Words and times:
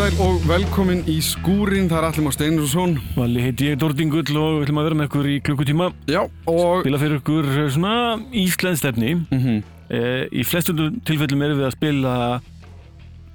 Sæl 0.00 0.14
og 0.24 0.44
velkomin 0.48 1.02
í 1.12 1.18
skúrin, 1.20 1.90
það 1.90 1.98
er 1.98 2.04
Allir 2.06 2.24
Már 2.24 2.32
Steinusson 2.32 2.94
Vali 3.12 3.42
heiti 3.44 3.66
ég 3.68 3.74
Dórdingull 3.82 4.38
og 4.40 4.54
við 4.54 4.62
ætlum 4.64 4.78
að 4.80 4.86
vera 4.86 4.96
með 4.96 5.08
ykkur 5.10 5.28
í 5.28 5.34
klukkutíma. 5.44 5.88
Já, 6.08 6.22
og 6.48 6.80
spila 6.86 7.00
fyrir 7.02 7.18
ykkur 7.18 7.48
eh, 7.50 7.66
svona 7.74 7.92
íslenskstefni 8.32 9.10
mm 9.18 9.26
-hmm. 9.42 9.58
eh, 9.92 10.24
í 10.32 10.46
flestum 10.48 10.96
tilfellum 11.04 11.44
erum 11.44 11.60
við 11.60 11.66
að 11.68 11.76
spila 11.76 12.14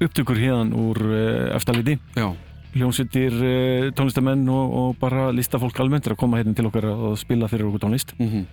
upptökur 0.02 0.42
hérðan 0.42 0.74
úr 0.74 0.98
eh, 1.06 1.56
efstaliti 1.56 2.00
Já, 2.18 2.34
hljómsveitir, 2.74 3.34
eh, 3.46 3.92
tónlistamenn 3.94 4.50
og, 4.50 4.74
og 4.74 4.98
bara 4.98 5.30
listafólk 5.30 5.80
almennt 5.80 6.08
er 6.08 6.18
að 6.18 6.22
koma 6.26 6.42
hérna 6.42 6.56
til 6.56 6.66
okkar 6.66 6.90
og 6.90 7.18
spila 7.18 7.48
fyrir 7.48 7.70
okkur 7.70 7.86
tónlist. 7.86 8.18
Mm 8.18 8.46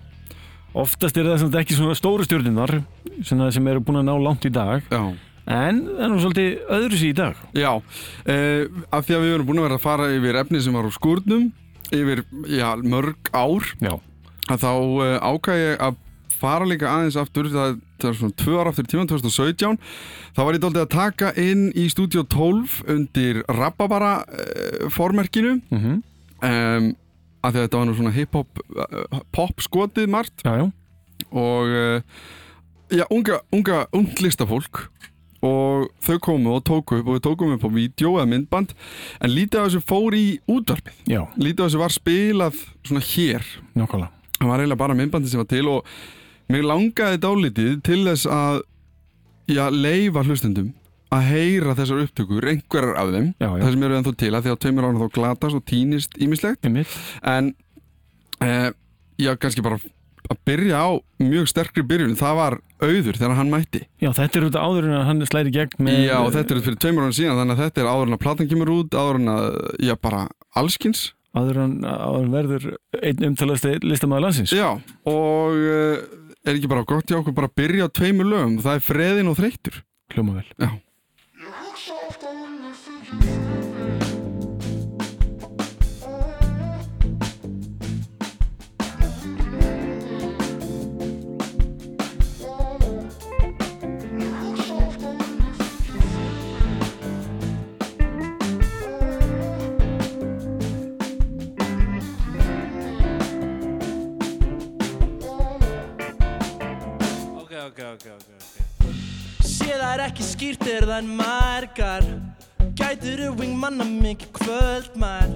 oftast 0.73 1.17
er 1.17 1.25
það 1.37 1.59
ekki 1.59 1.73
svona 1.73 1.93
stóru 1.93 2.23
stjórninar 2.25 2.83
sem 3.23 3.67
eru 3.67 3.79
búin 3.79 4.01
að 4.01 4.05
ná 4.05 4.17
langt 4.21 4.45
í 4.45 4.49
dag. 4.49 4.81
Já 4.89 5.13
en 5.49 5.81
það 5.87 6.05
er 6.05 6.11
nú 6.11 6.21
svolítið 6.21 6.71
öðru 6.77 6.99
sér 6.99 7.09
í 7.09 7.17
dag. 7.17 7.41
Já, 7.57 7.71
uh, 7.75 8.83
af 8.93 9.05
því 9.07 9.17
að 9.17 9.25
við 9.25 9.35
erum 9.35 9.49
búin 9.49 9.59
að 9.61 9.67
vera 9.67 9.79
að 9.79 9.85
fara 9.85 10.09
yfir 10.15 10.39
efni 10.39 10.63
sem 10.63 10.77
var 10.77 10.87
úr 10.87 10.95
skúrnum 10.95 11.49
yfir, 11.93 12.23
já, 12.49 12.69
mörg 12.79 13.31
ár. 13.35 13.67
Já, 13.83 13.93
að 14.49 14.63
þá 14.63 14.71
uh, 14.71 15.17
ákvað 15.33 15.61
ég 15.61 15.83
að 15.87 15.99
fara 16.43 16.67
líka 16.67 16.89
aðeins 16.91 17.17
aftur 17.19 17.47
það, 17.51 17.77
það 18.01 18.09
er 18.09 18.17
svona 18.19 18.37
tvö 18.41 18.55
ára 18.59 18.71
aftur 18.73 18.87
tíman 18.91 19.07
2017 19.07 19.77
þá 20.35 20.41
var 20.41 20.57
ég 20.57 20.63
doldið 20.63 20.81
að 20.81 20.91
taka 20.91 21.29
inn 21.39 21.69
í 21.79 21.85
stúdíu 21.91 22.25
12 22.27 22.81
undir 22.91 23.43
Rababara 23.47 24.15
uh, 24.25 24.89
formerkinu. 24.91 25.59
Mm 25.69 25.79
-hmm. 25.83 26.01
af 27.43 27.51
því 27.51 27.59
að 27.59 27.63
þetta 27.63 27.77
var 27.77 27.85
nú 27.87 27.93
svona 27.95 28.15
hip-hop 28.15 28.59
uh, 28.75 29.19
pop 29.31 29.61
skotið 29.61 30.09
margt. 30.09 30.43
Já, 30.43 30.71
og 31.31 31.67
uh, 31.67 32.01
já, 32.91 33.05
unga, 33.09 33.39
unga, 33.51 33.85
ung 33.91 34.09
listafólk 34.19 34.89
og 35.43 35.87
þau 36.03 36.17
komu 36.23 36.55
og 36.55 36.65
tóku 36.67 36.99
upp 36.99 37.07
og 37.09 37.17
við 37.17 37.23
tókum 37.27 37.55
upp 37.55 37.65
á 37.67 37.69
vídeo 37.73 38.15
eða 38.17 38.29
myndband 38.31 38.73
en 39.19 39.33
lítið 39.33 39.59
af 39.59 39.69
þessu 39.69 39.83
fór 39.89 40.17
í 40.17 40.25
útvarpið. 40.49 40.99
Já, 41.11 41.21
lítið 41.37 41.63
af 41.65 41.71
þessu 41.71 41.81
var 41.83 41.95
spilað 41.95 42.61
svona 42.83 43.03
hér. 43.11 43.49
Nákvæmlega. 43.75 44.11
Það 44.39 44.51
var 44.51 44.63
eiginlega 44.63 44.83
bara 44.83 44.99
myndbandi 44.99 45.31
sem 45.31 45.41
var 45.43 45.49
til 45.51 45.65
og 45.71 45.91
mér 46.51 46.67
langaði 46.67 47.19
dálítið 47.23 47.75
til 47.87 47.99
þess 48.07 48.29
að 48.29 48.61
já, 49.51 49.67
leifa 49.71 50.23
hlustendum 50.27 50.71
að 51.13 51.27
heyra 51.29 51.75
þessar 51.77 52.05
upptökur, 52.07 52.47
einhverjar 52.49 52.95
af 52.97 53.11
þeim. 53.13 53.27
Já, 53.37 53.49
já. 53.49 53.59
það 53.61 53.75
sem 53.75 53.83
eru 53.87 53.97
ennþá 53.99 54.13
til 54.17 54.31
að 54.33 54.45
því 54.45 54.53
að 54.53 54.61
tveimur 54.63 54.87
ára 54.87 55.01
þá 55.01 55.17
glatast 55.17 55.59
og 55.59 55.65
týnist 55.69 56.15
ímislegt 56.17 56.65
Einmitt. 56.65 56.95
en 57.21 57.51
eh, 58.41 58.71
já, 59.21 59.35
kannski 59.37 59.65
bara 59.65 59.77
að 60.31 60.39
byrja 60.47 60.83
á 60.83 60.89
mjög 61.23 61.49
sterkri 61.51 61.83
byrjun 61.87 62.15
það 62.19 62.37
var 62.39 62.55
auður 62.83 63.19
þegar 63.19 63.35
hann 63.39 63.51
mætti. 63.51 63.81
Já, 64.03 64.09
þetta 64.11 64.39
er 64.39 64.45
auðvitað 64.45 64.67
áður 64.67 64.87
en 64.87 64.95
að 64.97 65.05
hann 65.09 65.27
slæri 65.29 65.53
gegn 65.55 65.83
með 65.87 65.99
já, 66.03 66.15
þetta 66.37 66.55
er 66.55 66.63
fyrir 66.67 66.79
tveimur 66.83 67.07
ára 67.07 67.17
síðan 67.17 67.41
þannig 67.41 67.57
að 67.57 67.63
þetta 67.63 67.83
er 67.83 67.91
áður 67.91 68.07
en 68.07 68.17
að 68.17 68.23
platan 68.23 68.49
kemur 68.51 68.73
út 68.73 68.97
áður 68.97 69.19
en 69.21 69.33
að, 69.33 69.47
já, 69.83 69.93
bara 70.03 70.23
allskins 70.59 71.03
áður 71.33 71.61
en, 71.63 71.77
áður 71.87 72.19
en 72.21 72.33
verður 72.33 72.67
einn 73.01 73.27
umtalasti 73.31 73.75
listamæður 73.81 74.25
landsins. 74.27 74.53
Já, 74.53 74.69
og 75.09 75.57
uh, 75.57 76.03
er 76.43 76.57
ekki 76.57 76.71
bara 76.71 76.85
gott 76.87 77.09
hjá 77.09 77.19
okkur 77.19 77.35
bara 77.37 77.49
að 77.49 77.57
byrja 77.61 77.89
á 77.89 77.95
tveimur 77.95 78.29
lögum 78.29 78.59
það 78.63 78.79
er 78.79 78.87
freðin 78.87 79.31
og 79.31 79.39
þreyttur. 79.39 79.79
Hljóma 80.13 80.37
vel. 80.37 80.45
Já, 80.61 80.69
Ok, 107.73 107.79
ok, 107.79 108.05
ok, 108.05 108.25
ok, 108.37 108.85
ok 108.85 109.45
Sé 109.49 109.65
það 109.65 109.87
er 109.87 110.01
ekki 110.03 110.25
skýrt 110.27 110.65
er 110.69 110.85
það 110.85 110.99
en 110.99 111.07
margar? 111.17 112.03
Gætur 112.77 113.23
þú 113.23 113.47
manna 113.57 113.87
mikið 113.89 114.29
kvöldmær 114.35 115.33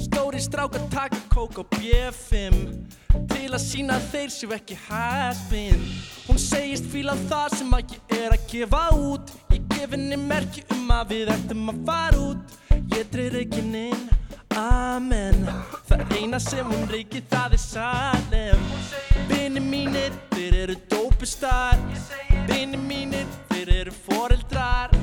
Stóri 0.00 0.40
strákar 0.40 0.86
taka 0.88 1.20
kók 1.28 1.60
á 1.60 1.64
B5 1.76 2.56
Til 3.28 3.50
að 3.50 3.60
sína 3.60 3.98
að 3.98 4.08
þeir 4.14 4.32
séu 4.32 4.56
ekki 4.56 4.78
haspin 4.86 5.84
Hún 6.24 6.40
segist 6.40 6.88
fíla 6.88 7.18
það 7.28 7.58
sem 7.58 7.76
að 7.76 7.92
ég 7.98 8.16
er 8.16 8.32
að 8.32 8.48
gefa 8.48 8.84
út. 8.96 9.34
Ég 9.52 9.68
gef 9.76 9.92
henni 9.92 10.16
merki 10.24 10.64
um 10.72 10.88
að 10.88 11.12
við 11.12 11.34
ættum 11.36 11.68
að 11.68 11.84
fara 11.84 12.22
út 12.30 12.60
Reikinn 12.94 13.74
inn, 13.74 14.02
amen. 14.54 15.40
Það 15.88 16.12
eina 16.14 16.38
sem 16.38 16.68
hún 16.68 16.84
reiki 16.86 17.22
það 17.30 17.56
er 17.56 17.62
salem. 17.62 18.62
Vini 19.26 19.62
mínir, 19.62 20.14
þeir 20.30 20.56
eru 20.60 20.76
dópistar. 20.92 21.82
Vini 22.46 22.78
mínir, 22.78 23.26
þeir 23.50 23.74
eru 23.80 23.96
foreldrar. 24.06 24.94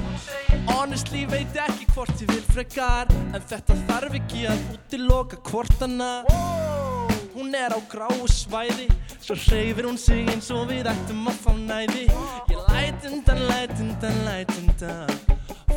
Honestly 0.72 1.26
veit 1.28 1.60
ekki 1.68 1.90
hvort 1.92 2.22
ég 2.22 2.30
vil 2.32 2.44
frekar 2.54 3.10
En 3.34 3.42
þetta 3.42 3.76
þarf 3.90 4.20
ekki 4.22 4.46
að 4.52 4.62
útiloka 4.76 5.42
hvort 5.50 5.82
hana 5.84 7.11
Hún 7.42 7.56
er 7.56 7.74
á 7.74 7.82
gráu 7.90 8.28
svæði 8.30 8.86
Svo 9.18 9.34
hreyfir 9.34 9.88
hún 9.90 9.98
sig 9.98 10.30
eins 10.30 10.52
og 10.54 10.68
við 10.70 10.86
ættum 10.92 11.26
að 11.26 11.40
fá 11.42 11.52
næði. 11.58 12.04
Ég 12.54 12.60
læt 12.70 13.08
undan, 13.10 13.42
læt 13.50 13.74
undan, 13.82 14.18
læt 14.28 14.52
undan. 14.60 15.10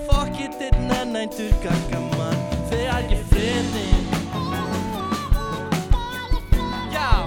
Fuck 0.04 0.36
it, 0.44 0.60
einn 0.60 0.92
að 0.92 1.06
næntur 1.14 1.54
gaggaman 1.64 2.36
Þegar 2.68 3.08
ég 3.08 3.24
friðin 3.30 4.04
Já, 6.92 7.24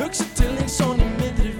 hugsa 0.00 0.24
til 0.38 0.54
eins 0.56 0.80
og 0.80 0.96
í 0.96 1.10
miðri 1.18 1.51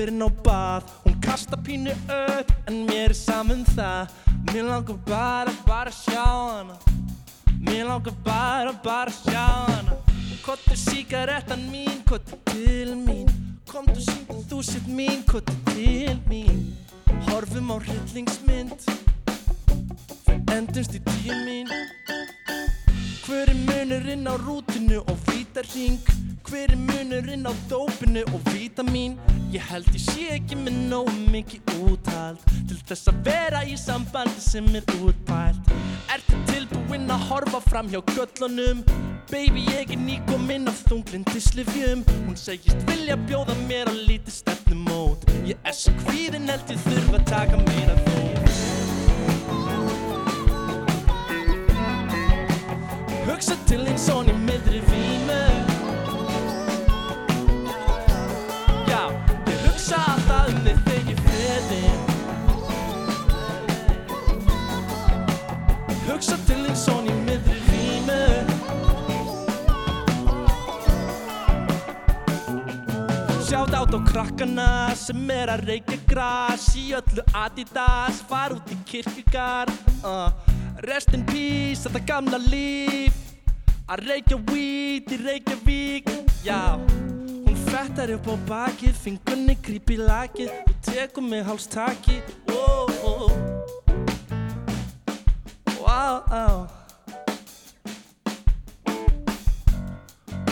fyrir 0.00 0.16
ná 0.16 0.28
bað. 0.44 0.84
Hún 1.04 1.16
kasta 1.20 1.56
pínu 1.56 1.92
upp, 1.92 2.52
en 2.68 2.86
mér 2.88 3.10
er 3.10 3.14
saman 3.14 3.64
það. 3.76 4.08
Mér 4.48 4.64
langar 4.64 4.96
bara, 5.04 5.52
bara 5.66 5.92
sjá 5.92 6.24
hana. 6.24 6.76
Mér 7.60 7.84
langar 7.84 8.14
bara, 8.24 8.72
bara 8.72 9.12
sjá 9.12 9.44
hana. 9.68 9.98
Kottu 10.40 10.76
síkarettan 10.76 11.68
mín, 11.68 12.00
kottu 12.08 12.38
til 12.48 12.94
mín. 12.96 13.28
Komdu 13.68 14.00
síndu 14.00 14.40
þú 14.48 14.62
sitt 14.64 14.88
mín, 14.88 15.20
kottu 15.28 15.52
til 15.74 16.16
mín. 16.30 16.72
Horfum 17.28 17.68
á 17.68 17.76
hryllingsmynd. 17.84 18.88
Við 20.30 20.54
endumst 20.56 20.96
í 20.96 21.00
tíu 21.04 21.36
mín 21.44 21.68
Hver 23.26 23.50
er 23.52 23.58
munurinn 23.68 24.26
á 24.26 24.34
rútinu 24.40 25.04
og 25.04 25.18
vítarring? 25.28 26.00
Hver 26.48 26.72
er 26.72 26.76
munurinn 26.76 27.46
á 27.46 27.52
dópinu 27.68 28.22
og 28.34 28.40
vítamín? 28.52 29.18
Ég 29.52 29.62
held 29.68 29.86
ég 29.92 30.00
sé 30.00 30.28
ekki 30.36 30.56
með 30.56 30.76
nóg 30.90 31.10
mikið 31.32 31.72
úthald 31.84 32.38
Til 32.70 32.78
þess 32.88 33.10
að 33.10 33.18
vera 33.26 33.60
í 33.66 33.76
sambandi 33.78 34.40
sem 34.40 34.68
er 34.78 34.84
útpælt. 35.02 35.72
Ertu 36.14 36.38
tilbúinn 36.48 37.10
að 37.10 37.26
horfa 37.28 37.60
fram 37.66 37.90
hjá 37.90 38.00
göllunum? 38.14 38.84
Baby 39.30 39.66
ég 39.68 39.92
er 39.94 40.00
nýkominn 40.00 40.70
af 40.70 40.80
þunglindislifjum 40.88 42.06
Hún 42.26 42.38
segist 42.38 42.86
vilja 42.88 43.18
bjóða 43.26 43.58
mér 43.66 43.90
á 43.90 43.94
lítið 43.94 44.34
stefnumót. 44.40 45.26
Ég 45.50 45.58
er 45.64 45.76
svo 45.76 45.92
kvíðin 46.06 46.48
held 46.50 46.72
ég 46.72 46.80
þurfa 46.86 47.20
að 47.20 47.28
taka 47.34 47.56
meira 47.66 47.98
þó 48.06 48.18
Hugsa 53.28 53.58
til 53.66 53.84
eins 53.86 54.08
og 54.14 54.30
í 54.30 54.38
miðri 54.46 54.80
vímu 54.88 54.99
Át 73.90 73.98
á 73.98 74.06
krakkana 74.06 74.94
sem 74.94 75.30
er 75.34 75.50
að 75.50 75.64
reykja 75.66 75.96
gras 76.06 76.68
Í 76.78 76.92
öllu 76.94 77.24
Adidas, 77.34 78.20
far 78.22 78.54
út 78.54 78.68
í 78.70 78.76
kirkjugar 78.86 79.66
uh. 80.06 80.30
Rest 80.86 81.10
in 81.16 81.24
peace, 81.26 81.82
þetta 81.82 82.04
gamla 82.06 82.38
líf. 82.44 83.18
Að 83.90 84.04
reykja 84.06 84.38
weed 84.52 85.10
í 85.10 85.18
Reykjavík 85.24 86.06
Já, 86.46 86.78
hún 86.78 87.58
klettar 87.66 88.14
upp 88.14 88.30
á 88.30 88.34
bakið, 88.52 88.94
fingunni 88.94 89.58
gríp 89.58 89.90
í 89.90 89.98
lakið. 89.98 90.54
Þú 90.70 90.78
tekur 90.86 91.26
mig 91.26 91.42
hálstaki 91.50 92.22
oh, 92.54 92.86
oh. 93.02 93.34
Wow. 95.82 96.68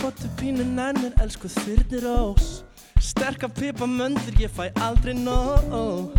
Kottu 0.03 0.27
pínu 0.41 0.67
nær 0.75 0.99
mér, 0.99 1.15
elsku 1.23 1.47
þyrnir 1.61 2.11
ós 2.19 2.59
Sterka 3.09 3.47
pipa 3.49 3.85
möndur, 3.85 4.33
ég 4.37 4.51
fæ 4.53 4.69
aldrei 4.85 5.13
nóg. 5.13 6.13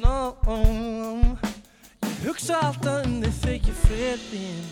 No 0.00 0.32
Ég 2.24 2.24
hugsa 2.24 2.56
alltaf 2.64 3.04
um 3.04 3.20
þig 3.20 3.34
þegar 3.42 3.68
ég 3.68 3.76
friðin 3.82 4.62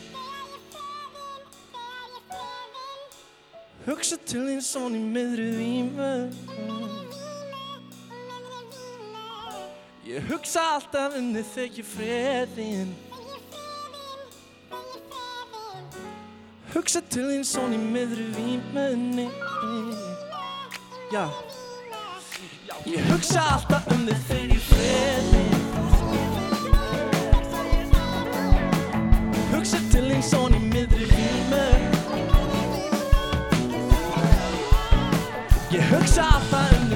Hugsa 3.85 4.17
til 4.25 4.47
þín 4.49 4.63
svona 4.65 4.97
í 4.97 5.03
miðru 5.13 5.51
vímu. 5.59 6.13
Ég 10.09 10.25
hugsa 10.33 10.65
alltaf 10.79 11.19
um 11.21 11.31
þig 11.37 11.53
þegar 11.53 11.79
ég 11.83 11.91
friðin 11.93 12.97
Hugsa 16.73 17.05
til 17.13 17.29
þín 17.29 17.45
svona 17.47 17.77
í 17.77 17.85
miðru 17.93 18.31
vímunni 18.39 19.29
Já. 21.15 21.29
Ég 22.85 23.05
hugsa 23.07 23.41
alltaf 23.41 23.87
um 23.95 24.01
þig 24.09 24.19
þegar 24.27 24.49
ég 24.51 24.63
friðin 24.67 25.53
Hugsa 29.53 29.79
til 29.93 30.03
þín 30.09 30.25
svona 30.27 30.59
í 30.59 30.61
miðru 30.73 31.07
vímu 31.13 31.67
Ég 35.77 35.85
hugsa 35.93 36.27
alltaf 36.35 36.75
um 36.81 36.91
þig 36.91 36.94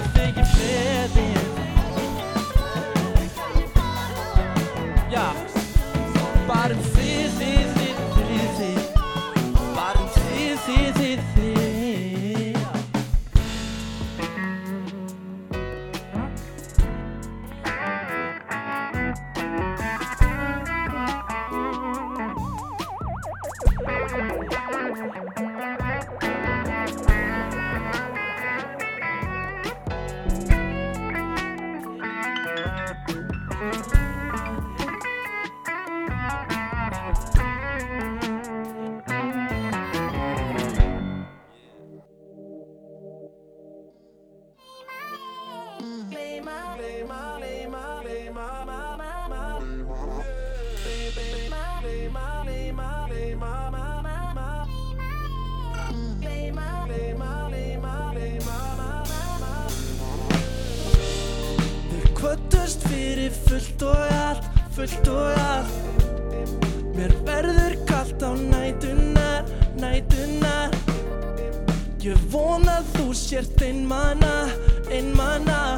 Ég 72.09 72.21
vona 72.33 72.79
þú 72.95 73.11
sért 73.13 73.61
einmana, 73.61 74.49
einmana 74.89 75.77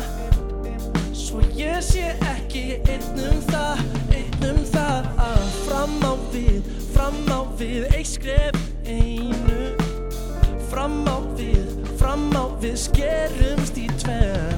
Svo 1.17 1.41
ég 1.59 1.81
sé 1.83 2.13
ekki 2.23 2.77
einn 2.87 3.19
um 3.25 3.41
það, 3.49 3.81
einn 4.15 4.45
um 4.47 4.61
það 4.71 5.09
að 5.25 5.41
fram 5.65 5.97
á 6.07 6.15
við, 6.31 6.69
fram 6.93 7.19
á 7.35 7.41
við, 7.59 7.89
eitt 7.97 8.13
skref 8.13 8.61
einu. 8.87 9.73
Fram 10.71 11.01
á 11.11 11.19
við, 11.35 11.73
fram 11.99 12.29
á 12.31 12.45
við, 12.63 12.77
skerumst 12.85 13.81
í 13.83 13.89
tveir 14.05 14.55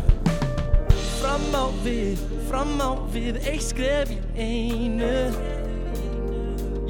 Fram 1.22 1.46
á 1.56 1.72
við, 1.86 2.20
fram 2.50 2.74
á 2.84 2.90
við, 3.14 3.40
eitt 3.46 3.64
skref 3.70 4.12
einu. 4.36 5.14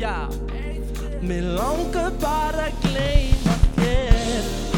Já. 0.01 0.27
Mér 1.23 1.53
langar 1.55 2.11
bara 2.19 2.67
að 2.67 2.83
gleyma 2.89 3.33
þér 3.39 3.42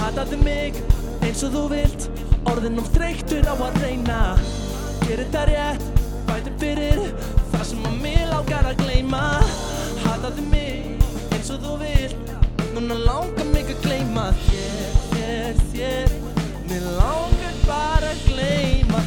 Hataðu 0.04 0.36
mig 0.44 0.76
eins 1.24 1.40
og 1.46 1.54
þú 1.54 1.60
vilt 1.70 2.02
Orðin 2.50 2.76
um 2.82 2.88
þreyttur 2.92 3.46
á 3.48 3.56
að 3.56 3.78
reyna. 3.80 4.18
Gerir 5.00 5.22
þetta 5.22 5.44
rétt, 5.48 5.86
bætum 6.28 6.58
fyrir 6.60 7.00
Það 7.54 7.64
sem 7.70 7.86
að 7.88 7.96
mér 8.02 8.26
langar 8.28 8.68
að 8.68 8.82
gleyma. 8.82 9.22
Hataðu 10.04 10.44
mig 10.50 11.08
eins 11.32 11.48
og 11.56 11.64
þú 11.64 11.78
vilt 11.86 12.36
Núna 12.76 13.00
langar 13.00 13.48
mig 13.54 13.72
að 13.72 13.80
gleyma. 13.86 14.28
Þér, 14.44 15.02
þér, 15.14 15.64
þér 15.72 16.16
Mér 16.68 16.88
langar 17.00 17.60
bara 17.64 18.12
að 18.12 18.28
gleyma 18.28 19.06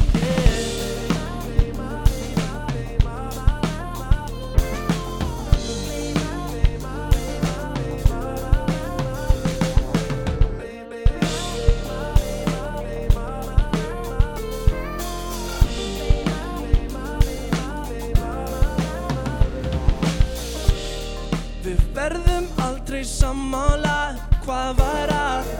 aldrei 22.98 23.04
sammála. 23.04 24.16
Hvað 24.42 24.78
var 24.78 25.10
að? 25.12 25.50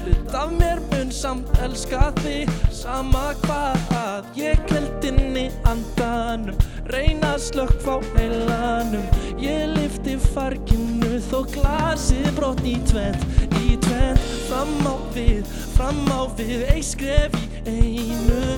Hlut 0.00 0.34
af 0.34 0.50
mér 0.58 0.80
mun 0.90 1.10
samt 1.12 1.48
elska 1.62 2.12
þig. 2.22 2.50
Sama 2.72 3.34
hvað 3.44 4.26
Ég 4.36 4.58
held 4.70 5.04
inn 5.04 5.36
í 5.36 5.46
andanum. 5.64 6.56
Reyna 6.90 7.34
að 7.36 7.44
slökkva 7.46 7.98
á 7.98 8.06
heilanum. 8.16 9.06
Ég 9.38 9.70
lifti 9.76 10.16
farginu 10.34 11.20
Þó 11.30 11.44
glasið 11.52 12.30
brott 12.36 12.62
í 12.64 12.76
tvent 12.88 13.22
Í 13.60 13.76
tvent 13.84 14.22
Fram 14.48 14.72
á 14.88 14.96
við, 15.12 15.44
fram 15.76 16.00
á 16.08 16.24
við 16.38 16.64
Eitt 16.72 16.90
skref 16.92 17.36
í 17.66 18.08
einu. 18.10 18.56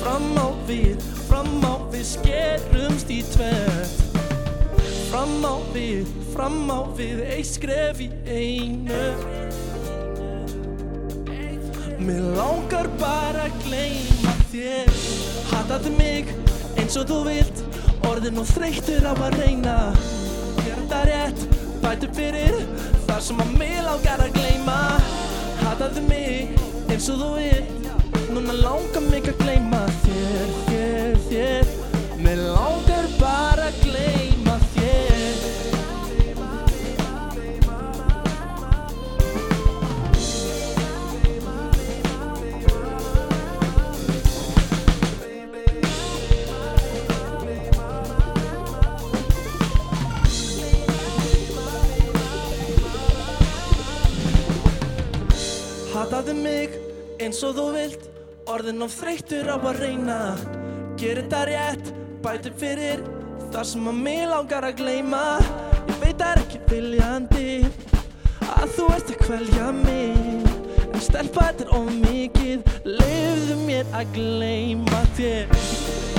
Fram 0.00 0.34
á 0.38 0.48
við, 0.68 0.98
fram 1.28 1.62
á 1.62 1.74
við 1.92 2.10
Skerumst 2.16 3.14
í 3.14 3.22
tvent 3.34 4.05
Fram 5.06 5.44
á 5.46 5.54
við, 5.74 6.08
fram 6.32 6.66
á 6.66 6.80
við, 6.98 7.20
eitt 7.30 7.48
skref 7.48 8.00
í 8.02 8.08
einu. 8.26 9.04
Mér 12.02 12.26
langar 12.36 12.88
bara 13.00 13.46
að 13.46 13.56
gleyma 13.64 14.34
þér. 14.50 14.90
Hataðu 15.52 15.94
mig 15.96 16.30
eins 16.76 16.98
og 17.00 17.08
þú 17.08 17.22
vilt 17.30 17.62
Orðin 18.06 18.38
og 18.42 18.50
þreyttur 18.50 19.06
á 19.06 19.14
að 19.14 19.38
reyna. 19.40 19.76
Þetta 20.60 21.00
rétt, 21.08 21.46
bætu 21.82 22.10
fyrir 22.14 22.60
Það 23.06 23.20
sem 23.28 23.42
að 23.42 23.56
mig 23.62 23.74
langar 23.86 24.22
að 24.26 24.36
gleyma. 24.36 24.78
Hataðu 25.62 26.04
mig 26.10 26.54
eins 26.90 27.10
og 27.10 27.22
þú 27.22 27.32
vilt 27.40 27.76
Núna 28.36 28.52
langar 28.60 29.04
mig 29.08 29.28
að 29.30 29.38
gleyma 29.40 29.84
þér, 30.02 30.50
þér, 30.66 31.20
þér. 31.30 31.70
Mér 32.20 32.42
langar 32.52 33.06
bara 33.16 33.55
eins 57.26 57.42
og 57.42 57.56
þú 57.58 57.66
vilt. 57.74 58.08
Orðin 58.46 58.84
of 58.86 58.94
þreyttur 58.94 59.48
á 59.50 59.56
að 59.58 59.80
reyna. 59.82 60.18
Gerir 61.00 61.24
þetta 61.26 61.40
rétt, 61.48 61.92
bæti 62.22 62.52
fyrir 62.56 63.02
Það 63.52 63.64
sem 63.70 63.88
að 63.90 63.98
mig 64.04 64.22
langar 64.30 64.66
að 64.66 64.80
gleyma. 64.80 65.22
Ég 65.86 66.00
veit 66.02 66.18
það 66.20 66.30
er 66.30 66.40
ekki 66.42 66.60
viljandi 66.70 67.46
Að 68.56 68.74
þú 68.76 68.88
ert 68.96 69.12
að 69.14 69.20
kvelja 69.22 69.70
mig. 69.80 70.50
En 70.86 71.02
stelpa 71.04 71.48
þetta 71.50 71.66
er 71.66 71.74
of 71.78 71.90
mikið. 72.02 72.76
Leifðu 72.86 73.58
mér 73.64 73.96
að 73.96 74.12
gleyma 74.18 75.02
þér 75.18 76.15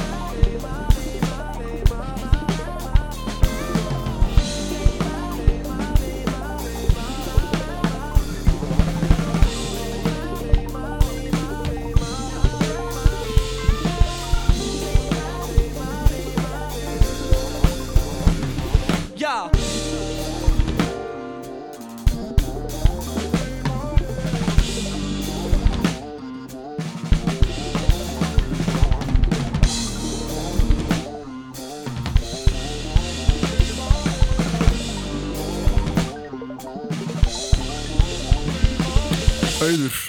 Auður 39.77 39.99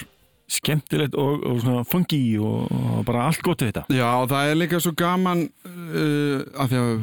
skemmtilegt 0.49 1.13
og, 1.19 1.43
og 1.45 1.59
svona 1.61 1.85
funky 1.85 2.21
og, 2.41 2.69
og 2.73 3.05
bara 3.05 3.27
allt 3.29 3.41
gott 3.45 3.61
við 3.61 3.69
þetta. 3.71 3.85
Já, 3.93 4.09
það 4.31 4.49
er 4.51 4.57
líka 4.57 4.81
svo 4.81 4.95
gaman 4.97 5.45
uh, 5.45 6.41
að 6.57 6.71
því 6.73 6.79
að 6.81 6.93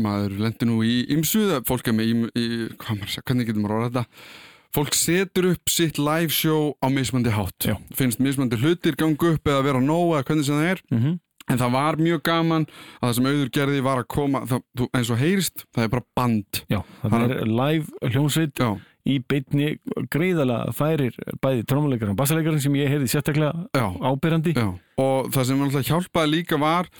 maður 0.00 0.36
lendir 0.42 0.70
nú 0.70 0.80
í 0.86 0.96
ymsuða, 1.14 1.62
fólk 1.66 1.90
er 1.90 1.96
með 1.96 2.12
ím, 2.12 2.24
í, 2.34 2.46
hvað 2.80 3.00
maður 3.00 3.12
segja, 3.14 3.26
hvernig 3.30 3.48
getur 3.48 3.62
maður 3.64 3.76
orðað 3.78 3.96
þetta? 3.96 4.28
Fólk 4.70 4.94
setur 4.94 5.48
upp 5.50 5.72
sitt 5.72 5.98
live 5.98 6.30
show 6.30 6.76
á 6.78 6.86
mismandi 6.94 7.32
hátt, 7.34 7.66
Já. 7.66 7.74
finnst 7.98 8.20
mismandi 8.22 8.58
hlutir 8.60 8.94
gangu 8.98 9.32
upp 9.34 9.50
eða 9.50 9.64
vera 9.66 9.80
nóg 9.82 10.14
eða 10.14 10.26
hvernig 10.28 10.46
sem 10.46 10.60
það 10.60 10.70
er. 10.74 10.82
Mm 10.90 11.00
-hmm. 11.00 11.16
en 11.50 11.58
það 11.58 11.72
var 11.74 11.96
mjög 11.98 12.22
gaman 12.22 12.66
að 13.00 13.08
það 13.08 13.14
sem 13.14 13.26
auður 13.26 13.50
gerði 13.56 13.80
var 13.82 13.98
að 13.98 14.06
koma, 14.14 14.44
það, 14.46 14.62
þú, 14.78 14.88
eins 14.94 15.10
og 15.10 15.18
heyrist 15.18 15.64
það 15.74 15.84
er 15.84 15.90
bara 15.96 16.06
band. 16.14 16.62
Já, 16.70 16.80
það 17.02 17.10
Hann- 17.10 17.30
er 17.30 17.46
live 17.46 18.12
hljómsveit. 18.12 18.54
Já, 18.54 18.70
í 19.08 19.16
beinni 19.24 19.72
greiðalega 20.12 20.74
færir 20.76 21.16
bæði 21.40 21.64
trómuleikarinn 21.70 22.14
og 22.14 22.20
bassalekarinn 22.20 22.62
sem 22.62 22.76
ég 22.76 22.92
heyrði 22.92 23.08
sérstaklega 23.12 23.66
já, 23.76 23.86
ábyrrandi 24.04 24.54
já. 24.56 24.68
Og 25.00 25.30
það 25.32 25.48
sem 25.48 25.64
alltaf 25.64 25.88
hjálpaði 25.88 26.32
líka 26.34 26.58
var 26.60 26.90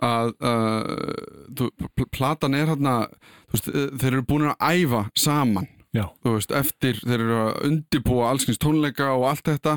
að 0.00 0.32
uh, 0.40 2.06
platan 2.08 2.56
er 2.56 2.70
hérna 2.72 2.94
veist, 3.52 3.68
eh, 3.68 3.90
þeir 4.00 4.14
eru 4.14 4.24
búin 4.24 4.48
að 4.48 4.64
æfa 4.64 5.02
saman. 5.18 5.68
Veist, 6.24 6.54
eftir 6.56 7.02
þeir 7.02 7.18
eru 7.18 7.38
að 7.42 7.52
undibúa 7.68 8.30
allskins 8.30 8.60
tónleika 8.62 9.10
og 9.12 9.26
allt 9.28 9.50
þetta. 9.50 9.76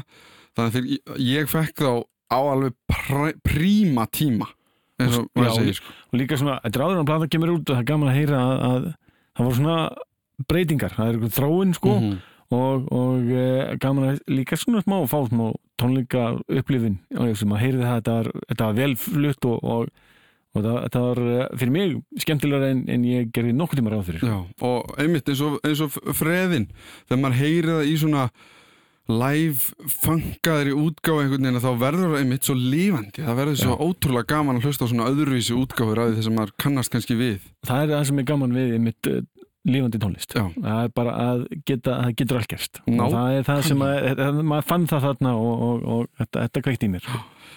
Þannig 0.56 0.70
að 0.70 0.78
þeir, 0.78 1.20
ég 1.28 1.52
fekk 1.52 1.84
þá 1.84 1.92
á 2.34 2.40
alveg 2.40 2.78
pr 2.90 3.34
príma 3.44 4.08
tíma 4.13 4.48
eins 5.02 5.20
og 5.20 5.28
maður 5.38 5.60
segir 5.60 5.78
sko. 5.80 5.94
og 6.12 6.20
líka 6.22 6.40
svona, 6.40 6.58
þetta 6.63 6.80
er 6.80 6.86
áður 6.86 7.02
en 7.02 7.10
platan 7.10 7.32
kemur 7.34 7.54
út 7.56 7.63
og 7.66 7.74
það 7.74 7.82
er 7.82 7.88
gaman 7.90 8.12
að 8.12 8.18
heyra 8.20 8.42
að, 8.42 8.54
að 8.68 8.86
það 9.34 9.48
voru 9.48 9.60
svona 9.60 9.78
breytingar, 10.50 10.96
það 10.98 11.10
er 11.10 11.18
einhvern 11.18 11.36
þráin 11.38 11.75
sko 11.78 11.98
Mhm. 12.00 12.16
og, 12.54 12.88
og 12.94 13.30
e, 13.34 13.75
gaman 13.82 14.10
að 14.12 14.20
líka 14.30 14.58
svona 14.60 14.84
smá 14.86 15.00
fá 15.10 15.20
smá 15.30 15.52
tónleika 15.82 16.40
upplifin 16.54 17.00
sem 17.36 17.50
að 17.56 17.62
heyrði 17.63 17.84
það, 17.86 17.96
þetta 18.02 18.18
var, 18.18 18.32
þetta 18.50 18.66
var 18.68 18.75
vel 18.78 18.96
flutt 18.96 19.46
og, 19.50 19.63
og, 19.63 19.88
og 20.54 20.62
það, 20.62 20.78
þetta 20.86 21.02
var 21.08 21.22
eh, 21.34 21.48
fyrir 21.58 21.72
mig 21.74 21.96
skemmtilegra 22.22 22.70
en, 22.75 22.84
en 22.94 23.08
ég 23.10 23.32
gerði 23.34 23.56
nokkuð 23.58 23.80
tíma 23.82 23.94
ráð 23.96 24.04
fyrir. 24.12 24.22
Já, 24.30 24.38
og 24.70 24.94
einmitt 25.02 25.30
eins 25.34 25.42
og, 25.42 25.56
eins 25.66 25.82
og 25.82 25.96
freðin 26.13 26.68
þegar 27.08 27.24
maður 27.24 27.40
heyri 27.42 27.72
það 27.74 27.90
í 27.90 27.96
svona 28.04 28.28
live 29.10 29.90
funkaðir 30.00 30.70
í 30.72 30.75
útgáfu 30.80 31.20
einhvern 31.25 31.44
veginn 31.44 31.58
að 31.60 31.66
þá 31.66 31.72
verður 31.82 32.13
það 32.13 32.22
einmitt 32.22 32.48
svo 32.48 32.54
lífandi 32.56 33.25
það 33.25 33.40
verður 33.42 33.58
svo 33.60 33.74
ótrúlega 33.84 34.30
gaman 34.32 34.60
að 34.62 34.68
hlusta 34.70 34.86
á 34.88 34.92
svona 34.94 35.08
öðruvísi 35.12 35.58
útgáfur 35.60 36.00
af 36.00 36.12
því 36.13 36.20
þess 36.22 36.30
að 36.32 36.38
maður 36.38 36.54
kannast 36.63 36.94
kannski 36.94 37.18
við. 37.20 37.50
Það 37.68 37.82
er 37.84 37.92
það 37.98 38.06
sem 38.12 38.22
er 38.24 38.30
gaman 38.30 38.56
við 38.56 38.78
mitt 38.86 39.10
uh, 39.12 39.20
lífandi 39.67 40.00
tónlist. 40.01 40.34
Já, 40.36 40.48
það 40.58 40.79
er 40.84 40.91
bara 40.98 41.13
að 41.24 41.43
geta, 41.67 41.98
það 42.01 42.15
getur 42.20 42.39
allt 42.39 42.51
gerst. 42.51 42.82
Ná- 42.88 43.05
og 43.05 43.13
það 43.13 43.38
er 43.38 43.46
það 43.48 43.62
sem 43.70 43.86
að, 43.86 44.10
að 44.27 44.41
maður 44.51 44.67
fann 44.74 44.88
það 44.91 45.05
þarna 45.08 45.34
og, 45.39 45.53
og, 45.67 45.86
og 45.96 46.10
þetta, 46.20 46.46
þetta 46.48 46.63
kveikt 46.67 46.84
í 46.84 46.91
mér. 46.93 47.10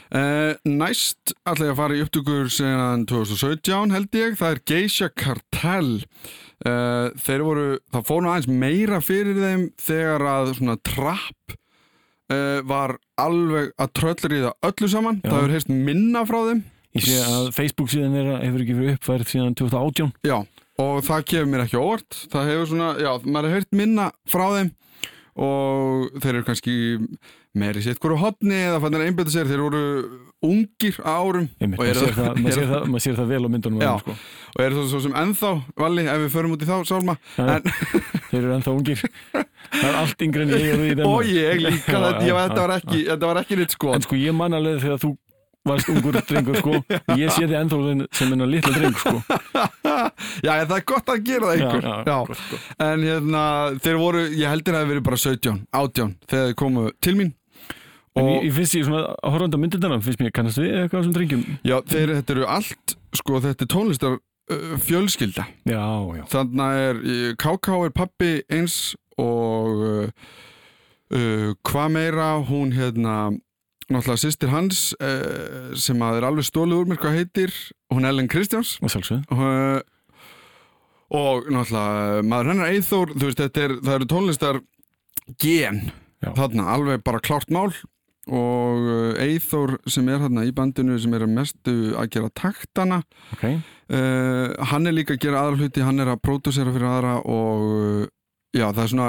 Uh, 0.06 0.52
næst 0.70 1.32
ætla 1.42 1.66
ég 1.66 1.72
að 1.74 1.80
fara 1.80 1.96
í 1.98 2.02
upptökur 2.04 2.50
síðan 2.54 3.06
2017 3.10 3.94
held 3.96 4.18
ég, 4.20 4.36
það 4.38 4.52
er 4.54 4.60
Geisha 4.70 5.08
Cartel 5.10 5.88
uh, 5.98 7.10
þeir 7.26 7.42
voru, 7.42 7.64
það 7.90 8.04
fór 8.06 8.22
nú 8.22 8.30
aðeins 8.30 8.50
meira 8.62 9.00
fyrir 9.02 9.40
þeim 9.40 9.64
þegar 9.82 10.26
að 10.30 10.52
svona 10.60 10.76
trapp 10.86 11.56
uh, 12.30 12.62
var 12.70 12.96
alveg 13.18 13.72
að 13.82 13.92
tröllir 13.98 14.36
í 14.38 14.40
það 14.46 14.70
öllu 14.70 14.92
saman, 14.94 15.20
Já. 15.24 15.26
það 15.30 15.38
hefur 15.40 15.56
heyrst 15.56 15.74
minna 15.90 16.22
frá 16.28 16.38
þeim. 16.52 16.62
Ég 16.96 17.04
sé 17.04 17.16
að 17.26 17.50
Facebook 17.52 17.90
síðan 17.92 18.14
þeirra 18.16 18.36
hefur 18.40 18.62
ekki 18.64 18.78
verið 18.78 18.94
uppfærið 18.96 19.32
síðan 19.34 19.56
2018 19.58 20.14
já, 20.24 20.36
og 20.82 20.98
það 21.06 21.24
kemur 21.30 21.52
mér 21.54 21.64
ekki 21.66 21.80
óvart. 21.80 22.18
Það 22.32 22.50
hefur 22.52 22.70
svona, 22.72 22.90
já, 23.00 23.10
maður 23.24 23.50
hefur 23.50 23.60
heyrt 23.60 23.78
minna 23.80 24.10
frá 24.28 24.46
þeim 24.58 24.74
og 25.36 26.14
þeir 26.22 26.38
eru 26.38 26.46
kannski 26.46 26.74
meiri 27.56 27.82
sitt 27.84 27.98
hverju 28.00 28.16
hotni 28.20 28.56
eða 28.70 28.78
fannir 28.80 29.02
að 29.02 29.10
einbjöta 29.10 29.32
sér, 29.34 29.48
þeir 29.50 29.62
voru 29.64 29.82
ungir 30.46 30.96
árum. 31.04 31.46
Einmitt, 31.60 31.80
maður, 31.80 32.00
sér 32.00 32.14
það, 32.16 32.30
maður, 32.44 32.56
sér 32.56 32.70
það, 32.70 32.86
maður 32.92 33.04
sér 33.06 33.18
það 33.18 33.30
vel 33.32 33.40
á 33.40 33.48
myndunum 33.52 33.84
Já. 33.84 33.90
sko. 34.00 34.16
og 34.56 34.62
eru 34.64 34.78
það 34.78 34.88
svo 34.92 35.00
sem 35.06 35.16
ennþá 35.22 35.50
Valli, 35.82 36.06
ef 36.12 36.22
við 36.24 36.32
förum 36.36 36.56
út 36.56 36.64
í 36.64 36.68
þá 36.70 36.74
sálma 36.88 37.16
Já, 37.36 37.44
En- 37.56 37.68
þeir 38.30 38.40
eru 38.42 38.54
ennþá 38.56 38.74
ungir. 38.76 39.04
Það 39.76 39.86
er 39.90 40.00
allt 40.00 40.26
yngri 40.26 40.46
en 40.46 40.54
ég 40.56 41.04
og 41.04 41.30
ég 41.36 41.62
líka 41.64 42.00
þetta, 42.00 42.60
var 42.62 42.74
ekki, 42.78 43.02
þetta 43.10 43.30
var 43.32 43.42
ekki 43.42 43.60
nýtt 43.60 43.76
sko. 43.76 43.92
En 43.96 44.04
sko 44.08 44.20
ég 44.20 44.36
man 44.36 44.56
alveg 44.56 44.80
þegar 44.84 45.02
þú 45.04 45.12
varst 45.66 45.90
ungur 45.92 46.18
drengur 46.28 46.58
sko. 46.60 46.80
Ég 47.18 47.32
sé 47.34 47.46
þið 47.46 47.56
ennþá 47.60 48.08
sem 48.18 48.34
enna 48.34 48.48
litla 48.48 48.74
dreng 48.74 49.00
sko. 49.00 49.16
Já, 50.46 50.52
það 50.66 50.76
er 50.76 50.84
gott 50.92 51.10
að 51.12 51.24
gera 51.26 51.48
það 51.50 51.62
ykkur 51.62 51.86
já, 51.86 51.96
gott, 52.06 52.40
sko. 52.40 52.58
en 52.86 53.02
hérna, 53.06 53.42
þeir 53.82 53.98
voru 54.00 54.22
ég 54.26 54.50
heldur 54.50 54.74
að 54.74 54.76
það 54.76 54.84
hefur 54.84 54.92
verið 54.92 55.04
bara 55.06 55.18
17, 55.22 55.58
18 55.80 56.14
þegar 56.30 56.48
þeir 56.48 56.56
komu 56.62 56.86
til 57.04 57.14
mín. 57.18 57.32
En 58.16 58.30
ég, 58.30 58.46
ég 58.48 58.54
finnst 58.56 58.76
ég 58.78 58.86
svona 58.86 59.02
að 59.12 59.34
horfandi 59.34 59.60
á 59.60 59.62
myndindana 59.62 59.98
finnst 60.04 60.22
mér 60.22 60.32
kannast 60.36 60.60
við 60.60 60.76
eitthvað 60.82 61.06
sem 61.06 61.16
drengjum. 61.16 61.44
Já, 61.68 61.76
þeir, 61.90 62.14
þetta 62.18 62.36
eru 62.36 62.48
allt 62.56 62.96
sko, 63.20 63.40
þetta 63.44 63.66
er 63.66 63.72
tónlistar 63.74 64.16
uh, 64.16 64.76
fjölskylda. 64.86 65.46
Já, 65.68 65.84
já, 66.16 66.22
þannig 66.32 66.82
er, 66.86 67.02
KK 67.42 67.78
er 67.78 67.96
pappi 67.96 68.32
eins 68.52 68.78
og 69.20 69.84
uh, 69.84 70.30
uh, 71.12 71.50
hvað 71.66 71.92
meira 71.96 72.30
hún 72.48 72.72
hérna 72.76 73.16
náttúrulega 73.92 74.22
sýstir 74.22 74.50
hans 74.50 74.80
uh, 74.98 75.74
sem 75.78 76.00
að 76.02 76.20
er 76.20 76.28
alveg 76.28 76.46
stólið 76.48 76.80
úr 76.80 76.88
mér 76.90 77.00
hvað 77.02 77.18
heitir 77.20 77.52
hún 77.92 78.04
er 78.04 78.14
Ellen 78.14 78.30
Kristjáns. 78.30 78.76
Uh, 78.82 79.78
og 81.16 81.46
náttúrulega 81.54 82.24
maður 82.26 82.52
hennar 82.54 82.72
Eithór 82.74 83.12
þú 83.14 83.28
veist 83.28 83.42
þetta 83.44 83.66
er, 83.68 83.76
það 83.82 83.98
eru 83.98 84.08
tónlistar 84.10 84.62
gen 85.42 85.84
Já. 86.22 86.32
þarna 86.34 86.70
alveg 86.74 87.04
bara 87.06 87.22
klárt 87.22 87.52
mál. 87.54 87.70
Og 88.26 88.88
Eithór 89.22 89.76
sem 89.86 90.08
er 90.10 90.18
þarna 90.24 90.42
í 90.48 90.50
bandinu 90.50 90.96
sem 90.98 91.12
er 91.14 91.22
að 91.22 91.34
mestu 91.36 91.74
að 91.94 92.12
gera 92.16 92.32
taktana 92.34 93.02
ok, 93.38 93.48
Uh, 93.86 94.50
hann 94.66 94.82
er 94.90 94.96
líka 94.96 95.14
að 95.14 95.20
gera 95.22 95.44
aðra 95.44 95.60
hluti 95.60 95.82
hann 95.86 96.02
er 96.02 96.08
að 96.10 96.18
pródúsera 96.26 96.72
fyrir 96.74 96.88
aðra 96.90 97.12
og 97.22 98.08
já, 98.50 98.64
það 98.74 98.80
er 98.82 98.88
svona 98.90 99.04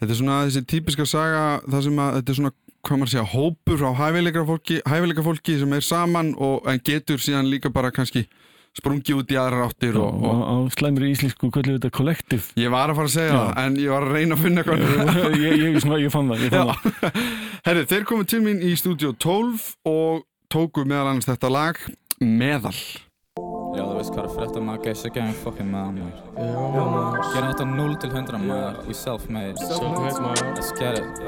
þetta 0.00 0.08
er 0.08 0.18
svona 0.18 0.38
þessi 0.48 0.62
típiska 0.72 1.06
saga 1.06 1.44
það 1.70 1.84
sem 1.86 2.00
að, 2.02 2.16
þetta 2.16 2.32
er 2.34 2.38
svona, 2.40 2.52
hvað 2.82 2.98
maður 2.98 3.12
segja 3.12 3.26
hópur 3.32 3.84
á 3.86 3.90
hæfileika 4.00 4.46
fólki, 4.48 4.78
hæfileika 4.88 5.22
fólki 5.26 5.58
sem 5.60 5.76
er 5.76 5.84
saman 5.86 6.32
og 6.38 6.66
en 6.70 6.80
getur 6.82 7.20
síðan 7.22 7.50
líka 7.50 7.70
bara 7.72 7.92
kannski 7.94 8.24
sprungið 8.72 9.18
út 9.20 9.32
í 9.34 9.36
aðra 9.36 9.66
áttir 9.68 9.98
og, 10.00 10.16
og, 10.16 10.42
og 10.42 10.42
á 10.48 10.56
slæmri 10.72 11.10
íslensku 11.12 11.50
kvöldu 11.52 11.76
þetta 11.76 11.90
kollektiv 11.92 12.48
ég 12.56 12.72
var 12.72 12.88
að 12.88 13.02
fara 13.02 13.10
að 13.10 13.14
segja 13.18 13.34
Já. 13.34 13.40
það 13.42 13.62
en 13.62 13.78
ég 13.82 13.92
var 13.92 14.06
að 14.06 14.16
reyna 14.16 14.38
að 14.38 14.44
finna 14.46 14.64
eitthvað. 14.64 15.38
Ég, 15.42 15.56
ég, 15.60 15.78
svona, 15.84 16.00
ég 16.00 16.12
fann 16.14 16.32
það, 16.32 16.44
ég 16.46 16.54
fann 16.56 16.72
það. 16.72 17.22
Herri, 17.68 17.86
þeir 17.92 18.06
komu 18.08 18.28
til 18.32 18.42
mín 18.46 18.64
í 18.64 18.72
stúdíu 18.80 19.12
12 19.20 19.68
og 19.92 20.24
tóku 20.52 20.86
meðal 20.88 21.12
annars 21.12 21.28
þetta 21.28 21.52
lag 21.52 21.80
meðal. 22.22 22.74
Já, 23.72 23.84
þú 23.88 23.94
veist 23.96 24.12
hvað 24.12 24.22
er 24.22 24.26
að 24.26 24.34
frétta 24.36 24.64
maður, 24.64 24.82
geysa 24.88 25.12
gang 25.12 25.36
fucking 25.44 25.70
með 25.72 25.86
hann 25.86 26.00
maður. 26.02 27.22
Gerum 27.32 27.52
þetta 27.52 27.68
0 27.76 27.94
til 28.02 28.12
100 28.12 28.42
maður, 28.48 28.82
we 28.88 28.96
self-made. 28.96 29.68
Self-made, 29.68 30.18
maður. 30.20 30.52
Let's 30.56 30.74
get 30.76 31.00
it, 31.00 31.24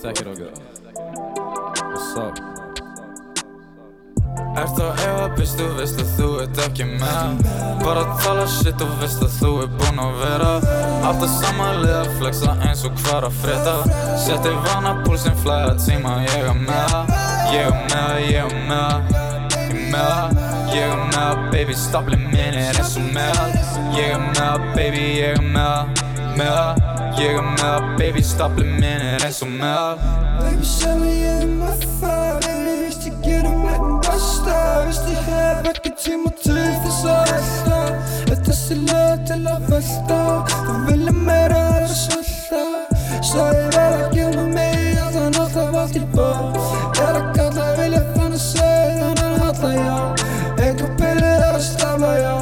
þekkir 0.00 0.32
okkur 0.32 0.81
What's 1.12 2.16
up? 2.16 2.38
Ert 4.56 4.78
á 4.80 4.88
efa, 4.92 5.26
býst 5.36 5.58
þú 5.60 5.66
veist 5.76 6.00
að 6.00 6.12
þú 6.16 6.28
ert 6.44 6.60
ekki 6.66 6.86
með. 6.88 7.42
Bara 7.82 8.04
tala 8.22 8.46
shit 8.48 8.84
og 8.84 8.94
veist 9.00 9.20
að 9.24 9.36
þú 9.40 9.50
er 9.64 9.70
búinn 9.80 10.00
að 10.00 10.16
vera. 10.22 10.52
Alltaf 11.08 11.34
samanlega 11.38 12.04
flexa 12.20 12.56
eins 12.68 12.84
og 12.88 12.96
hvað 13.02 13.18
er 13.18 13.28
að 13.28 13.38
frétta. 13.42 13.76
Setti 14.24 14.54
vana 14.68 14.94
púlsinn 15.02 15.36
flæða 15.42 15.76
tíma, 15.82 16.16
ég 16.28 16.48
er 16.48 16.64
með. 16.64 16.96
Ég 17.52 17.68
er 17.68 17.76
með 17.92 18.24
ég 18.30 18.40
er 18.46 18.56
með. 18.70 19.14
Ég 19.52 19.76
er 19.76 19.86
með 19.92 20.52
ég 20.72 20.88
er 20.88 21.04
með. 21.12 21.44
Baby, 21.52 21.76
stapli 21.76 22.16
minn 22.16 22.56
er 22.56 22.80
eins 22.80 22.96
og 22.96 23.08
með. 23.12 23.56
Ég 23.98 24.16
er 24.16 24.26
með 24.32 24.68
baby, 24.76 25.06
ég 25.20 25.36
er 25.36 25.48
með. 25.52 26.04
Með 26.38 27.01
Ég 27.20 27.36
er 27.36 27.42
með 27.44 27.62
að 27.66 27.86
baby 27.98 28.22
stapli 28.24 28.64
minn 28.64 29.02
er 29.04 29.24
eins 29.26 29.42
og 29.44 29.50
meðal 29.52 29.98
Baby 30.38 30.64
sem 30.64 31.02
ég 31.04 31.42
er 31.42 31.50
með 31.58 31.82
það 32.00 32.38
Baby 32.46 32.76
víst 32.80 33.04
ég 33.08 33.18
gerum 33.24 33.58
mitt 33.66 33.84
besta 34.06 34.54
Víst 34.86 35.10
ég 35.12 35.26
hef 35.28 35.68
ekki 35.72 35.92
tíma 36.00 36.32
til 36.40 36.56
þess 36.56 37.02
að 37.12 37.32
velta 37.32 37.80
Er 38.32 38.40
þessi 38.48 38.78
lög 38.80 39.26
til 39.28 39.40
að 39.52 39.68
velta 39.68 40.20
Þú 40.54 40.76
vilja 40.88 41.16
meira 41.18 41.60
það 41.68 41.82
er 41.82 41.96
svolta 42.00 42.64
Svo 43.30 43.48
ég 43.58 43.76
verð 43.76 43.98
að 43.98 44.16
gefa 44.16 44.46
mig 44.54 45.02
Allan 45.06 45.40
alltaf 45.44 45.80
allt 45.82 45.98
í 46.00 46.06
bóð 46.16 46.62
Er 47.02 47.20
að 47.20 47.28
kalla 47.36 47.68
vilja 47.82 48.06
fann 48.14 48.38
að 48.38 48.46
segja 48.46 49.12
Þannig 49.20 49.28
að 49.28 49.44
halla 49.44 49.74
já 49.76 49.92
Einhver 50.62 50.96
byrði 50.96 51.34
er 51.36 51.50
að 51.50 51.62
stafla 51.68 52.16
já 52.22 52.41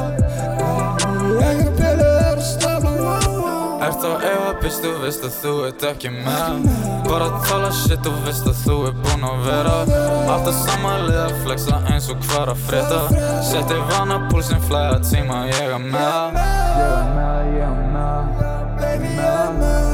Ert 4.51 4.59
bitch, 4.59 4.81
þú 4.83 4.89
veist 4.99 5.21
að 5.23 5.35
þú 5.39 5.51
ert 5.63 5.83
ekki 5.87 6.09
með. 6.11 6.65
Bara 7.05 7.29
tala 7.45 7.69
shit, 7.71 8.01
þú 8.03 8.11
veist 8.25 8.49
að 8.49 8.57
þú 8.65 8.73
er 8.89 8.97
búinn 8.99 9.23
að 9.23 9.45
vera. 9.45 9.75
Alltaf 10.33 10.57
samanlið 10.65 11.19
að 11.21 11.35
flexa 11.45 11.77
eins 11.93 12.09
og 12.11 12.25
hvar 12.27 12.51
að 12.51 12.65
frétta. 12.65 12.99
Setti 13.47 13.77
vana 13.93 14.17
púlsinn, 14.27 14.59
flæða 14.67 14.99
tíma, 15.07 15.45
ég 15.53 15.71
er 15.71 15.85
með. 15.85 16.35
Ég 16.35 16.83
er 16.83 17.07
með, 17.15 17.55
ég 17.55 17.63
er 17.69 17.79
með. 17.95 18.11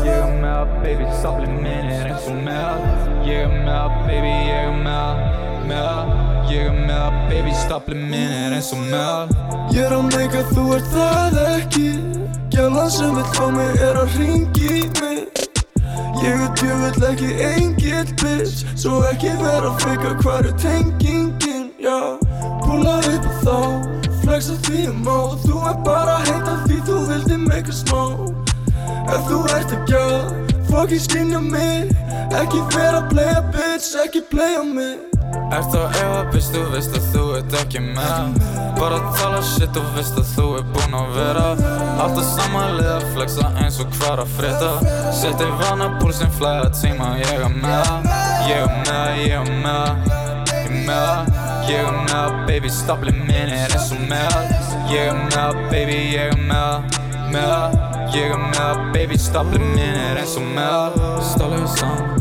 Ég 0.07 0.11
er 0.15 0.35
með, 0.41 0.75
baby, 0.81 1.07
stafli 1.19 1.53
minn 1.53 1.93
er 1.93 2.09
eins 2.09 2.25
og 2.31 2.41
með 2.41 2.85
Ég 3.27 3.43
er 3.45 3.55
með, 3.67 3.97
baby, 4.07 4.35
ég 4.47 4.61
er 4.63 4.77
með 4.87 5.25
Með, 5.69 6.13
ég 6.49 6.69
er 6.71 6.77
með, 6.87 7.17
baby, 7.29 7.57
stafli 7.65 7.99
minn 7.99 8.37
er 8.41 8.57
eins 8.57 8.73
og 8.73 8.85
með 8.89 9.35
Ég 9.75 9.83
er 9.85 9.97
á 9.97 10.01
meika, 10.07 10.47
þú 10.53 10.69
ert 10.79 10.95
það 10.95 11.43
ekki 11.45 11.91
Gjallan 12.57 12.89
sem 12.89 13.15
vill 13.15 13.25
fá 13.37 13.51
mig 13.53 13.75
er 13.85 13.99
að 14.01 14.15
ringi 14.17 14.87
mig. 14.97 15.41
Ég 16.23 16.39
er 16.41 16.53
djöfull 16.57 17.03
ekki 17.05 17.27
engill 17.45 18.13
bitch. 18.17 18.63
Svo 18.73 19.03
ekki 19.11 19.29
vera 19.37 19.69
að 19.69 19.83
fika 19.83 20.13
hvar 20.23 20.41
er 20.41 20.55
tengingin, 20.63 21.67
já 21.77 22.17
Púla 22.63 22.95
upp 23.11 23.27
og 23.29 23.43
þá, 23.43 23.59
flexa 24.23 24.57
því 24.65 24.87
um 24.89 25.05
á 25.05 25.19
Þú 25.43 25.59
er 25.69 25.77
bara 25.85 26.15
að 26.15 26.31
heita 26.31 26.55
því 26.63 26.79
þú 26.87 26.97
vildi 27.11 27.37
meika 27.43 27.75
smá 27.81 28.01
Ef 29.05 29.29
þú 29.29 29.43
ert 29.59 29.75
ekki 29.77 29.99
að 29.99 30.17
fucking 30.71 31.05
skynja 31.05 31.43
mig. 31.45 31.93
Ekki 32.41 32.65
vera 32.73 33.03
að 33.03 33.13
playa 33.13 33.45
bitch, 33.53 33.93
ekki 34.01 34.25
playa 34.33 34.65
mig 34.65 35.16
Ert 35.47 35.73
á 35.73 35.83
efa, 35.87 36.21
bitch, 36.33 36.49
þú 36.51 36.61
veist 36.73 36.95
að 36.97 37.05
þú 37.13 37.23
ert 37.37 37.53
ekki 37.61 37.81
með? 37.85 38.39
Bara 38.77 38.97
tala 39.15 39.39
shit, 39.45 39.69
þú 39.73 39.83
veist 39.95 40.17
að 40.19 40.27
þú 40.33 40.47
er 40.59 40.65
búinn 40.75 40.97
að 40.99 41.13
vera. 41.15 41.45
Alltaf 42.03 42.27
samanlið 42.33 42.89
að 42.93 43.05
flexa 43.15 43.47
eins 43.63 43.79
og 43.83 43.95
hvar 43.97 44.21
að 44.23 44.33
frétta. 44.37 44.71
Setti 45.15 45.47
vana 45.61 45.89
púlsinn, 46.01 46.33
flæða 46.37 46.67
tíma, 46.75 47.13
ég 47.21 47.31
er 47.37 47.55
með. 47.55 48.11
Ég 48.49 48.65
er 48.65 48.75
með, 48.83 49.21
ég 49.23 49.37
er 49.39 49.53
með. 49.63 50.11
Ég 50.51 50.67
er 50.67 50.77
með, 50.89 51.33
ég 51.71 51.81
er 51.87 51.97
með. 52.11 52.37
Baby, 52.51 52.73
stapli 52.81 53.15
minn 53.15 53.55
er 53.55 53.71
eins 53.71 53.89
og 53.95 54.03
með. 54.11 54.37
Ég 54.91 55.09
er 55.13 55.23
með, 55.31 55.63
baby, 55.71 55.97
ég 56.17 56.35
er 56.35 56.45
með. 56.51 56.99
Með, 57.31 57.79
ég 58.15 58.35
er 58.35 58.45
með. 58.51 58.85
Baby, 58.93 59.19
stapli 59.29 59.63
minn 59.63 59.99
er 60.09 60.21
eins 60.21 60.37
og 60.39 60.47
með. 60.57 61.01
Stálega 61.31 61.75
saman 61.79 62.17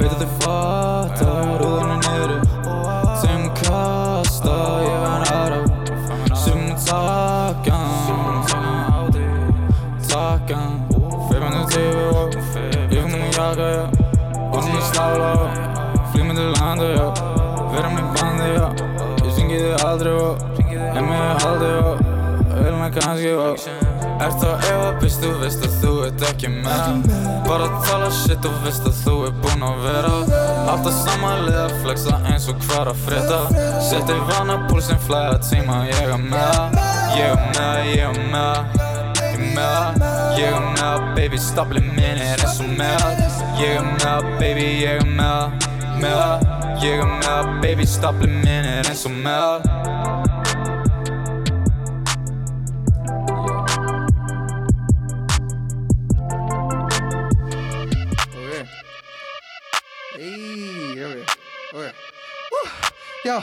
Veit 0.00 0.14
að 0.14 0.22
þið 0.22 0.30
fatta, 0.40 1.32
kannski, 23.00 23.32
já 23.32 23.90
Ert 24.20 24.42
á 24.44 24.52
efa, 24.52 24.88
bitch, 25.00 25.16
þú 25.22 25.30
veist 25.40 25.62
að 25.64 25.76
þú 25.80 25.92
ert 26.04 26.22
ekki 26.28 26.50
með 26.52 27.06
Bara 27.46 27.70
tala 27.86 28.10
shit, 28.12 28.36
þú 28.44 28.50
veist 28.66 28.84
að 28.84 28.98
þú 29.00 29.14
er 29.30 29.38
búinn 29.40 29.64
að 29.64 29.78
vera 29.86 30.42
Alltaf 30.68 30.98
samanlið 30.98 31.56
að 31.62 31.72
flexa 31.80 32.18
eins 32.28 32.50
og 32.52 32.60
hvar 32.66 32.90
að 32.92 33.00
frétta 33.06 33.38
Setti 33.86 34.18
vana 34.28 34.58
púlsinn, 34.68 35.00
flæða 35.06 35.40
tíma, 35.48 35.80
ég 35.88 36.04
er 36.04 36.20
með 36.20 36.78
Ég 37.16 37.32
er 37.32 37.48
með, 37.56 37.90
ég 37.94 38.04
er 38.10 38.20
með 38.36 38.78
Ég 39.24 39.32
er 39.32 39.50
með, 39.56 40.06
ég 40.36 40.52
er 40.52 40.70
með 40.76 41.10
Baby, 41.16 41.40
stapli 41.40 41.84
minn 41.88 42.20
er 42.20 42.44
eins 42.44 42.60
og 42.60 42.72
með 42.76 43.26
Ég 43.62 43.76
er 43.80 43.92
með, 43.96 44.32
baby, 44.36 44.70
ég 44.84 45.00
er 45.00 45.12
með 45.16 45.68
Með, 46.04 46.48
ég 46.84 47.00
er 47.00 47.12
með 47.24 47.54
Baby, 47.64 47.88
stapli 47.88 48.28
minn 48.36 48.74
er 48.76 48.92
eins 48.92 49.08
og 49.08 49.16
með 49.24 49.79
Já, 63.20 63.34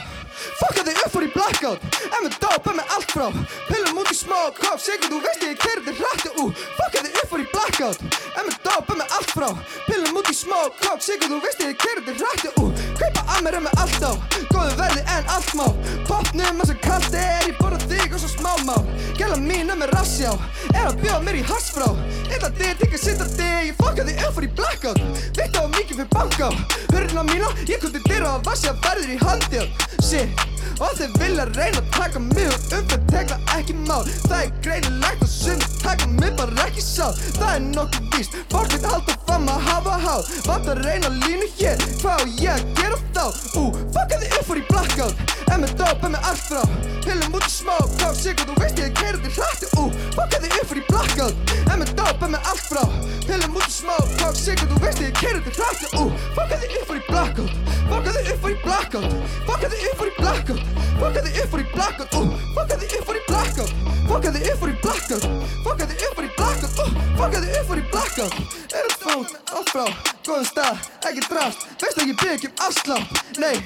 fokka 0.58 0.82
þig 0.82 0.96
upp 1.04 1.12
fór 1.14 1.22
í 1.22 1.28
blackout. 1.30 1.84
En 2.08 2.24
með 2.24 2.32
dope, 2.42 2.72
en 2.72 2.80
með 2.80 2.94
allt 2.96 3.12
frá. 3.14 3.26
Pillum 3.68 4.00
út 4.02 4.10
í 4.10 4.16
smoke, 4.18 4.64
hopp, 4.66 4.80
sigur 4.82 5.12
þú 5.12 5.20
veist 5.22 5.44
ég 5.46 5.60
keiri 5.62 5.84
þig 5.86 6.00
hrættu 6.02 6.32
ú 6.42 6.46
Fokka 6.80 7.04
þig 7.04 7.20
upp 7.22 7.30
fór 7.30 7.44
í 7.44 7.46
blackout. 7.52 8.02
En 8.34 8.48
með 8.48 8.56
dope, 8.64 8.96
en 8.96 8.98
með 8.98 9.14
allt 9.20 9.34
frá. 9.36 9.46
Pillum 9.86 10.18
út 10.18 10.32
í 10.32 10.34
smoke, 10.34 10.82
hopp, 10.88 11.04
sigur 11.06 11.30
þú 11.30 11.38
veist 11.46 11.62
ég 11.62 11.78
keiri 11.84 12.02
þig 12.08 12.24
hrættu 12.24 12.52
ú 12.58 12.72
Kaupa 12.98 13.24
að 13.36 13.46
mér 13.46 13.60
en 13.60 13.66
með 13.68 13.84
allt 13.84 14.02
á. 14.02 14.12
Góðu 14.50 14.74
verði 14.82 15.04
en 15.14 15.32
allt 15.36 15.54
má. 15.60 15.66
Popnum 16.10 16.66
og 16.66 16.74
kallt 16.82 17.14
er 17.14 17.46
Ég 17.46 17.54
borða 17.62 17.78
þig 17.86 18.18
og 18.18 18.24
svo 18.24 18.32
smámál 18.34 18.82
Gæla 19.28 19.44
mín 19.44 19.68
er 19.68 19.76
með 19.76 19.90
rassjá. 19.92 20.30
Er 20.72 20.86
að 20.88 21.02
bjóða 21.02 21.18
mér 21.26 21.36
í 21.36 21.42
hassfrá 21.44 21.88
Illa 22.32 22.48
þig, 22.56 22.78
tikka 22.80 23.00
sitta 23.02 23.26
þig 23.28 23.66
Ég 23.66 23.74
fokka 23.76 24.06
þig 24.08 24.22
fór 24.32 24.46
í 24.46 24.48
blackout. 24.56 25.00
Veitt 25.36 25.58
á 25.60 25.68
mikið 25.68 25.98
fyrir 25.98 26.08
banká 26.14 26.48
Hörðina 26.94 27.24
mína, 27.28 27.50
ég 27.68 27.82
kom 27.82 27.92
til 27.92 28.00
dyra 28.06 28.38
að 28.38 28.48
vasja 28.48 28.72
verður 28.86 29.12
í 29.12 29.18
handjál 29.20 29.66
Shit. 30.00 30.46
Og 30.80 30.96
þeir 30.96 31.12
vilja 31.20 31.44
reyna 31.50 31.82
að 31.82 31.92
taka 31.92 32.22
mig 32.24 32.48
og 32.48 32.72
umfyrir 32.78 33.04
tegla 33.10 33.38
ekki 33.58 33.76
mál. 33.82 34.08
Það 34.30 34.36
er 34.38 34.52
greinilegt 34.64 35.24
og 35.26 35.32
sumi 35.34 35.70
taka 35.82 36.08
mig 36.14 36.36
bara 36.38 36.68
ekki 36.68 36.84
sál. 36.86 37.12
Það 37.36 37.50
er 37.52 37.64
nokkuð 37.66 38.12
víst, 38.14 38.38
fólk 38.52 38.72
veit 38.72 38.86
halda 38.88 39.18
fram 39.26 39.50
að 39.52 39.66
hafa 39.68 39.98
hál 40.06 40.22
Vant 40.46 40.70
að 40.72 40.84
reyna 40.86 41.10
línu 41.26 41.50
hér, 41.58 41.82
hvað 42.00 42.22
á 42.22 42.26
ég 42.40 42.54
að 42.54 42.70
gera 42.78 43.02
þá? 43.12 43.24
Ú, 43.58 43.66
fokka 43.92 44.22
þig 44.22 44.38
upp 44.38 44.54
í 44.56 44.64
blackout 44.70 45.37
En 45.58 45.64
með 45.64 45.72
dope, 45.74 46.06
en 46.06 46.12
með 46.14 46.26
allt 46.30 46.42
frá. 46.46 46.60
Pillum 47.02 47.32
út 47.34 47.42
í 47.42 47.48
smoke, 47.50 47.94
þá 47.98 48.10
sigur 48.14 48.46
þú 48.46 48.54
veist 48.60 48.78
ég 48.78 48.92
keiri 48.94 49.18
þig 49.24 49.38
hrættu 49.40 49.70
Ú, 49.80 49.86
fokka 50.14 50.38
þig 50.44 50.52
upp 50.60 50.74
í 50.78 50.82
blackout 50.86 51.54
En 51.72 51.80
með 51.82 51.90
dope, 51.98 52.28
en 52.28 52.34
með 52.36 52.46
allt 52.52 52.68
frá. 52.68 52.84
Pillum 53.24 53.56
út 53.58 53.66
í 53.66 53.74
smoke, 53.74 54.12
þá 54.20 54.28
sigur 54.38 54.70
þú 54.70 54.78
veist 54.84 55.02
ég 55.02 55.18
keiri 55.18 55.42
þig 55.48 55.58
hrættu 55.58 55.90
Ú, 55.98 56.04
fokka 56.36 56.60
þig 56.62 56.76
upp 56.78 56.86
fór 56.92 57.00
í 57.00 57.02
blackout 57.08 57.50
Fokka 57.88 58.14
þig 58.14 58.30
upp 58.30 58.38
fór 58.44 58.54
í 58.54 58.58
blackout 58.62 59.10
Fokka 59.48 59.72
þig 59.74 59.82
upp 59.88 59.98
fór 59.98 60.12
í 60.12 60.14
blackout 60.20 60.62
Fokka 61.02 61.24
þig 61.26 61.42
upp 61.42 61.50
fór 61.50 61.58
í 61.58 61.68
blackout 61.74 62.14
Ú, 62.14 62.22
fokka 62.54 62.78
þig 62.78 62.94
upp 63.00 63.08
fór 63.10 63.18
í 63.18 63.26
blackout 63.26 63.74
Fokka 64.06 64.30
þig 64.38 64.46
upp 64.46 64.62
fór 64.62 64.70
í 64.70 64.78
blackout 64.84 65.26
Fokka 65.66 65.90
þig 65.90 66.06
upp 66.06 66.14
fór 66.14 66.28
í 66.28 66.32
blackout 66.38 66.78
Ú, 66.78 66.90
fokka 67.18 67.38
þig 67.42 67.50
upp 67.58 68.38
Er 68.68 68.86
það 68.86 68.97
fót, 69.08 69.34
allt 69.56 69.72
frá 69.72 69.86
Góðum 70.28 70.44
stað, 70.44 70.80
ekki 71.08 71.22
drast. 71.24 71.62
Veist 71.80 72.00
ekki 72.02 72.14
bygg 72.20 72.46
um 72.48 72.62
afslátt 72.66 73.38
Nei, 73.40 73.56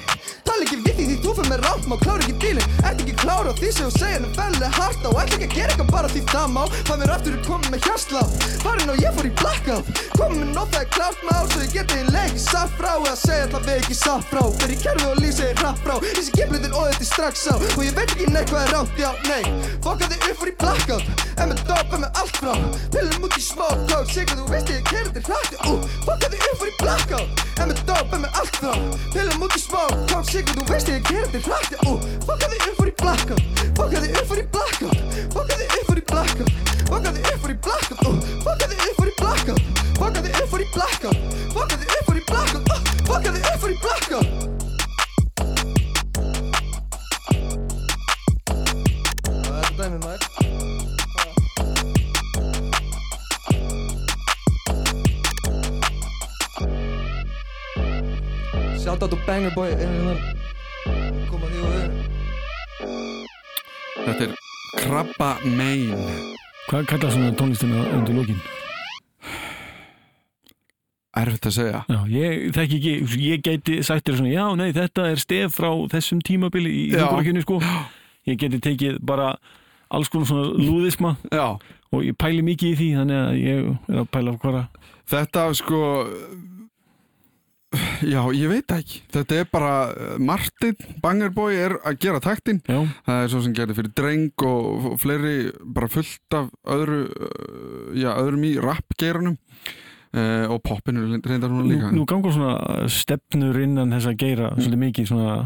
tala 0.47 0.63
ekki 0.63 0.79
við 0.85 0.95
því 0.99 1.07
því 1.09 1.17
þú 1.25 1.33
fyrir 1.39 1.51
með 1.51 1.63
rátt 1.65 1.87
Má 1.91 1.95
klára 2.03 2.23
ekki 2.23 2.35
dílinn, 2.43 2.77
ert 2.83 3.03
ekki 3.03 3.15
klára 3.19 3.51
á 3.51 3.59
því 3.59 3.71
sem 3.75 3.89
þú 3.89 3.99
segir 3.99 4.23
En 4.23 4.35
vel 4.37 4.63
er 4.63 4.77
hart 4.77 5.03
á, 5.03 5.09
ert 5.11 5.35
ekki 5.35 5.49
að 5.49 5.57
gera 5.57 5.73
eitthvað 5.73 5.91
bara 5.91 6.13
því 6.13 6.23
það 6.31 6.47
má 6.55 6.63
Fæ 6.87 6.93
mér 7.01 7.15
aftur 7.17 7.37
að 7.39 7.47
koma 7.49 7.73
með 7.73 7.89
hjarslátt 7.89 8.47
Farin 8.63 8.93
og 8.93 9.01
ég 9.03 9.17
fór 9.17 9.27
í 9.27 9.33
blackout. 9.41 9.89
Komum 10.15 10.39
með 10.39 10.53
nótt, 10.55 10.71
það 10.71 10.85
er 10.85 10.89
klárt 10.95 11.23
mál 11.27 11.47
Svo 11.51 11.63
ég 11.65 11.73
geti 11.75 11.99
í 11.99 12.05
leik 12.13 12.37
satt 12.39 12.71
frá. 12.77 12.93
Eða 12.93 13.15
segja 13.19 13.47
alltaf 13.47 13.65
við 13.67 13.79
ekki 13.81 13.97
satt 13.99 14.29
frá. 14.29 14.41
Fyrir 14.61 14.79
kerfi 14.83 15.09
og 15.09 15.19
líf 15.19 15.35
segir 15.37 15.59
hrapp 15.59 15.81
frá. 15.83 15.95
Þessi 16.05 16.35
giflitin 16.37 16.77
og 16.77 16.87
þetta 16.87 17.03
er 17.03 17.09
strax 17.09 17.43
á. 17.51 17.55
Og 17.59 17.83
ég 17.83 17.97
veit 17.97 18.05
ekki 18.05 18.29
neitt 18.31 18.53
hvað 18.53 18.63
er 18.63 18.73
rátt, 18.77 18.95
já, 19.03 19.09
nei. 19.27 19.43
Fokka 19.83 20.09
þig 20.13 20.27
upp 20.29 20.39
fór 20.39 20.51
í 20.51 20.55
blackout. 20.63 21.25
En 21.33 21.51
með 21.51 21.63
dope, 21.67 21.97
en 21.97 22.05
með 22.05 22.21
allt 22.23 22.39
frá. 22.39 22.53
Pillum 22.95 23.27
út 23.27 23.37
í 23.37 23.43
smoke, 23.43 23.83
dog 23.91 24.11
Sigur 24.13 24.39
þú 24.39 24.47
veist 24.53 24.71
ég 24.71 24.87
keiri 24.87 25.11
þig 25.17 25.27
hrættu 25.27 25.32
Ú, 25.33 25.73
fokka 26.05 26.27
þig 26.29 26.43
upp 26.51 26.63
í 26.67 26.71
blackout 26.81 27.29
En 27.61 27.67
með 27.69 27.79
dope, 27.87 28.13
en 28.17 28.21
með 28.25 28.31
allt 28.41 28.55
frá 28.59 28.73
Pillum 29.13 29.43
út 29.45 29.55
í 29.55 29.59
smoke, 29.61 29.97
dog 30.11 30.23
Sigur 30.29 30.55
þú 30.57 30.63
veist 30.69 30.87
ég 30.91 30.99
keiri 31.07 31.27
þig 31.33 31.43
hrættu 31.47 31.75
Ú, 31.87 31.91
fokka 32.27 32.47
þig 32.51 32.61
upp 32.69 32.77
fór 32.79 32.89
í 32.89 32.95
blackout 33.01 33.43
Fokka 33.77 33.97
þig 34.03 34.11
upp 34.19 34.27
fór 34.29 34.39
í 34.41 34.45
blackout 34.53 34.97
Fokka 35.33 35.53
þig 35.59 35.69
upp 35.79 35.85
fór 35.89 35.99
í 35.99 36.05
blackout 36.11 36.51
Fokka 36.89 37.09
þig 37.13 37.23
upp 37.31 37.41
fór 37.43 37.53
í 37.53 37.57
blackout 37.65 38.01
Ú, 38.03 38.11
fokka 38.43 38.65
þig 38.67 38.79
upp 38.83 38.97
fór 38.99 39.09
í 39.09 39.15
blackout 39.21 39.63
Fokka 39.97 40.19
þig 40.21 40.33
upp 40.37 40.49
fór 40.51 40.61
í 40.61 40.67
blackout 40.73 41.19
Fokka 41.53 41.77
þig 41.79 41.89
upp 41.93 42.05
fór 42.09 42.17
í 42.17 42.23
blackout 42.29 42.67
Ú, 42.67 42.75
Fokka 43.07 43.29
þig 43.31 43.43
upp 43.53 43.63
í 43.63 43.75
blackout 43.83 44.29
Það 49.43 49.57
er 49.63 49.73
dæmið 49.79 49.99
maður 50.03 50.72
Shout 58.83 59.01
out 59.03 59.09
to 59.11 59.17
Banger 59.25 59.51
Boy 59.55 59.71
Koma 61.29 61.47
því 61.47 61.59
og 61.63 61.69
við 61.71 61.87
Þetta 64.03 64.25
er 64.25 64.33
Krabba 64.81 65.29
Main 65.55 65.93
Hvað 66.67 66.89
kallar 66.91 67.13
svona 67.13 67.31
tónlistina 67.39 67.85
undir 67.95 68.17
lókin? 68.17 68.41
Erfitt 71.23 71.47
að 71.47 71.55
segja 71.57 71.81
Já, 71.87 71.99
ég 72.11 72.47
þekki 72.57 72.79
ekki, 72.79 72.93
ég 73.23 73.43
gæti 73.45 73.79
sagt 73.85 74.07
þér 74.09 74.19
svona, 74.19 74.33
já, 74.33 74.45
nei, 74.59 74.69
þetta 74.75 75.09
er 75.13 75.21
stef 75.21 75.55
frá 75.59 75.69
þessum 75.93 76.23
tímabili 76.25 76.71
í 76.73 76.85
þjóðbókinu, 76.95 77.43
sko. 77.45 77.59
Ég 78.27 78.39
geti 78.41 78.59
tekið 78.65 78.97
bara 79.05 79.35
alls 79.93 80.09
konar 80.09 80.27
svona 80.31 80.55
lúðisma 80.57 81.13
Já, 81.29 81.53
og 81.93 82.07
ég 82.07 82.17
pæli 82.17 82.41
mikið 82.47 82.71
í 82.73 82.79
því, 82.81 82.89
þannig 82.97 83.19
að 83.21 83.37
ég 83.43 83.69
er 83.93 84.01
að 84.01 84.09
pæla 84.15 84.33
hvora. 84.41 84.63
þetta 85.13 85.45
sko 85.59 85.83
Já, 88.03 88.21
ég 88.35 88.51
veit 88.51 88.75
ekki 88.75 89.01
Þetta 89.13 89.39
er 89.39 89.47
bara 89.51 89.73
uh, 89.91 90.17
Martin 90.19 90.75
Bangerboy 91.03 91.55
er 91.55 91.77
að 91.83 91.99
gera 92.03 92.21
taktin 92.23 92.61
Já, 92.67 92.81
Það 93.07 93.21
er 93.21 93.31
svo 93.31 93.41
sem 93.45 93.55
gerði 93.57 93.77
fyrir 93.79 93.95
dreng 93.97 94.45
og, 94.49 94.91
fleiri 95.01 95.37
bara 95.63 95.89
fullt 95.91 96.37
af 96.37 96.51
öðru, 96.75 97.01
uh, 97.07 97.89
já, 97.97 98.11
öðrum 98.15 98.45
í 98.47 98.53
rappgeirunum 98.61 99.37
uh, 99.37 100.45
og 100.53 100.61
poppinu 100.65 101.19
reyndar 101.23 101.51
hún 101.51 101.63
nú, 101.63 101.73
líka. 101.73 101.91
nú 101.93 102.05
gangur 102.09 102.35
svona 102.35 102.87
stefnur 102.91 103.59
innan 103.63 103.93
þess 103.95 104.11
að 104.11 104.19
geira 104.23 104.53
svolítið 104.57 104.83
mikið 104.87 105.11
svona 105.11 105.37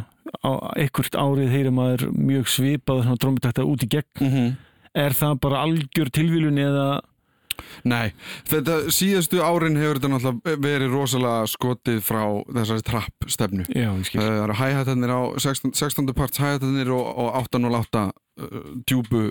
á 0.43 0.51
ekkert 0.79 1.17
árið 1.17 1.53
heyrir 1.53 1.75
maður 1.75 2.07
mjög 2.11 2.49
svipað 2.51 3.05
svona 3.05 3.21
drómitakta 3.21 3.67
út 3.67 3.83
í 3.83 3.91
gegn. 3.91 4.09
Mm 4.19 4.31
-hmm. 4.31 4.55
Er 4.97 5.13
það 5.13 5.39
bara 5.39 5.61
algjör 5.63 6.09
tilvílun 6.09 6.57
eða 6.57 7.01
Nei, 7.87 8.13
þetta 8.49 8.77
síðastu 8.93 9.41
árin 9.43 9.77
hefur 9.79 9.99
þetta 9.99 10.11
náttúrulega 10.13 10.61
verið 10.67 10.93
rosalega 10.95 11.49
skotið 11.51 11.99
frá 12.05 12.21
þessari 12.59 12.85
trapp 12.87 13.27
stefnu. 13.31 13.65
Já, 13.71 13.89
ég 13.91 14.05
skil. 14.09 14.21
Það 14.21 14.39
eru 14.45 14.57
hæhættanir 14.61 15.13
á 15.13 15.21
16. 15.39 15.73
16. 15.77 16.13
parts 16.17 16.41
hæhættanir 16.43 16.93
og, 16.95 17.05
og 17.17 17.41
808 17.43 18.05
uh, 18.07 18.63
djúbu 18.87 19.27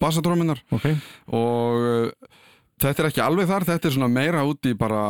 bassadróminar 0.00 0.62
Ok, 0.72 0.86
og 1.36 1.82
uh, 1.84 2.36
þetta 2.80 3.02
er 3.02 3.08
ekki 3.10 3.20
alveg 3.20 3.50
þar, 3.50 3.66
þetta 3.68 3.88
er 3.90 3.94
svona 3.98 4.08
meira 4.12 4.44
út 4.48 4.64
í 4.64 4.72
bara 4.80 5.02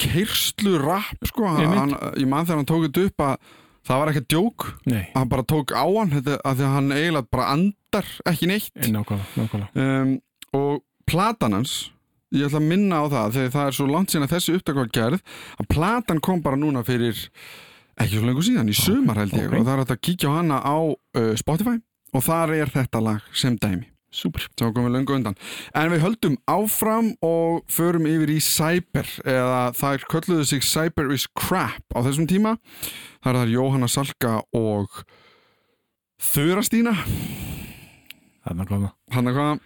keirslu 0.00 0.78
rapp 0.82 1.26
sko, 1.28 1.46
hann, 1.46 1.94
ég 2.18 2.26
man 2.30 2.46
þegar 2.48 2.62
hann 2.62 2.70
tók 2.70 2.86
þetta 2.88 3.04
upp 3.10 3.24
að 3.28 3.52
það 3.86 4.00
var 4.02 4.10
ekki 4.12 4.24
djók, 4.30 4.66
nei, 4.90 5.04
hann 5.14 5.30
bara 5.30 5.46
tók 5.46 5.72
á 5.74 5.84
hann 5.86 6.12
þetta, 6.16 6.38
að 6.46 6.58
því 6.60 6.66
að 6.66 6.74
hann 6.76 6.90
eiginlega 6.96 7.30
bara 7.34 7.46
andar 7.56 8.10
ekki 8.30 8.50
neitt 8.50 8.82
nákvæmlega, 8.82 9.30
nákvæmlega. 9.38 9.86
um, 9.86 10.12
og 10.58 10.82
platan 11.08 11.58
hans 11.58 11.74
ég 12.32 12.48
ætla 12.48 12.62
að 12.62 12.68
minna 12.70 13.02
á 13.02 13.06
það 13.12 13.36
þegar 13.36 13.54
það 13.56 13.68
er 13.68 13.76
svo 13.76 13.86
langt 13.90 14.12
síðan 14.12 14.26
að 14.26 14.34
þessi 14.36 14.56
upptak 14.56 14.80
var 14.80 14.90
gerð 14.96 15.22
að 15.60 15.70
platan 15.72 16.22
kom 16.24 16.42
bara 16.44 16.60
núna 16.60 16.84
fyrir 16.86 17.18
ekki 18.00 18.16
svo 18.16 18.26
lengur 18.26 18.46
síðan, 18.46 18.70
í 18.72 18.76
sumar 18.76 19.20
held 19.20 19.34
ég 19.36 19.50
ok. 19.50 19.56
og 19.58 19.66
það 19.68 19.74
er 19.74 19.82
að 19.84 20.04
kíkja 20.08 20.32
á 20.32 20.36
hana 20.38 20.60
á 20.64 20.76
uh, 20.80 21.32
Spotify 21.38 21.76
og 22.12 22.24
þar 22.24 22.54
er 22.56 22.72
þetta 22.72 23.02
lag 23.04 23.34
sem 23.36 23.58
dæmi 23.60 23.88
Súper. 24.12 24.44
sem 24.60 24.68
komum 24.76 24.90
við 24.90 24.98
löngu 24.98 25.14
undan 25.16 25.36
en 25.72 25.92
við 25.92 26.02
höldum 26.04 26.34
áfram 26.50 27.14
og 27.24 27.62
förum 27.72 28.04
yfir 28.10 28.34
í 28.34 28.40
Cyber 28.44 29.08
eða 29.24 29.62
þær 29.76 30.04
kölluðu 30.12 30.44
sig 30.50 30.66
Cyber 30.68 31.08
is 31.14 31.24
crap 31.32 31.96
á 31.96 32.04
þessum 32.04 32.28
tíma 32.28 32.58
þar 33.24 33.32
er 33.32 33.38
það 33.40 33.54
Jóhanna 33.54 33.88
Salka 33.88 34.34
og 34.52 35.00
Þurastína 36.20 36.92
Það 38.42 38.52
er 38.52 38.58
nákvæmlega. 38.58 38.92
hann 39.14 39.30
að 39.30 39.38
hvaða 39.38 39.56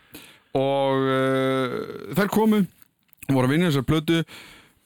og 0.57 1.09
uh, 1.13 1.75
þær 2.17 2.31
komu 2.33 2.63
voru 3.29 3.49
að 3.49 3.53
vinna 3.55 3.71
þessar 3.71 3.87
plötu. 3.89 4.23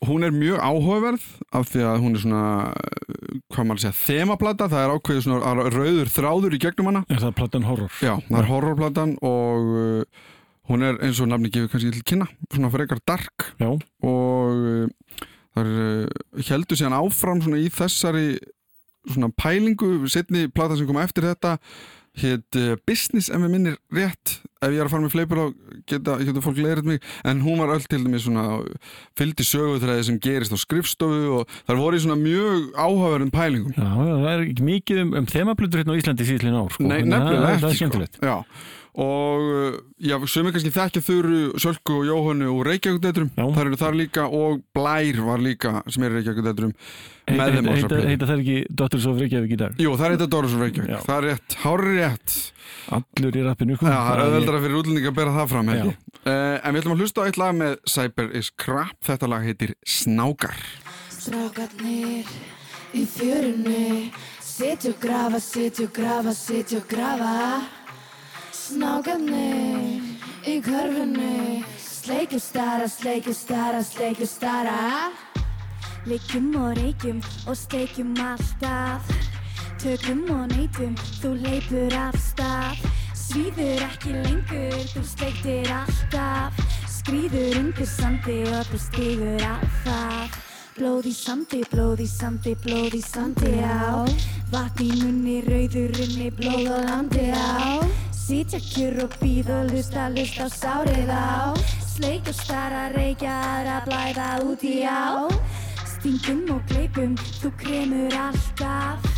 Hún 0.09 0.25
er 0.25 0.33
mjög 0.33 0.63
áhugaverð 0.65 1.25
af 1.53 1.67
því 1.69 1.83
að 1.85 1.99
hún 2.01 2.17
er 2.17 2.23
svona 2.23 2.45
uh, 2.73 3.41
hvað 3.53 3.67
maður 3.69 3.79
að 3.79 3.83
segja, 3.85 3.99
þemaplata. 4.01 4.69
Það 4.73 4.85
er 4.85 4.95
ákveðið 4.97 5.25
svona 5.27 5.55
rauður 5.77 6.13
þráður 6.15 6.57
í 6.57 6.61
gegnum 6.65 6.91
hana. 6.91 7.03
Er 7.13 7.25
það 7.25 7.35
platan 7.41 7.67
horror? 7.69 7.99
já, 8.01 8.15
það 8.29 8.39
er 8.41 8.49
horrorplatan 8.49 9.17
og 9.29 9.75
uh, 9.77 10.23
hún 10.71 10.87
er 10.87 11.03
eins 11.05 11.21
og 11.21 11.29
nafni 11.29 11.53
gefur 11.53 11.75
kannski 11.75 11.93
til 11.97 12.07
kynna 12.07 12.31
svona 12.49 12.73
frekar 12.73 13.03
dark. 13.09 13.51
Já, 13.61 13.75
og 13.75 14.65
uh, 14.65 15.29
það 15.55 15.67
er 15.67 15.85
uh, 15.85 16.43
heldur 16.49 16.81
síðan 16.81 16.97
áfram 16.97 17.45
svona 17.45 17.61
í 17.61 17.69
þessari 17.75 18.27
svona 19.09 19.31
pælingu 19.37 20.09
setni 20.13 20.49
plata 20.53 20.77
sem 20.79 20.89
kom 20.89 21.01
eftir 21.01 21.29
þetta 21.29 21.57
hétt 22.21 22.59
uh, 22.59 22.77
Business 22.89 23.31
ef 23.31 23.41
við 23.41 23.53
minnir 23.53 23.79
rétt 23.95 24.41
ef 24.61 24.75
ég 24.75 24.81
er 24.83 24.88
að 24.88 24.92
fara 24.92 25.05
með 25.07 25.14
fleipur 25.14 25.38
á 25.40 25.46
geta, 25.88 26.16
geta 26.20 26.42
fólk 26.44 26.59
leirið 26.61 26.88
mig. 26.90 27.05
En 27.25 27.38
hún 27.44 27.62
var 27.62 27.73
öll 27.73 27.87
til 27.88 28.03
dæmis 28.05 28.27
svona 28.27 28.59
fylgdi 29.16 29.46
sögutræði 29.49 30.09
sem 30.11 30.18
gerist 30.20 30.53
á 30.53 30.59
skrifstofu 30.61 31.38
og 31.38 31.55
það 31.68 31.81
voru 31.81 32.01
í 32.01 32.03
svona 32.05 32.18
mjög 32.20 32.66
áhugaverðum 32.77 33.33
pælingum. 33.33 33.79
Já, 33.79 33.88
það 33.94 34.29
er 34.35 34.44
ekki 34.44 34.66
mikið 34.68 35.01
um, 35.07 35.14
um 35.23 35.31
þemablutur 35.31 35.81
hérna 35.81 35.96
á 35.96 36.01
Íslandi 36.03 36.29
síðan 36.29 36.61
ár, 36.61 36.77
sko. 36.77 36.90
Nei, 36.90 37.01
nefnilega 37.09 37.57
ekki 37.57 37.88
er 37.88 37.96
sko. 37.96 38.29
Já, 38.29 38.37
og 39.01 39.49
uh, 39.49 39.81
já, 40.03 40.16
sömur 40.29 40.53
kannski 40.53 40.75
þekkja 40.75 41.05
þurru 41.07 41.40
Sölku 41.62 42.01
og 42.01 42.09
Jóhannu 42.09 42.51
úr 42.59 42.73
Reykjavík-detrum 42.73 43.31
Já. 43.37 43.44
þar 43.55 43.70
eru 43.70 43.79
þar 43.81 43.99
líka 44.01 44.27
og 44.27 44.64
Blær 44.77 45.20
var 45.29 45.44
líka 45.44 45.77
sem 45.87 46.05
er 46.05 46.16
Reykjavík-detrum 46.18 46.75
með 47.31 47.61
Heita, 47.61 47.75
heita, 47.77 48.01
heita 48.11 48.27
það 48.27 48.42
ekki 48.42 48.57
Dottors 48.75 49.07
of 49.07 49.20
Reykjavík 49.23 49.55
í 49.55 49.61
dag? 49.61 49.79
Jú, 49.79 49.94
það 50.01 50.16
er 50.16 50.33
Doris 50.35 50.57
úr 50.57 50.66
Reykjavík, 50.66 51.05
það 51.07 51.20
er 51.20 51.29
rétt, 51.31 51.57
hárið 51.62 52.01
rétt 52.01 52.38
Allur 52.90 53.37
í 53.37 53.42
rappinu, 53.44 53.77
sko. 53.79 53.87
Já, 53.87 53.99
það 54.09 54.37
er 54.37 54.46
auðveldara 54.51 54.65
fyrir 54.65 54.81
útlendinga 54.81 55.11
að 55.11 55.19
bera 55.19 55.33
það 55.35 55.51
fram 55.51 55.69
uh, 55.71 56.57
En 56.65 56.75
við 56.75 56.81
ætlum 56.81 56.95
að 56.95 57.03
hlusta 57.05 57.23
á 57.23 57.27
eitt 57.29 57.39
lag 57.39 57.53
með 57.55 57.75
Cyber 57.87 58.31
is 58.35 58.51
Crap, 58.59 58.97
þetta 59.07 59.29
lag 59.31 59.45
heitir 59.47 59.75
Snákar. 59.87 60.57
Strákarnir 61.15 62.27
í 62.97 63.05
fjörunni 63.07 64.11
og 64.91 64.97
grafa, 65.01 65.39
og 65.39 65.93
grafa, 65.95 66.35
og 66.77 66.89
grafa. 66.91 67.35
Snákarnir 68.53 70.03
í 70.45 70.59
körfunni 70.65 71.63
Sleikjum 71.79 72.41
stara, 72.41 72.89
sleikjum 72.89 73.37
stara, 73.37 73.83
sleikjum 73.85 74.29
stara. 74.29 74.79
Leikjum 76.09 76.55
og 76.57 76.75
reykjum 76.81 77.21
og 77.47 77.57
steikjum 77.57 78.17
alltaf. 78.19 79.13
Tökum 79.81 80.27
og 80.33 80.49
neytum, 80.57 80.97
þú 81.21 81.37
leipur 81.45 81.95
af 81.97 82.19
stað 82.21 83.00
Svíður 83.31 83.83
ekki 83.87 84.11
lengur, 84.11 84.73
þú 84.90 85.01
steiktir 85.07 85.69
alltaf. 85.71 86.57
Skrýður 86.90 87.61
undir 87.61 87.87
sandi 87.87 88.40
og 88.51 88.64
þú 88.73 88.81
stígur 88.83 89.45
á 89.47 89.55
það 89.85 90.38
Blóð 90.75 91.07
í 91.07 91.12
sandi, 91.14 91.61
blóð 91.71 92.03
í 92.03 92.09
sandi, 92.11 92.57
blóð 92.64 92.97
í 92.99 93.03
sandi 93.05 93.53
á. 93.62 94.03
Vatn 94.51 94.83
í 94.83 94.90
munni, 94.99 95.37
rauður 95.47 96.03
inni, 96.09 96.33
blóð 96.40 96.73
og 96.75 96.83
landi 96.88 97.29
á. 97.31 97.87
Sitja 98.11 98.59
kjur 98.66 98.99
og 99.07 99.14
býð 99.23 99.55
og 99.61 99.71
hlusta, 99.77 100.11
hlusta 100.11 100.51
á 100.51 100.57
sárið 100.57 101.14
á. 101.14 101.55
Sleik 101.87 102.35
og 102.35 102.38
stara, 102.43 102.85
reykja, 102.99 103.38
aðra 103.55 103.81
blæða 103.87 104.29
út 104.43 104.66
í 104.66 104.77
á. 104.83 105.31
Stingum 105.95 106.49
og 106.59 106.66
gleipum, 106.75 107.14
þú 107.38 107.55
kremur 107.62 108.21
alltaf. 108.27 109.11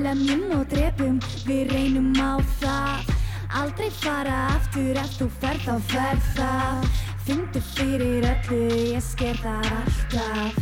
Lemjum 0.00 0.48
og 0.62 0.68
drepum, 0.72 1.20
við 1.44 1.74
reynum 1.76 2.14
á 2.16 2.40
það 2.64 3.19
Aldrei 3.58 3.90
fara 3.90 4.36
aftur 4.54 4.98
ef 5.00 5.16
þú 5.18 5.26
ferð 5.42 5.66
á 5.66 5.76
ferð 5.90 6.28
það. 6.36 6.84
Fyndu 7.26 7.62
fyrir 7.74 8.26
öllu, 8.30 8.60
ég 8.94 9.02
sker 9.04 9.40
það 9.42 9.66
alltaf 9.80 10.60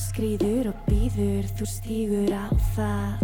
Skrýður 0.00 0.72
og 0.72 0.80
býður, 0.88 1.46
þú 1.58 1.68
stígur 1.68 2.32
á 2.32 2.48
það. 2.74 3.22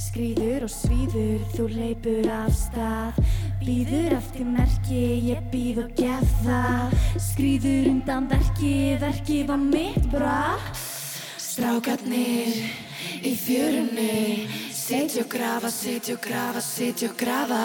Skrýður 0.00 0.64
og 0.66 0.72
svíður, 0.72 1.42
þú 1.52 1.66
leipur 1.74 2.30
af 2.34 2.54
stað. 2.56 3.20
Býður 3.62 4.16
eftir 4.16 4.48
merki, 4.48 5.02
ég 5.28 5.44
býð 5.52 5.82
og 5.84 5.92
gef 5.98 6.32
það. 6.46 6.96
Skrýður 7.32 7.90
undan 7.92 8.30
verki, 8.30 8.74
verki 9.02 9.42
var 9.48 9.60
mitt 9.60 10.06
bra 10.12 10.58
Strákarnir 11.52 12.62
í 13.20 13.32
fjörunni 13.36 14.46
Sitja 14.72 15.26
og 15.26 15.32
grafa, 15.34 15.70
sitja 15.70 16.16
og 16.16 16.22
grafa, 16.24 16.62
sitja 16.64 17.10
og 17.10 17.18
grafa 17.20 17.64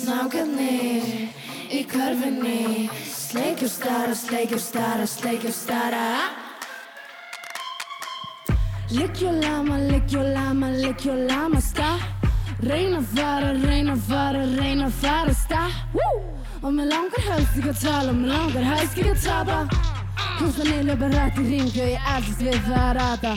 Snákarnir 0.00 1.28
í 1.68 1.80
körfunni. 1.84 2.88
Sleikjum 3.04 3.68
stara, 3.68 4.14
sleikjum 4.14 4.60
stara, 4.62 5.06
sleikjum 5.06 5.52
stara. 5.52 6.04
Liggja 8.90 9.32
lama, 9.42 9.76
liggja 9.90 10.22
lama, 10.24 10.70
liggja 10.72 11.14
lama 11.28 11.60
sta. 11.60 11.98
Reyna 12.64 13.02
að 13.02 13.12
fara, 13.16 13.52
reyna 13.60 13.92
að 13.92 14.06
fara, 14.08 14.44
reyna 14.56 14.88
að 14.88 14.96
fara 15.02 15.34
sta. 15.36 15.62
Og 16.62 16.72
mér 16.72 16.88
langar 16.94 17.26
helst 17.28 17.60
ekki 17.60 17.74
að 17.74 17.82
tala, 17.84 18.14
mér 18.16 18.32
langar 18.32 18.70
helst 18.72 18.96
ekki 18.96 19.12
að 19.12 19.24
tapa. 19.26 19.60
Húslanir 20.40 20.88
löpa 20.88 21.12
rætt 21.12 21.42
í 21.42 21.44
ring 21.50 21.68
og 21.68 21.90
ég 21.92 22.08
eldast 22.14 22.40
við 22.40 22.56
það 22.64 22.80
að 22.86 22.94
rata 22.96 23.34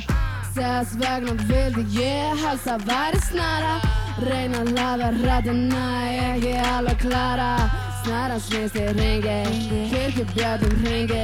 Þess 0.53 0.95
vegna 1.01 1.35
vildi 1.49 1.83
ég 1.99 2.45
helst 2.45 2.71
að 2.71 2.87
væri 2.87 3.19
snara 3.27 4.02
Reyna 4.21 4.61
að 4.61 4.75
laða 4.77 5.09
rættina, 5.23 5.87
ég 6.13 6.29
ekki 6.35 6.53
alveg 6.73 7.01
klara. 7.01 7.53
Snæran 8.03 8.41
snýst 8.43 8.75
í 8.75 8.83
ringi 8.97 9.35
Kirkjubjörnum 9.91 10.73
ringi 10.83 11.19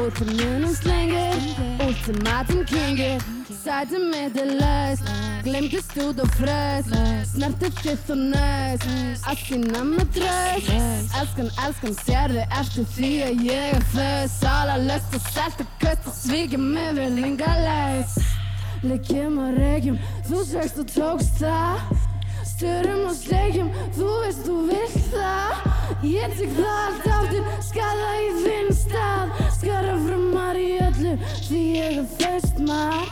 Út 0.00 0.14
til 0.16 0.30
munum 0.38 0.72
slengir 0.72 1.42
Út 1.84 1.98
til 2.06 2.16
matinn 2.24 2.62
kringir 2.70 3.20
Sætið 3.50 4.06
mitt 4.14 4.38
er 4.40 4.54
laust 4.56 5.10
Glemtist 5.44 5.92
út 6.00 6.22
og 6.24 6.32
fröst 6.38 6.96
Snertið 7.34 7.76
þitt 7.82 8.14
og 8.14 8.24
nöst 8.32 8.88
Að 9.28 9.42
sína 9.42 9.84
með 9.90 10.08
tröst 10.16 10.72
Elskan, 11.20 11.52
elskan, 11.66 12.00
sérðu 12.00 12.48
eftir 12.62 12.90
því 12.96 13.12
að 13.28 13.46
ég 13.50 13.70
er 13.76 13.86
föst 13.92 14.40
Sála 14.40 14.80
löst 14.86 15.20
og 15.20 15.30
selt 15.36 15.64
og 15.66 15.78
köst 15.84 16.08
og 16.08 16.20
svíkja 16.22 16.64
mig 16.64 16.92
við 16.96 17.16
lingalaust 17.20 18.84
Liggjum 18.86 19.40
og 19.42 19.56
reykjum, 19.60 20.04
þú 20.28 20.44
segst 20.48 20.80
og 20.80 20.92
tókst 20.96 21.42
það 21.44 22.14
Störum 22.56 23.02
og 23.04 23.12
sleikjum, 23.12 23.66
þú 23.92 24.10
veist 24.22 24.46
þú 24.46 24.54
vilt 24.70 25.08
það. 25.12 25.64
Ég 26.08 26.36
tek 26.38 26.54
það 26.56 26.70
allt 26.72 27.08
aftur, 27.18 27.50
skada 27.66 28.12
í 28.16 28.30
þinn 28.38 28.70
stað. 28.72 29.34
Skara 29.58 29.96
framar 30.06 30.56
í 30.56 30.70
öllu, 30.86 31.12
því 31.50 31.60
ég 31.74 31.98
er 32.00 32.06
fyrst 32.14 32.62
maður. 32.64 33.10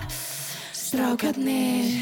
Strákarnir 0.72 1.92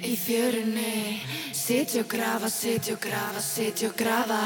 í 0.00 0.14
fjörunni 0.16 1.20
Sitja 1.52 2.06
og 2.06 2.08
grafa, 2.08 2.48
sitja 2.48 2.96
og 2.96 3.04
grafa, 3.04 3.44
sitja 3.44 3.90
og 3.90 4.00
grafa. 4.00 4.40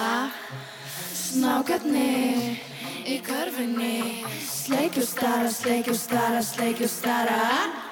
Snákarnir 1.14 2.58
í 3.06 3.20
körfunni 3.22 4.26
Sleikju 4.42 5.06
stara, 5.06 5.46
sleikju 5.46 5.94
stara, 5.94 6.42
sleikju 6.42 6.90
stara 6.90 7.91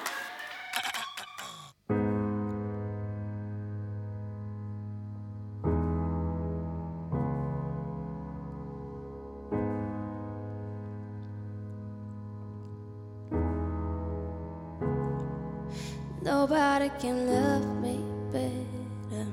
can 16.99 17.27
love 17.27 17.65
me 17.81 17.99
better, 18.31 19.27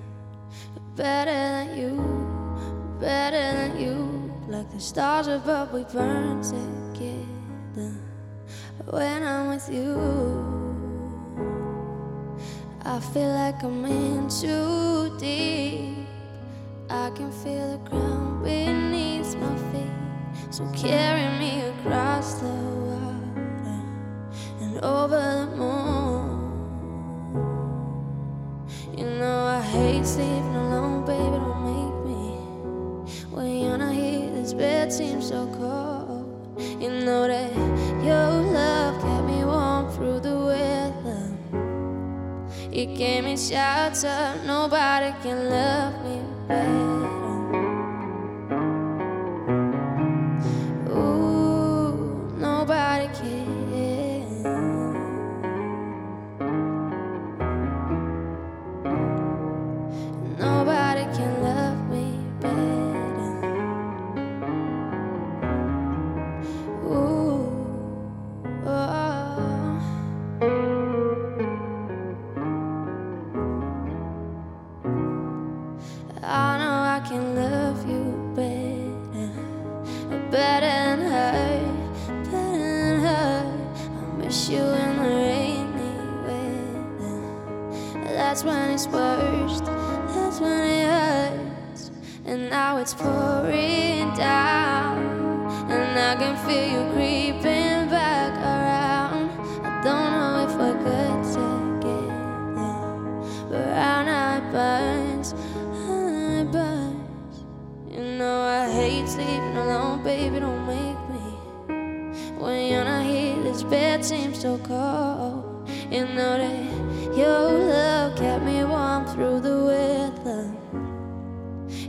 better 0.96 1.30
than 1.30 1.78
you, 1.78 2.98
better 3.00 3.36
than 3.36 3.80
you. 3.80 4.32
Like 4.48 4.70
the 4.70 4.80
stars 4.80 5.26
above, 5.26 5.72
we 5.72 5.84
burn 5.84 6.42
together. 6.42 7.94
When 8.86 9.22
I'm 9.22 9.48
with 9.48 9.68
you, 9.70 9.94
I 12.84 13.00
feel 13.00 13.32
like 13.34 13.62
I'm 13.62 13.84
in 13.84 14.28
too 14.28 15.16
deep. 15.18 16.06
I 16.88 17.10
can 17.10 17.30
feel 17.30 17.72
the 17.72 17.90
ground 17.90 18.42
beneath 18.42 19.36
my 19.36 19.54
feet. 19.70 19.92
So 20.50 20.64
carry 20.74 21.28
me 21.38 21.60
across 21.66 22.34
the 22.34 22.46
water 22.46 23.82
and 24.60 24.78
over 24.82 25.20
the 25.20 25.56
moon. 25.56 26.07
Hate 29.78 30.06
sleeping 30.06 30.54
alone, 30.54 31.04
baby, 31.04 31.36
don't 31.44 31.62
make 31.70 31.98
me. 32.08 32.24
When 33.30 33.58
you're 33.62 33.78
not 33.78 33.94
here, 33.94 34.30
this 34.30 34.52
bed 34.52 34.92
seems 34.92 35.28
so 35.28 35.46
cold. 35.58 36.26
You 36.82 36.90
know 37.06 37.26
that 37.26 37.54
your 38.04 38.30
love 38.58 39.00
kept 39.02 39.24
me 39.26 39.44
warm 39.44 39.90
through 39.92 40.20
the 40.20 40.36
weather. 40.50 41.22
You 42.72 42.86
gave 42.96 43.24
me 43.24 43.36
shelter, 43.36 44.34
nobody 44.44 45.12
can 45.22 45.48
love 45.50 45.94
me 46.04 46.22
better. 46.48 46.97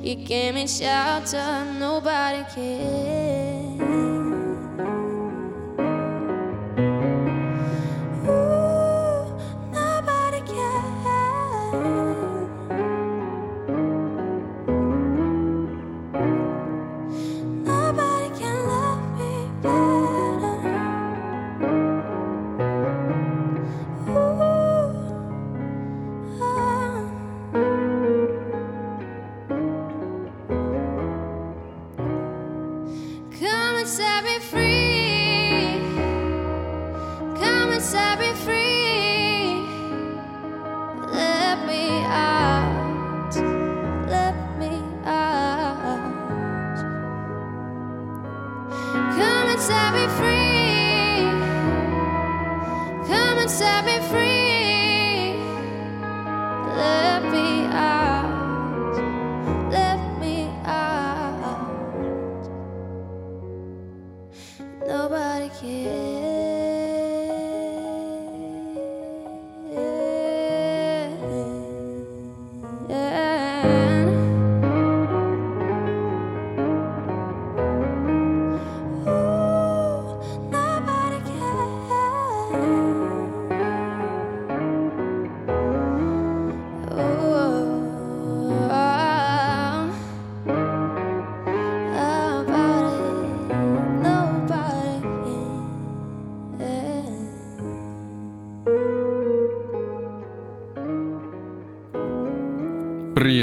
You 0.10 0.16
gave 0.16 0.56
me 0.56 0.66
shelter, 0.66 1.64
nobody 1.78 2.44
can. 2.56 4.39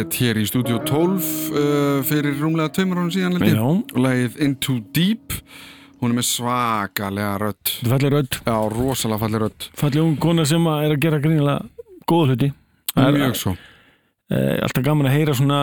Duett 0.07 0.21
hér 0.21 0.39
í 0.39 0.45
Studio 0.47 0.79
12 0.87 1.27
uh, 1.51 2.03
fyrir 2.07 2.37
rúmlega 2.39 2.71
tveimur 2.75 3.01
ánum 3.01 3.11
síðan. 3.11 3.41
Já, 3.43 3.99
Lagið 3.99 4.39
Into 4.45 4.79
Deep 4.95 5.35
hún 6.01 6.13
er 6.13 6.19
með 6.19 6.29
svakalega 6.29 7.33
rödd. 7.41 7.73
Fallir 7.89 8.15
rödd. 8.15 8.39
Já, 8.45 8.57
rosalega 8.71 9.23
falleg 9.25 9.43
rödd. 9.47 9.69
Fallir 9.81 10.05
ung 10.05 10.17
kona 10.21 10.45
sem 10.47 10.67
að 10.69 10.85
er 10.85 10.95
að 10.95 11.03
gera 11.03 11.21
greinilega 11.25 11.97
góða 12.07 12.29
hluti. 12.31 12.51
Mjög 12.97 13.39
svo. 13.41 13.55
Eh, 14.31 14.57
alltaf 14.67 14.85
gaman 14.87 15.09
að 15.09 15.17
heyra 15.17 15.37
svona 15.39 15.61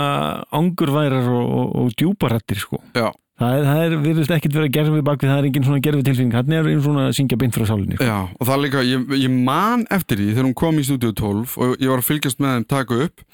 angurværar 0.55 1.27
og, 1.31 1.43
og, 1.43 1.75
og 1.83 1.95
djúparættir 1.99 2.61
sko. 2.63 2.79
já, 2.95 3.09
það 3.39 3.55
er, 3.57 3.65
það 3.67 3.81
er 3.83 3.95
virðist 4.05 4.31
ekkit 4.31 4.53
verið 4.55 4.69
að 4.69 4.75
gerfi 4.77 5.01
bakvið 5.03 5.31
það 5.33 5.41
er 5.41 5.47
engin 5.49 5.65
svona 5.67 5.83
gerfi 5.83 6.05
tilfinning 6.07 6.37
hann 6.37 6.55
er 6.55 6.69
einn 6.71 6.83
svona 6.85 7.09
að 7.09 7.17
syngja 7.17 7.39
beint 7.41 7.57
frá 7.57 7.65
sálinni 7.67 7.97
sko. 7.97 8.07
já, 8.07 8.15
og 8.31 8.47
það 8.47 8.55
er 8.55 8.63
líka 8.63 8.85
ég, 8.87 9.11
ég 9.19 9.35
man 9.49 9.83
eftir 9.91 10.21
því 10.21 10.29
þegar 10.29 10.47
hún 10.47 10.55
kom 10.63 10.79
í 10.79 10.85
Studio 10.87 11.11
12 11.11 11.57
og 11.59 11.75
ég 11.75 11.91
var 11.91 12.05
að 12.05 12.07
fylgjast 12.07 12.39
með 12.39 12.55
þeim 12.55 12.69
taka 12.71 13.01
upp 13.09 13.25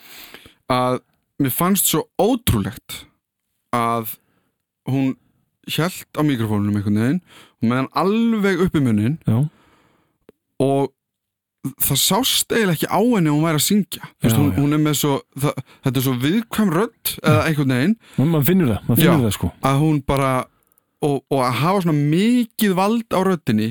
að 0.70 1.00
mér 1.40 1.54
fannst 1.56 1.90
svo 1.90 2.04
ótrúlegt 2.20 3.04
að 3.76 4.16
hún 4.90 5.16
hjælt 5.70 6.18
á 6.18 6.22
mikrofónunum 6.26 6.80
einhvern 6.80 7.02
veginn 7.02 7.20
og 7.60 7.68
með 7.70 7.78
hann 7.82 7.92
alveg 8.02 8.64
upp 8.66 8.78
í 8.78 8.82
munnin 8.84 9.18
Já. 9.30 9.38
og 10.66 10.90
það 11.84 12.00
sást 12.02 12.54
eiginlega 12.56 12.78
ekki 12.78 12.90
á 12.90 13.00
henni 13.04 13.30
að 13.30 13.36
hún 13.36 13.46
væri 13.46 13.60
að 13.60 13.66
syngja 13.68 14.02
Já, 14.24 14.30
hún, 14.34 14.50
já. 14.50 14.56
hún 14.62 14.74
er 14.78 14.82
með 14.82 14.96
svo 15.02 15.14
það, 15.36 15.60
þetta 15.86 16.00
er 16.02 16.06
svo 16.08 16.16
viðkvæm 16.24 16.72
rödd 16.74 17.12
eða 17.20 17.44
einhvern 17.50 17.76
veginn 17.76 17.96
Man, 18.18 18.32
man 18.34 18.48
finnur 18.48 18.72
það, 18.74 18.82
man 18.88 19.02
finnur 19.02 19.20
Já. 19.20 19.26
það 19.28 19.36
sko 19.38 19.52
að 19.70 19.80
hún 19.84 20.00
bara 20.10 20.32
og, 21.06 21.18
og 21.30 21.40
að 21.46 21.58
hafa 21.62 21.84
svona 21.86 22.10
mikið 22.16 22.76
vald 22.80 23.16
á 23.16 23.20
röddinni 23.28 23.70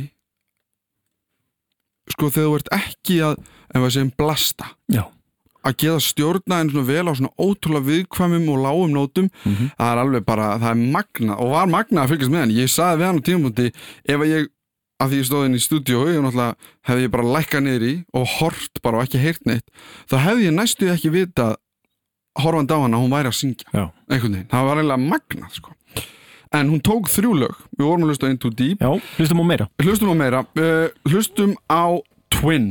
sko 2.12 2.30
þegar 2.32 2.48
þú 2.48 2.58
ert 2.60 2.70
ekki 2.78 3.18
að 3.24 3.38
ef 3.68 3.82
að 3.82 3.90
segjum 3.96 4.12
blasta 4.20 4.70
Já. 4.92 5.02
Að 5.68 5.76
geða 5.82 6.00
stjórna 6.04 6.60
en 6.62 6.70
svona 6.72 6.88
vel 6.88 7.06
á 7.08 7.12
svona 7.18 7.32
ótrúlega 7.36 7.88
viðkvæmum 7.90 8.46
og 8.54 8.60
lágum 8.64 8.94
nótum. 8.96 9.28
Mhm. 9.44 9.70
það 9.78 9.90
er 9.92 10.02
alveg 10.02 10.24
bara, 10.24 10.46
það 10.58 10.70
er 10.70 10.82
magna 10.96 11.36
og 11.38 11.50
var 11.52 11.66
magna 11.72 12.04
að 12.04 12.14
fylgjast 12.14 12.32
með 12.32 12.40
hann, 12.44 12.56
ég 12.56 12.72
saði 12.72 12.98
við 13.02 13.06
hann 13.08 13.20
á 13.20 13.26
tímapunkti 13.28 13.66
ef 14.08 14.18
að 14.18 14.32
ég, 14.32 14.48
að 14.98 15.08
því 15.12 15.18
ég 15.20 15.28
stóð 15.28 15.46
inn 15.46 15.54
í 15.58 15.62
stúdíu 15.62 15.98
og 16.02 16.08
náttúrulega 16.24 16.56
hefði 16.88 17.04
ég 17.06 17.12
bara 17.14 17.32
lækkað 17.36 17.62
niður 17.68 17.84
í 17.86 17.94
og 18.18 18.26
hort 18.38 18.82
bara 18.82 18.98
og 18.98 19.04
ekki 19.06 19.20
heyrt 19.22 19.44
neitt 19.46 19.66
þá 20.10 20.16
hefði 20.26 20.48
ég 20.48 20.56
næstu 20.56 20.88
ekki 20.90 21.12
vita 21.14 21.56
horfandi 22.38 22.74
á 22.74 22.78
hann 22.82 22.94
að 22.94 23.02
hún 23.02 23.14
væri 23.14 23.30
að 23.30 23.38
syngja. 23.38 23.66
Einhvern 24.10 24.34
veginn, 24.34 24.48
það 24.50 24.66
var 24.68 24.80
eiginlega 24.80 25.08
magnað 25.10 25.54
sko. 25.58 25.74
en 26.50 26.70
hún 26.70 26.80
tók 26.80 27.10
þrjú 27.12 27.32
lög. 27.36 27.56
Við 27.76 27.84
vorum 27.84 28.04
að 28.06 28.08
hlusta 28.14 28.30
Into 28.30 28.48
Deep. 28.50 28.80
Já, 28.80 28.88
hlustum 29.18 29.42
á 29.42 29.44
meira. 29.44 29.66
Hlustum 29.82 30.08
á 30.08 30.16
meira, 30.16 30.40
uh, 30.56 30.88
hlustum 31.04 31.56
á 31.68 32.00
Twin 32.32 32.70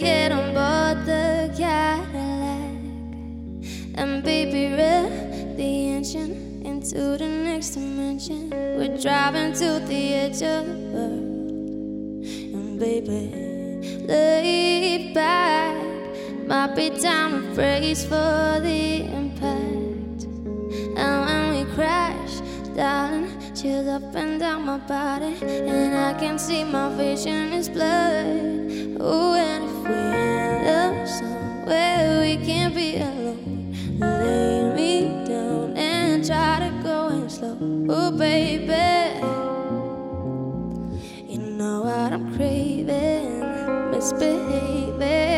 get 0.00 0.32
on 0.32 0.54
board 0.54 1.04
the 1.04 1.52
Cadillac 1.54 2.80
and 3.96 4.24
baby 4.24 4.74
rev 4.74 5.56
the 5.58 5.90
engine 5.90 6.62
into 6.64 7.18
the 7.18 7.28
next 7.28 7.70
dimension. 7.74 8.48
We're 8.50 8.96
driving 8.96 9.52
to 9.52 9.78
the 9.86 10.14
edge 10.14 10.42
of 10.42 10.66
the 10.66 10.78
world, 10.92 12.24
and 12.54 12.80
baby, 12.80 14.06
lay 14.08 15.12
back, 15.12 15.76
might 16.46 16.74
be 16.74 16.88
time 16.98 17.42
to 17.42 17.54
brace 17.54 18.02
for 18.04 18.58
the 18.62 19.04
impact. 19.04 20.24
And 20.96 21.26
when 21.26 21.42
we 21.54 21.74
crash, 21.74 22.40
darling, 22.74 23.28
chills 23.54 23.86
up 23.86 24.14
and 24.14 24.40
down 24.40 24.64
my 24.64 24.78
body, 24.78 25.36
and 25.42 25.94
I 25.94 26.18
can 26.18 26.38
see 26.38 26.64
my 26.64 26.88
vision 26.96 27.52
is 27.52 27.68
blurred. 27.68 28.96
Oh, 28.98 29.34
and 29.34 29.79
we 29.90 29.96
end 29.96 30.66
up 30.68 31.08
somewhere 31.08 32.20
we 32.20 32.36
can't 32.46 32.74
be 32.74 32.96
alone, 32.96 33.74
lay 34.00 34.72
me 34.74 34.92
down 35.26 35.76
and 35.76 36.24
try 36.24 36.58
to 36.60 36.70
go 36.82 37.08
in 37.08 37.28
slow. 37.28 37.56
Oh, 37.88 38.10
baby, 38.10 39.20
you 41.32 41.38
know 41.38 41.82
what 41.82 42.12
I'm 42.12 42.34
craving, 42.36 43.90
misbehaving. 43.90 45.29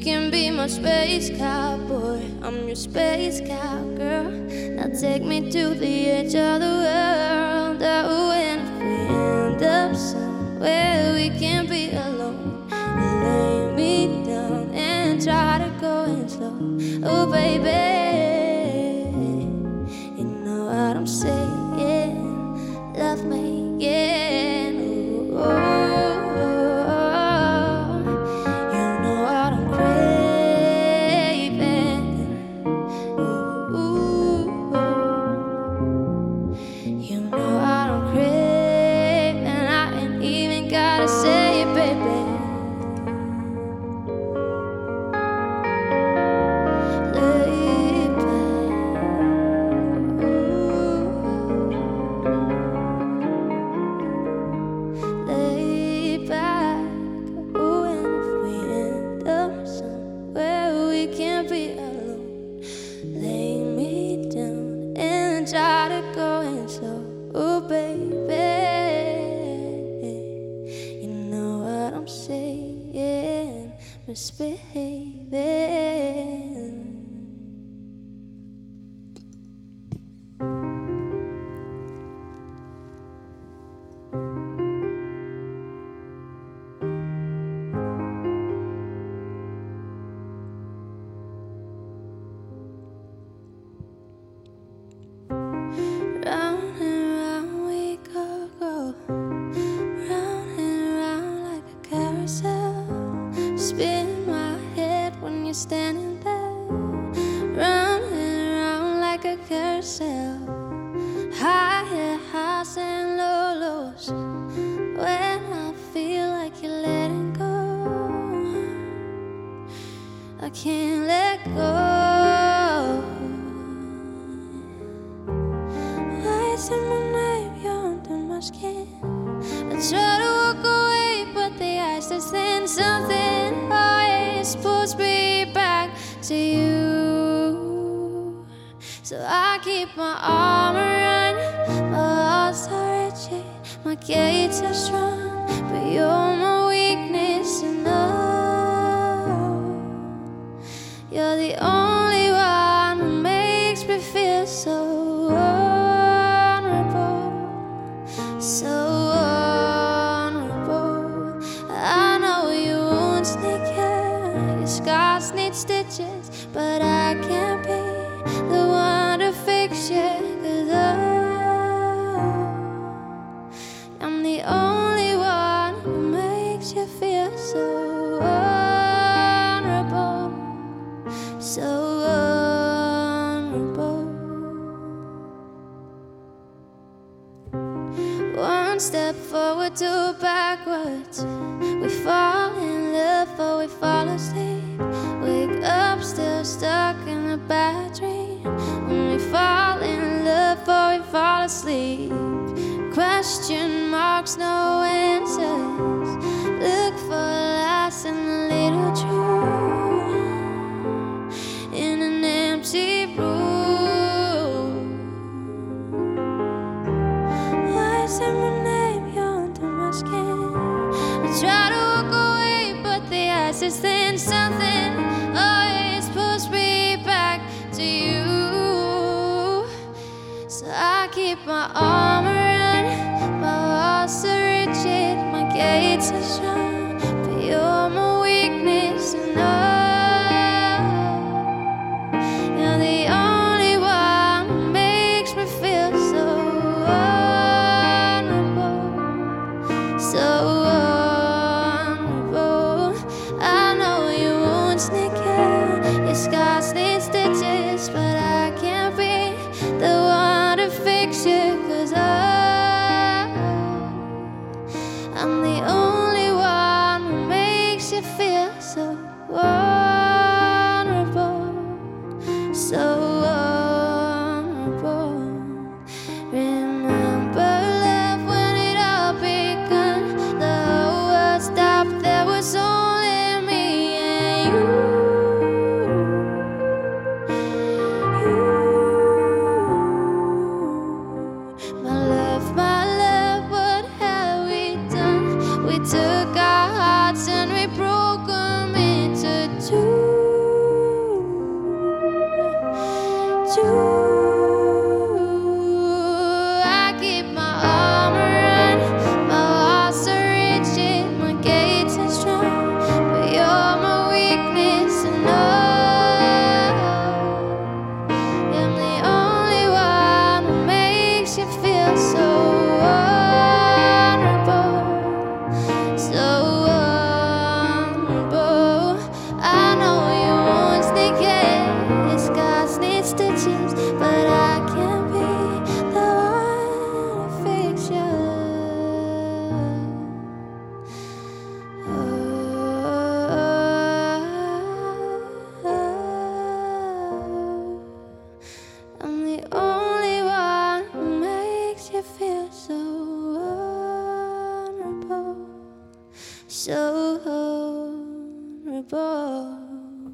Can 0.00 0.30
be 0.30 0.50
my 0.50 0.66
space 0.66 1.28
cowboy. 1.36 2.22
I'm 2.42 2.66
your 2.66 2.76
space 2.76 3.40
cowgirl. 3.40 4.30
Now 4.76 4.88
take 4.98 5.22
me 5.22 5.50
to 5.50 5.74
the 5.74 6.06
edge 6.06 6.34
of 6.34 6.60
the 6.60 6.72
world. 6.84 7.82
Oh, 7.82 8.32
and 8.32 8.60
if 8.62 8.70
we 8.80 9.14
end 9.14 9.62
up 9.62 9.94
somewhere 9.94 11.12
we 11.14 11.28
can't 11.38 11.68
be 11.68 11.90
alone, 11.90 12.66
lay 12.70 13.76
me 13.76 14.24
down 14.24 14.70
and 14.74 15.22
try 15.22 15.58
to 15.58 15.70
go 15.80 16.04
in 16.04 16.28
slow. 16.28 16.56
Oh, 17.04 17.30
baby, 17.30 17.89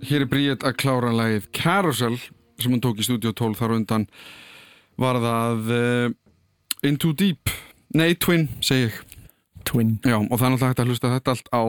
Hér 0.06 0.22
er 0.22 0.28
Bríett 0.30 0.62
að 0.62 0.76
klára 0.78 1.08
lagið 1.10 1.48
Carousel 1.56 2.14
sem 2.60 2.70
hún 2.70 2.82
tók 2.82 3.00
í 3.02 3.04
Studio 3.06 3.32
12 3.34 3.56
þar 3.58 3.72
undan 3.74 4.04
var 5.02 5.18
það 5.18 5.70
uh, 5.74 6.12
Into 6.86 7.10
Deep. 7.10 7.50
Nei, 7.96 8.14
Twin, 8.14 8.44
segi 8.62 8.86
ég. 8.86 9.00
Twin. 9.66 9.96
Já, 10.06 10.20
og 10.20 10.30
það 10.30 10.44
er 10.46 10.52
náttúrulega 10.52 10.68
hægt 10.70 10.82
að 10.84 10.92
hlusta 10.92 11.10
þetta 11.10 11.32
allt 11.34 11.50
á 11.50 11.62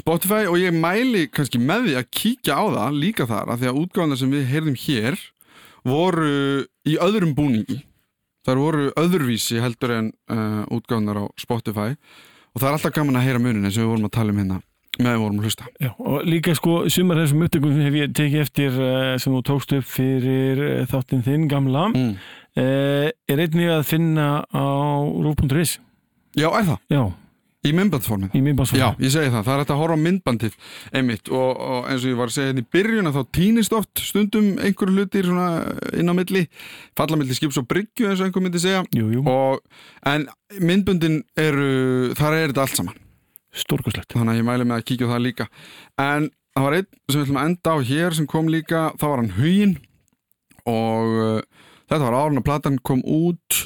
Spotify 0.00 0.48
og 0.48 0.56
ég 0.56 0.72
mæli 0.72 1.26
kannski 1.28 1.60
með 1.60 1.90
því 1.90 1.96
að 2.00 2.08
kíkja 2.16 2.56
á 2.56 2.64
það 2.64 2.96
líka 3.02 3.26
þar 3.28 3.52
af 3.52 3.60
því 3.60 3.68
að 3.68 3.80
útgáðana 3.82 4.18
sem 4.22 4.32
við 4.32 4.48
heyrðum 4.54 4.78
hér 4.86 5.18
voru 5.84 6.30
í 6.88 6.96
öðrum 6.96 7.34
búningi. 7.36 7.82
Þar 8.48 8.62
voru 8.62 8.86
öðruvísi 9.02 9.60
heldur 9.60 9.92
en 9.98 10.08
uh, 10.32 10.64
útgáðanar 10.72 11.20
á 11.20 11.24
Spotify. 11.36 11.92
Og 12.56 12.62
það 12.62 12.70
er 12.70 12.78
alltaf 12.78 12.96
gaman 12.96 13.20
að 13.20 13.28
heyra 13.28 13.42
munin 13.42 13.68
eins 13.68 13.76
og 13.76 13.84
við 13.84 13.92
vorum 13.92 14.08
að 14.08 14.16
tala 14.16 14.32
um 14.32 14.40
hérna 14.40 14.62
við 14.96 15.20
vorum 15.20 15.40
að 15.40 15.48
hlusta. 15.48 15.68
Já, 15.82 15.90
og 15.98 16.24
líka 16.28 16.54
sko, 16.56 16.78
sumar 16.92 17.20
þessum 17.20 17.44
upptökum 17.46 17.76
hef 17.84 17.98
ég 17.98 18.16
tekið 18.16 18.44
eftir 18.46 18.80
uh, 18.80 19.12
sem 19.20 19.36
þú 19.36 19.42
tókst 19.50 19.76
upp 19.76 19.86
fyrir 19.90 20.62
uh, 20.64 20.80
þáttinn 20.90 21.26
þinn 21.26 21.46
gamla 21.50 21.90
mm. 21.92 22.10
uh, 22.62 23.12
er 23.12 23.44
einnig 23.44 23.70
að 23.74 23.86
finna 23.90 24.30
á 24.48 24.66
rúf.is 25.04 25.78
Já, 26.36 26.50
er 26.50 26.66
það? 26.68 26.82
Já, 26.92 27.02
Í 27.66 27.72
myndbandsformið? 27.74 28.34
í 28.36 28.42
myndbansform 28.44 28.78
Já, 28.78 28.88
ég 29.02 29.12
segi 29.12 29.30
það, 29.32 29.46
það 29.46 29.52
er 29.54 29.62
hægt 29.62 29.72
að 29.74 29.80
horfa 29.80 29.96
á 29.96 30.04
myndbandið 30.04 30.58
einmitt 31.00 31.30
og, 31.32 31.62
og 31.66 31.88
eins 31.90 32.04
og 32.04 32.12
ég 32.12 32.18
var 32.20 32.30
að 32.30 32.36
segja 32.36 32.50
hérna 32.52 32.62
í 32.62 32.68
byrjun 32.76 33.10
að 33.10 33.16
þá 33.16 33.32
týnist 33.38 33.76
oft 33.76 34.02
stundum 34.04 34.50
einhverju 34.60 34.94
hlutir 34.94 35.30
svona 35.30 35.48
inn 35.96 36.12
á 36.12 36.14
milli 36.16 36.44
falla 36.98 37.18
milli 37.18 37.38
skips 37.38 37.58
og 37.60 37.66
bryggju 37.70 38.10
eins 38.10 38.20
og 38.20 38.28
einhver 38.28 38.44
myndi 38.44 38.62
segja. 38.62 38.84
Jú, 38.94 39.08
jú, 39.16 39.24
og, 39.32 39.64
en 40.06 40.28
myndböndin 40.62 41.22
eru, 41.40 42.14
þar 42.18 42.38
er 42.38 42.54
þetta 42.54 42.68
allt 42.68 42.80
saman 42.82 43.02
stórkoslegt 43.56 44.14
þannig 44.14 44.34
að 44.34 44.40
ég 44.40 44.48
mæli 44.48 44.66
með 44.66 44.80
að 44.80 44.86
kíkja 44.90 45.10
það 45.12 45.24
líka. 45.26 45.48
En 46.02 46.28
það 46.56 46.66
var 46.66 46.76
einn 46.78 46.88
sem 46.90 47.18
við 47.18 47.24
ætlum 47.24 47.40
að 47.40 47.48
enda 47.50 47.72
á 47.72 47.78
hér 47.90 48.18
sem 48.18 48.28
kom 48.30 48.52
líka, 48.52 48.82
það 49.00 49.12
var 49.12 49.22
hann 49.22 49.34
Hugin 49.36 49.74
og 50.66 51.16
uh, 51.22 51.66
þetta 51.86 52.04
var 52.04 52.18
árun 52.20 52.40
að 52.40 52.46
platan 52.48 52.78
kom 52.84 53.02
út 53.04 53.60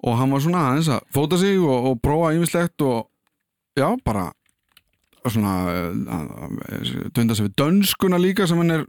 og 0.00 0.16
hann 0.16 0.32
var 0.32 0.44
svona 0.44 0.66
aðeins 0.70 0.90
að 0.92 1.08
fóta 1.14 1.38
sig 1.40 1.58
og, 1.60 1.90
og 1.90 2.02
prófa 2.04 2.34
ýmislegt 2.36 2.84
og 2.86 3.08
já, 3.76 3.88
bara 4.04 4.30
svona 5.28 5.52
uh, 5.68 7.10
dunda 7.14 7.36
sig 7.36 7.46
við 7.48 7.54
dönskuna 7.60 8.18
líka 8.20 8.46
sem 8.48 8.60
hann 8.62 8.74
er 8.78 8.84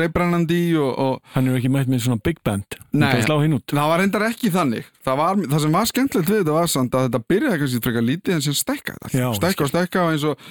reybrennandi 0.00 0.58
í 0.70 0.76
og, 0.80 0.90
og 0.98 1.34
Hann 1.36 1.50
er 1.50 1.58
ekki 1.60 1.70
mætt 1.72 1.90
með 1.90 2.04
svona 2.06 2.18
big 2.26 2.40
band 2.46 2.78
Nei. 2.96 3.10
Það 3.22 3.90
var 3.90 4.00
reyndar 4.02 4.26
ekki 4.28 4.50
þannig. 4.54 4.88
Það, 5.06 5.18
var, 5.20 5.42
það 5.52 5.64
sem 5.64 5.76
var 5.78 5.90
skemmtilegt 5.90 6.32
við 6.32 6.40
þetta 6.42 6.56
var 6.56 6.72
samt 6.72 6.96
að 6.96 7.08
þetta 7.08 7.22
byrjaði 7.32 7.60
kannski 7.62 7.82
frekar 7.84 8.06
lítið 8.06 8.36
en 8.36 8.46
sem 8.46 8.56
stækka 8.56 8.96
Já, 9.12 9.26
stækka 9.38 9.66
og 9.66 9.72
stækka 9.72 10.06
og 10.06 10.14
eins 10.14 10.26
og 10.26 10.48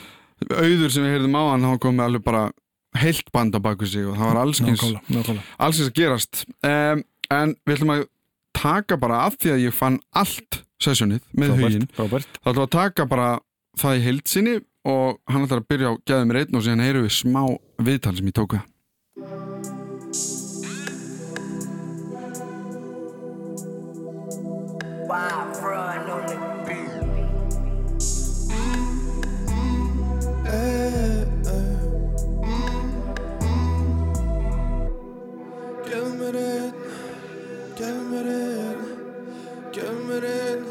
auður 0.51 0.93
sem 0.93 1.05
við 1.05 1.15
heyrðum 1.15 1.39
á 1.39 1.43
hann 1.53 1.67
hann 1.67 1.81
kom 1.83 1.97
með 1.99 2.09
alveg 2.09 2.25
bara 2.25 2.43
heilt 2.95 3.31
band 3.35 3.55
á 3.55 3.59
baku 3.59 3.87
sig 3.89 4.05
og 4.07 4.15
það 4.19 4.29
var 4.31 4.39
nákvæmlega 4.45 5.41
allskins 5.59 5.89
að 5.89 5.97
gerast. 5.99 6.45
Um, 6.63 7.03
en 7.33 7.55
við 7.65 7.77
ætlum 7.77 7.95
að 7.95 8.05
taka 8.55 8.97
bara 8.99 9.25
af 9.27 9.35
því 9.41 9.51
að 9.55 9.65
ég 9.65 9.75
fann 9.75 9.99
allt 10.15 10.61
sessjónið 10.83 11.23
með 11.35 11.55
frábært 11.95 12.39
Það 12.39 12.51
ætlum 12.51 12.65
að 12.65 12.73
taka 12.75 13.07
bara 13.09 13.27
það 13.79 13.99
í 13.99 14.05
heilsinni 14.05 14.55
og 14.85 15.17
hann 15.25 15.45
ætlar 15.45 15.63
að 15.63 15.67
byrja 15.71 15.91
á 15.91 15.93
gæðum 16.05 16.29
mér 16.29 16.41
einn 16.43 16.57
og 16.57 16.63
síðan 16.65 16.85
heyrum 16.85 17.05
við 17.07 17.17
smá 17.17 17.43
viðtal 17.81 18.15
sem 18.17 18.29
ég 18.29 18.37
tóka. 18.37 18.61
Gefðu 35.85 36.13
mér 38.09 38.25
einn, 38.27 38.81
gefðu 39.75 40.07
mér 40.09 40.25
einn, 40.29 40.63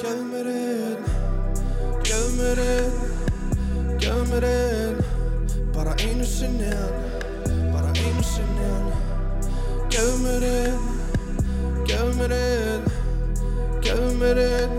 gefðu 0.00 0.24
mér 0.30 0.54
einn, 0.54 1.10
gefðu 2.06 3.05
gefðu 4.06 4.24
mér 4.30 4.44
einn, 4.46 4.98
bara 5.74 5.94
einu 5.98 6.26
sinni 6.30 6.68
hann, 6.70 6.92
bara 7.72 7.88
einu 7.90 8.22
sinni 8.22 8.68
hann, 8.70 8.92
gefðu 9.90 10.20
mér 10.22 10.46
einn, 10.46 10.84
gefðu 11.88 12.12
mér 12.20 12.34
einn, 12.36 12.86
gefðu 13.82 14.12
mér 14.20 14.40
einn, 14.44 14.76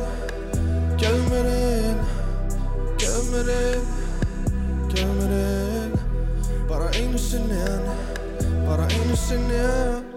gefðu 1.03 1.25
mér 1.27 1.51
einn, 1.57 1.99
gefðu 3.03 3.25
mér 3.33 3.51
einn, 3.57 3.91
gefðu 4.95 5.17
mér 5.19 5.35
einn, 5.41 5.99
bara 6.71 6.87
einu 6.95 7.19
sinni 7.19 7.59
hann 7.65 8.07
bara 8.67 8.87
einu 8.95 9.15
sinni 9.27 9.59
enn 9.63 10.16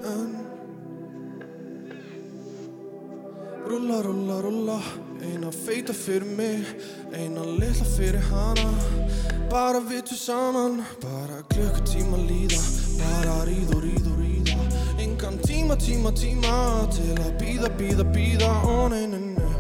Rúlla, 3.71 4.03
rúlla, 4.03 4.41
rúlla 4.43 4.81
Eina 5.23 5.53
feita 5.53 5.95
fyrir 5.95 6.27
mig 6.27 6.67
Eina 7.15 7.45
litla 7.45 7.87
fyrir 7.87 8.25
hana. 8.33 8.67
Bara 9.47 9.79
við 9.79 10.09
tvo 10.09 10.19
saman 10.19 10.81
Bara 11.05 11.39
klukkutíma 11.55 12.19
líða 12.19 12.59
Bara 12.99 13.37
ríð 13.47 13.71
og 13.77 13.85
ríð 13.87 14.11
og 14.11 14.19
ríða. 14.25 14.59
Engan 15.07 15.39
tíma, 15.47 15.79
tíma, 15.79 16.11
tíma 16.11 16.59
Til 16.99 17.15
að 17.15 17.31
býða, 17.39 17.71
býða, 17.79 18.11
býða 18.11 18.51
Ó 18.67 18.91
nei, 18.91 19.07
nei, 19.07 19.23
nei. 19.39 19.55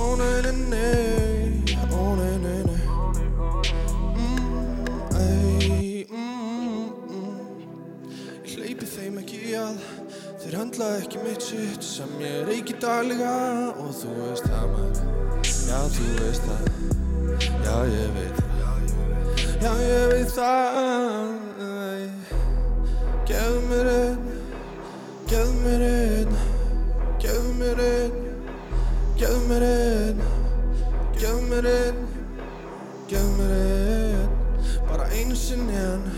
Ó 0.00 0.16
nei, 0.16 0.34
nei, 0.48 0.58
nei 0.72 1.33
höndla 10.64 10.86
ekki 10.96 11.18
mitt 11.20 11.42
sitt 11.42 11.82
sem 11.84 12.08
ég 12.24 12.46
reiki 12.48 12.72
daglega 12.80 13.32
og 13.76 13.90
þú 13.92 14.12
veist 14.16 14.46
það 14.48 14.70
maður. 14.72 15.02
Já 15.44 15.80
þú 15.92 16.06
veist 16.20 16.46
það. 16.48 16.62
Já 17.66 17.74
ég 17.90 18.14
veit 18.14 18.38
það. 18.38 18.54
Já 19.60 19.72
ég 19.82 20.06
veit 20.14 20.32
það. 20.32 21.34
Gefðu 23.28 23.60
mér 23.68 23.90
einn 23.92 24.24
Gefðu 25.28 25.52
mér 25.66 25.84
einn 25.90 26.34
Gefðu 27.20 27.52
mér 27.60 27.84
einn 27.84 28.18
Gefðu 29.20 29.46
mér 29.52 29.68
einn 29.68 30.26
Gefðu 31.20 31.46
mér 31.52 31.72
einn 31.74 32.04
Gefðu 33.12 33.30
mér 33.38 33.56
einn. 33.60 34.36
Bara 34.88 35.12
einu 35.12 35.36
sinni 35.36 35.76
en 35.76 36.12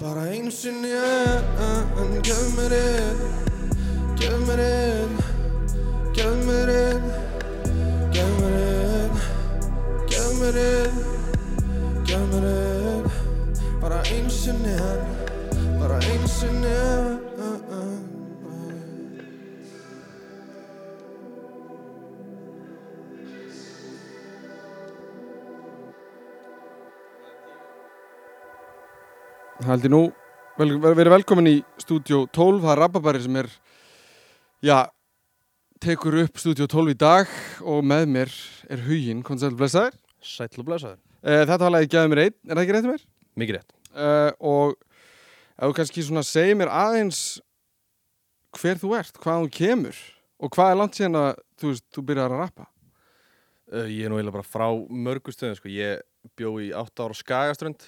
Bara 0.00 0.28
einu 0.32 0.52
sinni 0.52 0.92
en 0.96 2.22
Gefðu 2.22 2.54
mér 2.56 2.80
einn 2.80 3.43
Gefðu 4.24 4.44
mér 4.48 4.60
einn 4.64 5.18
Gefðu 6.16 6.44
mér 6.46 6.70
einn 6.72 7.02
Gefðu 8.14 8.38
mér 8.38 8.54
einn 8.62 9.18
Gefðu 10.08 10.38
mér 10.38 10.56
einn 10.62 10.96
Gefðu 12.08 12.30
mér 12.30 12.46
einn. 12.48 13.04
Bara 13.82 13.98
einu 14.08 14.32
sinni 14.32 14.72
en 14.72 15.04
Bara 15.82 15.98
einu 16.08 16.30
sinni 16.32 16.72
en 16.72 17.14
Haldi 29.64 29.88
nú, 29.88 30.00
vel, 30.58 30.74
vel, 30.76 30.92
verið 30.96 31.12
velkomin 31.14 31.46
í 31.48 31.54
stúdíó 31.80 32.24
12, 32.32 32.58
það 32.64 32.72
er 32.72 32.80
Rababari 32.82 33.20
sem 33.24 33.36
er, 33.40 33.46
já, 34.64 34.88
tekur 35.82 36.16
upp 36.22 36.38
stúdíó 36.40 36.66
12 36.70 36.94
í 36.94 36.96
dag 36.96 37.30
og 37.60 37.84
með 37.84 38.06
mér 38.14 38.30
er 38.72 38.82
huginn, 38.86 39.22
koncept 39.26 39.56
blessaður. 39.58 39.96
Sæll 40.24 40.62
og 40.62 40.68
blessaður. 40.68 41.00
Uh, 41.20 41.42
þetta 41.44 41.60
var 41.60 41.74
lagið 41.74 41.90
Gæði 41.92 42.10
mér 42.12 42.20
einn, 42.22 42.36
er 42.46 42.54
það 42.54 42.62
ekki 42.62 42.76
rétt 42.76 42.86
um 42.86 42.92
mér? 42.94 43.02
Mikið 43.42 43.58
rétt. 43.58 43.74
Uh, 43.94 44.30
og 44.40 44.76
ef 45.54 45.66
þú 45.66 45.76
kannski 45.78 46.04
svona 46.06 46.24
segir 46.26 46.56
mér 46.60 46.72
aðeins 46.72 47.20
hver 48.56 48.80
þú 48.80 48.94
ert, 48.96 49.18
hvað 49.20 49.44
þú 49.44 49.50
kemur 49.58 50.00
og 50.40 50.54
hvað 50.56 50.72
er 50.72 50.80
langt 50.80 50.96
síðan 50.96 51.20
að 51.20 51.28
þú 51.60 51.74
veist, 51.74 51.86
þú 51.92 52.06
byrjar 52.08 52.36
að 52.36 52.42
rappa? 52.44 52.68
Uh, 53.68 53.84
ég 53.90 54.06
er 54.06 54.12
nú 54.12 54.16
eiginlega 54.16 54.38
bara 54.38 54.48
frá 54.48 54.66
mörgu 54.88 55.34
stöðum, 55.34 55.58
sko. 55.60 55.72
Ég 55.72 56.00
bjó 56.38 56.54
í 56.64 56.70
8 56.72 57.04
ára 57.04 57.18
Skagaströnd, 57.20 57.84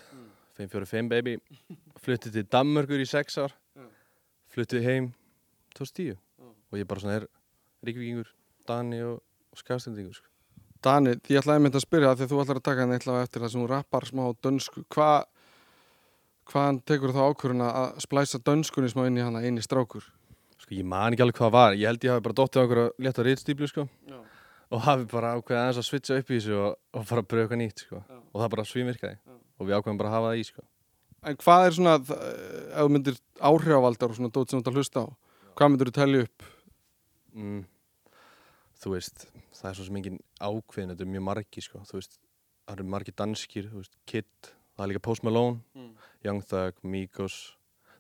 545 0.61 1.09
baby, 1.12 1.39
fluttið 2.05 2.37
til 2.37 2.47
Danmörkur 2.53 3.01
í 3.01 3.09
6 3.09 3.41
ár, 3.47 3.57
fluttið 4.53 4.89
heim 4.89 5.11
2010 5.77 6.20
og 6.73 6.79
ég 6.81 6.89
bara 6.91 7.03
svona 7.03 7.19
er 7.21 7.27
ríkvíkingur, 7.87 8.31
Dani 8.67 9.01
og, 9.07 9.21
og 9.53 9.61
Skagaströndingur, 9.61 10.17
sko. 10.19 10.29
Dani, 10.85 11.17
ég 11.33 11.41
ætlaði 11.41 11.62
mynd 11.64 11.77
að 11.79 11.83
spyrja 11.87 12.11
það 12.12 12.19
því 12.21 12.27
að 12.27 12.33
þú 12.35 12.41
ætlar 12.43 12.59
að 12.61 12.67
taka 12.69 12.85
hann 12.85 12.95
eitthvað 12.97 13.23
eftir 13.25 13.43
það 13.43 13.53
sem 13.55 13.62
þú 13.64 13.69
rappar 13.73 14.07
smá 14.07 14.23
dönsku. 14.45 14.83
Hvað 14.93 15.25
hvaðan 16.53 16.79
tekur 16.87 17.14
þá 17.17 17.21
ákvörðun 17.33 17.64
að 17.67 17.97
splæsa 18.05 18.39
dönskunni 18.47 18.91
smá 18.93 19.07
inn 19.09 19.19
í 19.19 19.25
hana, 19.25 19.43
inn 19.49 19.59
í 19.59 19.64
strákur? 19.64 20.05
Sko 20.62 20.77
ég 20.77 20.87
man 20.89 21.14
ekki 21.17 21.25
alveg 21.25 21.39
hvað 21.41 21.49
það 21.49 21.57
var, 21.57 21.77
ég 21.81 21.91
held 21.91 22.07
ég 22.07 22.12
hafi 22.14 22.25
bara 22.27 22.39
dottið 22.39 22.61
á 22.61 22.62
einhverja 22.62 22.93
létta 23.07 23.25
reyðstíplu, 23.27 23.69
sko. 23.73 23.87
Já. 24.11 24.19
Og 24.75 24.83
hafi 24.87 25.09
bara 25.11 25.35
ákveðið 25.39 25.61
aðeins 25.62 25.81
að 25.83 25.89
switcha 25.89 26.17
upp 26.21 26.31
í 26.31 26.39
þessu 26.39 26.57
og, 26.61 26.79
og 26.97 27.05
bara 27.11 27.23
pröfa 27.27 27.45
eitthvað 27.47 27.61
nýtt, 27.62 27.83
sko. 27.87 28.01
Já. 28.07 28.19
Og 28.33 28.41
það 28.45 28.51
bara 28.55 28.67
svímirkaði. 28.71 29.19
Og 29.57 29.69
við 29.69 29.77
ákveðum 29.79 30.01
bara 30.01 30.11
að 30.12 30.17
hafa 30.19 30.31
það 30.33 30.41
í, 30.43 30.47
sko. 30.51 30.64
En 31.27 31.39
hvað 31.43 31.67
er 31.69 31.77
svona, 31.77 31.95
þ- 32.07 32.19
ef 32.23 32.81
þú 32.87 32.89
myndir 32.95 33.19
áhrifavaldar 33.51 34.12
og 34.12 34.19
svona 34.21 34.33
dót 34.35 34.51
sem 34.53 34.61
þú 34.61 34.62
ert 34.62 34.71
að 34.73 34.79
hlusta 34.81 35.03
á, 35.03 35.07
hvað 35.59 35.73
myndir 35.73 35.91
þú 35.91 35.95
telja 35.99 36.25
upp? 36.27 36.49
Mm, 37.37 37.62
þú 38.82 38.93
veist 38.95 39.26
það 39.57 39.68
er 39.70 39.78
svo 39.78 39.87
sem 39.89 39.99
engin 40.01 40.18
ákveðin 40.41 40.93
þetta 40.95 41.07
er 41.07 41.12
mjög 41.14 41.26
margi 41.30 41.64
sko. 41.64 41.82
Þú 41.89 41.99
veist 42.01 42.18
það 42.66 42.74
eru 42.78 42.89
margi 42.97 43.14
danskir 43.16 43.68
þú 43.70 43.82
veist 43.82 43.97
Kid 44.11 44.51
það 44.76 44.84
er 44.87 44.93
líka 44.93 45.05
Post 45.09 45.24
Malone 45.26 45.61
Mm. 45.76 45.93
Young 46.26 46.43
Thug 46.49 46.80
Migos. 46.82 47.37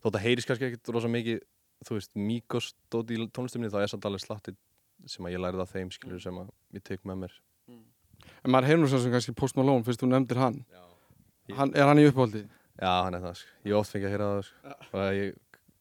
Þótt 0.02 0.16
að 0.18 0.24
heyris 0.26 0.46
kannski 0.48 0.66
ekkert 0.70 0.90
rosa 0.96 1.08
mikið 1.12 1.40
þú 1.86 1.98
veist 1.98 2.12
Migos 2.16 2.72
dót 2.92 3.10
í 3.12 3.20
tónlistumni 3.30 3.70
þá 3.72 3.82
er 3.84 3.92
samt 3.92 4.08
alveg 4.08 4.24
slatti 4.24 4.56
sem 5.06 5.26
að 5.28 5.36
ég 5.36 5.42
lærið 5.44 5.62
af 5.62 5.72
þeim 5.76 5.90
skilur 5.92 6.20
sem 6.22 6.38
að 6.40 6.50
ég 6.74 6.84
tek 6.84 7.04
með 7.04 7.22
mér. 7.24 7.34
En 8.42 8.50
maður 8.52 8.70
heyrnur 8.70 8.90
svo 8.90 9.00
sem 9.02 9.12
kannski 9.12 9.34
Post 9.36 9.58
Malone, 9.58 9.84
fyrst 9.86 10.00
þú 10.02 10.08
nefndir 10.10 10.40
hann. 10.40 10.62
Já. 10.72 10.82
hann 11.58 11.74
er 11.76 11.86
hann 11.86 12.00
í 12.00 12.06
uppáldi? 12.08 12.46
já 12.80 12.92
hann 13.04 13.14
er 13.14 13.22
það 13.24 13.36
sko. 13.40 13.52
Ég 13.64 13.90
fengið 13.90 14.06
að 14.08 14.14
heyra 14.14 14.28
það 14.30 14.42
sko. 14.48 14.76
Og 14.92 15.04
ég 15.16 15.36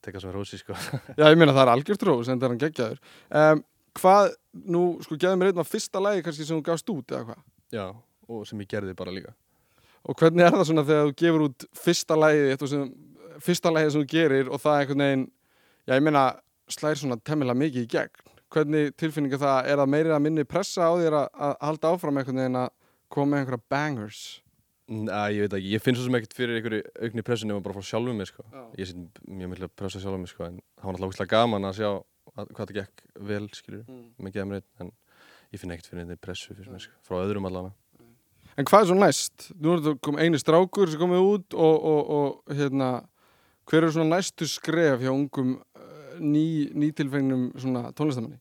tek 0.06 0.18
það 0.18 0.26
sem 0.28 0.36
rósi 0.36 0.62
sko 0.62 0.76
Já, 1.20 1.26
ég 1.26 1.40
meina 1.40 1.56
það 1.56 1.64
er 1.66 1.74
algjört 1.74 2.06
rós, 2.10 2.30
en 2.30 2.40
það 2.40 2.48
er 2.48 2.54
hann 2.54 2.62
geggjaður. 2.64 3.02
Um, 3.42 3.64
hvað, 4.00 4.36
nú, 4.76 4.84
sko, 5.06 5.18
geði 5.22 5.42
mér 5.42 5.52
einn 5.52 5.64
af 5.64 5.72
fyrsta 5.72 6.04
lagi 6.04 6.26
kannski 6.26 6.48
sem 6.48 6.60
þú 6.60 6.68
gafst 6.70 6.94
út, 6.94 7.08
eða 7.12 7.32
hvað? 7.32 7.44
já 7.74 7.88
og 8.30 8.46
sem 8.48 8.62
ég 8.62 8.70
gerði 8.70 8.96
bara 8.98 9.14
líka 9.14 9.34
Og 10.06 10.18
hvernig 10.20 10.46
er 10.46 10.54
það 10.54 10.68
svona 10.70 10.86
þegar 10.86 11.08
þú 11.08 11.14
gefur 11.18 11.44
út 11.48 11.66
fyrsta 11.82 12.16
eitthvað 12.30 12.70
sem, 12.70 12.90
fyrsta 13.42 13.72
lagið 13.74 13.94
sem 13.94 14.04
þú 14.04 14.10
gerir 14.12 14.52
og 14.54 14.62
það 14.62 14.80
einhvern 14.82 15.02
veginn, 15.02 15.24
já, 15.82 15.94
ég 15.96 16.04
meina, 16.06 16.24
slæðir 16.70 17.02
svona 17.02 17.18
temmilega 17.26 17.58
mikið 17.58 17.88
í 17.88 17.90
gegn. 17.90 18.22
Hvernig 18.54 18.94
tilfinninga 19.02 19.40
það, 19.42 19.72
er 19.72 19.82
það 19.82 19.92
meirið 19.96 20.14
að 20.16 20.22
minni 20.28 20.46
pressa 20.46 20.86
á 20.86 20.94
þér 20.94 21.18
að, 21.24 21.26
að 21.48 21.56
halda 21.66 21.94
áfram 21.96 22.22
einhvern 22.22 22.42
veginn 22.44 22.60
að 22.62 22.70
koma 23.16 23.32
með 23.32 23.42
einhverja 23.42 23.66
bangers? 23.74 24.22
Næ, 24.86 25.14
ég 25.34 25.46
veit 25.46 25.56
ekki, 25.58 25.70
ég 25.74 25.82
finn 25.82 25.98
svo 25.98 26.04
sem 26.06 26.16
ekkert 26.20 26.36
fyrir 26.38 26.60
einhverju 26.60 26.84
aukni 27.08 27.24
pressu 27.26 27.48
nema 27.50 27.64
bara 27.66 27.74
frá 27.74 27.88
sjálfum 27.88 28.20
mig 28.22 28.30
sko. 28.30 28.44
Já. 28.54 28.66
Ég 28.78 28.92
set 28.92 29.24
mjög 29.26 29.50
miklu 29.56 29.70
pressa 29.74 30.02
sjálfum 30.02 30.22
mig 30.22 30.30
sko, 30.30 30.46
en 30.46 30.60
það 30.78 30.86
var 30.86 30.94
náttúrulega 30.94 31.10
ógeðslega 31.10 31.32
gaman 31.32 31.66
að 31.66 31.80
sjá 31.80 31.88
að, 31.90 32.52
hvað 32.52 32.62
það 32.62 32.76
gekk 32.78 33.04
vel 33.32 33.48
skilur 33.58 33.88
með 34.22 34.36
geðamreit 34.36 34.68
en 34.84 34.94
ég 35.56 35.64
finn 35.64 35.74
ekkert 35.74 35.90
fyrir 35.90 36.06
þetta 36.06 36.26
pressu 36.28 36.54
fyrir 36.54 36.70
mér, 36.76 36.86
sko, 36.86 36.94
frá 37.08 37.18
öðrum 37.24 37.50
allana 37.50 37.74
En 38.56 38.68
hvað 38.70 38.86
er 38.86 38.88
svo 38.88 38.96
næst? 38.96 39.50
Nú 39.60 39.74
er 39.74 39.82
þetta 39.84 40.02
kom 40.08 40.22
eini 40.22 40.40
strákur 40.40 40.88
sem 40.88 41.02
komið 41.02 41.26
út 41.28 41.56
og, 41.60 41.88
og, 41.92 42.12
og 42.16 42.56
hérna, 42.56 42.90
hver 43.68 43.82
eru 43.82 43.92
svona 43.92 44.16
næstu 44.16 44.48
skref 44.48 45.02
hjá 45.04 45.12
ungum 45.12 45.58
uh, 45.58 46.14
ný, 46.24 46.72
nýtilfengnum 46.72 47.50
svona 47.60 47.90
tónlistamanni? 47.98 48.40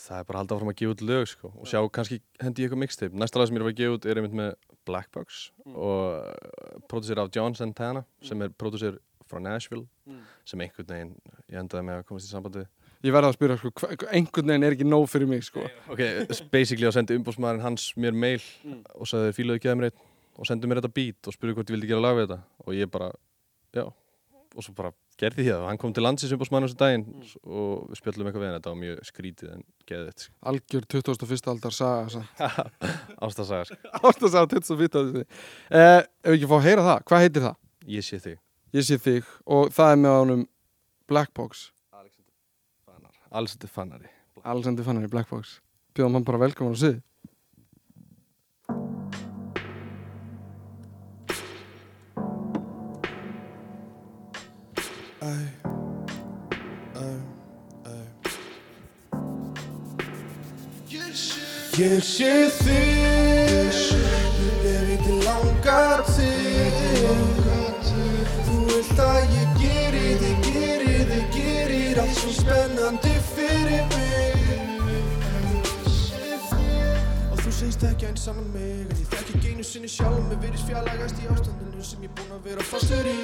það 0.00 0.22
er 0.22 0.26
bara 0.28 0.38
að 0.38 0.40
halda 0.40 0.56
áfram 0.56 0.70
að 0.72 0.78
gefa 0.80 0.94
út 0.94 1.02
lög 1.04 1.26
sko, 1.28 1.50
og 1.52 1.68
sjá 1.68 1.80
kannski 1.92 2.20
hendi 2.40 2.62
ég 2.62 2.70
eitthvað 2.70 2.80
mixtape 2.80 3.20
næsta 3.20 3.40
lag 3.40 3.50
sem 3.50 3.56
ég 3.56 3.60
er 3.60 3.66
að 3.66 3.72
að 3.74 3.80
gefa 3.80 3.96
út 3.98 4.06
er 4.08 4.20
einmitt 4.20 4.36
með 4.38 4.54
Black 4.88 5.10
Box 5.14 5.50
og 5.74 6.84
pródusir 6.90 7.20
af 7.20 7.30
John 7.36 7.54
Santana 7.54 8.04
sem 8.24 8.42
er 8.42 8.52
pródusir 8.56 8.98
frá 9.30 9.38
Nashville 9.42 9.86
sem 10.48 10.60
einhvern 10.60 10.88
veginn 10.88 11.16
ég 11.48 11.60
endaði 11.60 11.86
með 11.86 12.00
að 12.00 12.06
komast 12.08 12.26
í 12.26 12.32
sambandi. 12.32 12.64
Við. 12.64 12.70
Ég 13.06 13.14
verða 13.14 13.30
að 13.30 13.36
spyrja, 13.38 13.56
sko, 13.60 13.90
einhvern 14.12 14.50
veginn 14.50 14.66
er 14.66 14.74
ekki 14.76 14.86
nóg 14.88 15.06
fyrir 15.08 15.30
mig, 15.30 15.44
sko. 15.46 15.62
ok, 15.92 16.02
basically 16.52 16.88
að 16.88 16.98
sendi 16.98 17.16
umbúrsmaðurinn 17.16 17.64
hans 17.64 17.86
mér 17.96 18.16
mail 18.16 18.42
og 18.96 19.08
sagði 19.08 19.36
fílaðu 19.38 19.62
geða 19.64 19.78
mér 19.80 19.90
eitt 19.90 20.02
og 20.36 20.48
sendi 20.48 20.68
mér 20.68 20.82
þetta 20.82 20.92
beat 20.96 21.30
og 21.30 21.36
spurði 21.36 21.56
hvort 21.56 21.70
ég 21.70 21.76
vildi 21.76 21.90
gera 21.90 22.04
lag 22.04 22.18
við 22.18 22.26
þetta. 22.26 22.40
Og 22.66 22.76
ég 22.76 22.90
bara, 22.92 23.10
já. 23.76 23.86
Og 24.56 24.66
svo 24.66 24.74
bara 24.76 24.92
gerði 25.20 25.46
það 25.46 25.62
og 25.62 25.66
hann 25.68 25.80
kom 25.80 25.94
til 25.96 26.04
landsins 26.04 26.34
umbúrsmaðurinn 26.36 26.70
þessu 26.70 26.80
daginn 26.80 27.06
og 27.44 27.88
við 27.90 28.00
spjöllum 28.00 28.30
eitthvað 28.30 28.44
við 28.44 28.50
hann 28.50 28.58
þetta 28.58 28.72
var 28.72 28.78
mjög 28.82 29.02
skrítið 29.10 29.50
en 29.54 29.64
geðið 29.90 30.06
þetta 30.10 30.28
Algjör 30.52 30.86
21. 30.94 31.50
aldar 31.54 31.76
saga, 31.76 32.22
ástasaga 33.20 33.66
sko. 33.68 33.80
Ástasaga 34.10 34.52
21. 34.54 34.96
aldar. 35.00 35.26
Eh, 35.70 35.98
ef 36.24 36.36
ekki 36.36 36.50
fá 36.50 36.56
að 36.60 36.64
heyra 36.68 36.86
það, 36.86 37.04
hvað 37.10 37.26
heitir 37.26 37.46
það? 37.48 37.60
ég 37.90 38.06
sé 38.06 38.22
þig 38.22 38.38
Ég 38.76 38.86
sé 38.86 39.00
þig 39.02 39.28
og 39.50 39.74
það 39.74 39.92
er 39.96 40.00
með 40.04 40.16
honum 40.20 40.46
Blackbox, 41.10 41.68
þetta 43.34 43.70
fannari 43.70 44.10
Alexander 44.44 44.86
Fannar 44.86 45.04
í 45.06 45.10
Blackbox. 45.10 45.58
Bjóðum 45.96 46.18
hann 46.18 46.26
bara 46.26 46.40
velkomin 46.40 46.76
á 46.76 46.78
sig. 46.80 47.00
Ég 61.80 62.02
sé 62.04 62.32
þig 62.60 63.76
Ég 64.60 64.82
veit 64.84 65.00
þið 65.00 65.22
langar 65.24 66.02
til. 66.10 67.06
Þú 68.44 68.56
vilt 68.68 69.00
að 69.00 69.32
ég 69.32 69.54
geri 69.62 70.10
þig, 70.20 70.42
geri 70.44 70.98
þig, 71.08 71.38
gerir 71.38 72.00
Allt 72.02 72.18
svo 72.18 72.34
spennandi 72.36 73.14
fyrir 73.30 73.86
mig. 73.94 74.36
Og 77.30 77.40
þú 77.40 77.54
segist 77.62 77.88
ekki 77.88 78.10
eins 78.10 78.28
annan 78.28 78.52
mig 78.52 78.84
En 78.84 78.92
ég 78.98 79.08
þekki 79.14 79.38
ekki 79.38 79.54
einu 79.54 79.64
sinni 79.70 79.88
sjálf. 79.88 80.20
Mér 80.28 80.44
virðist 80.44 80.68
fjarlægast 80.68 81.24
í 81.24 81.32
ástandinu 81.32 81.86
sem 81.94 82.04
ég 82.04 82.12
búinn 82.12 82.36
að 82.36 82.44
vera 82.50 82.68
fastur 82.74 83.08
í. 83.08 83.16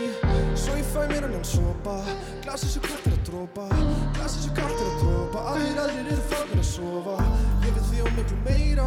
Svo 0.56 0.78
ég 0.80 0.88
fæ 0.94 1.02
mér 1.12 1.28
annan 1.28 1.44
sopa 1.44 1.98
Glasið 2.46 2.72
svo 2.78 2.86
kallt 2.88 3.04
er 3.04 3.18
að 3.18 3.22
drópa 3.28 3.68
Glasið 4.16 4.46
svo 4.46 4.56
kallt 4.56 4.80
er 4.80 4.88
að 4.88 4.98
drópa 5.04 5.44
Aðrir 5.52 5.84
aðrir 5.84 6.10
eru 6.14 6.26
farnir 6.32 6.64
að 6.64 6.68
sofa. 6.72 7.20
Ég 7.36 7.55
því 7.96 8.04
á 8.04 8.08
miklu 8.16 8.36
meira 8.44 8.86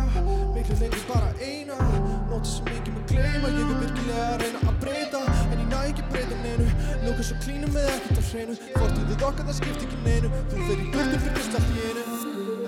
Miklu 0.53 0.75
lengur 0.79 1.03
bara 1.09 1.29
eina. 1.41 1.75
Nóti 2.29 2.49
sem 2.49 2.69
ekki 2.73 2.93
með 2.93 3.03
gleyma 3.11 3.51
Ég 3.53 3.61
er 3.63 3.79
virkilega 3.83 4.25
að 4.25 4.41
reyna 4.43 4.59
að 4.69 4.75
breyta. 4.83 5.21
En 5.49 5.57
ég 5.63 5.69
næ 5.71 5.79
ekki 5.89 6.05
breyta 6.11 6.37
neinu 6.43 6.67
Lóka 7.05 7.25
svo 7.25 7.37
klínu 7.43 7.71
með 7.73 7.89
ekkert 7.95 8.19
á 8.19 8.23
hreinu. 8.29 8.57
Fortíðið 8.75 9.25
okkar 9.29 9.49
það 9.49 9.57
skipt 9.59 9.85
ekki 9.87 10.01
neinu. 10.05 10.31
Þú 10.51 10.67
fer 10.67 10.83
í 10.83 10.87
burtu 10.93 11.21
fyrir 11.25 11.39
allt 11.39 11.69
í 11.69 11.87
einu. 11.89 12.03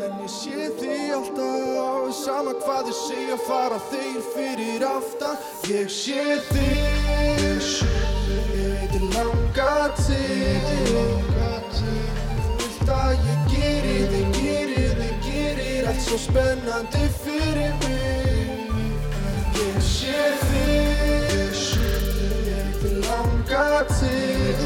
En 0.01 0.15
ég 0.23 0.31
sé 0.33 0.69
þig 0.79 1.11
alltaf 1.17 2.15
Sama 2.21 2.53
hvað 2.63 2.89
þið 2.89 2.97
segja 2.97 3.37
fara 3.45 3.79
þeir 3.91 4.21
fyrir 4.33 4.87
aftan. 4.87 5.37
Ég 5.69 5.91
sé 5.93 6.39
þig 6.49 7.69
Ég 8.91 9.07
langar 9.15 9.93
til 10.01 11.31
svo 16.11 16.17
spennandi 16.17 17.07
fyrir 17.23 17.73
mig. 17.79 18.71
Ég 19.55 19.77
sé 19.79 20.23
þig 20.41 21.53
Ég 21.55 22.49
veit 22.49 22.81
þið 22.81 22.97
langar 23.05 23.85
til. 23.93 24.57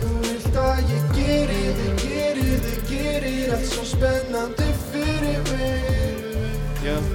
Þú 0.00 0.14
vilt 0.22 0.56
að 0.62 0.80
ég 0.94 1.10
geri 1.18 1.66
þig, 1.80 2.00
geri 2.06 2.48
þig, 2.64 2.80
gerir 2.88 3.52
Allt 3.58 3.68
svo 3.74 3.84
spennandi 3.92 4.70
fyrir 4.88 5.44
mig. 5.52 7.13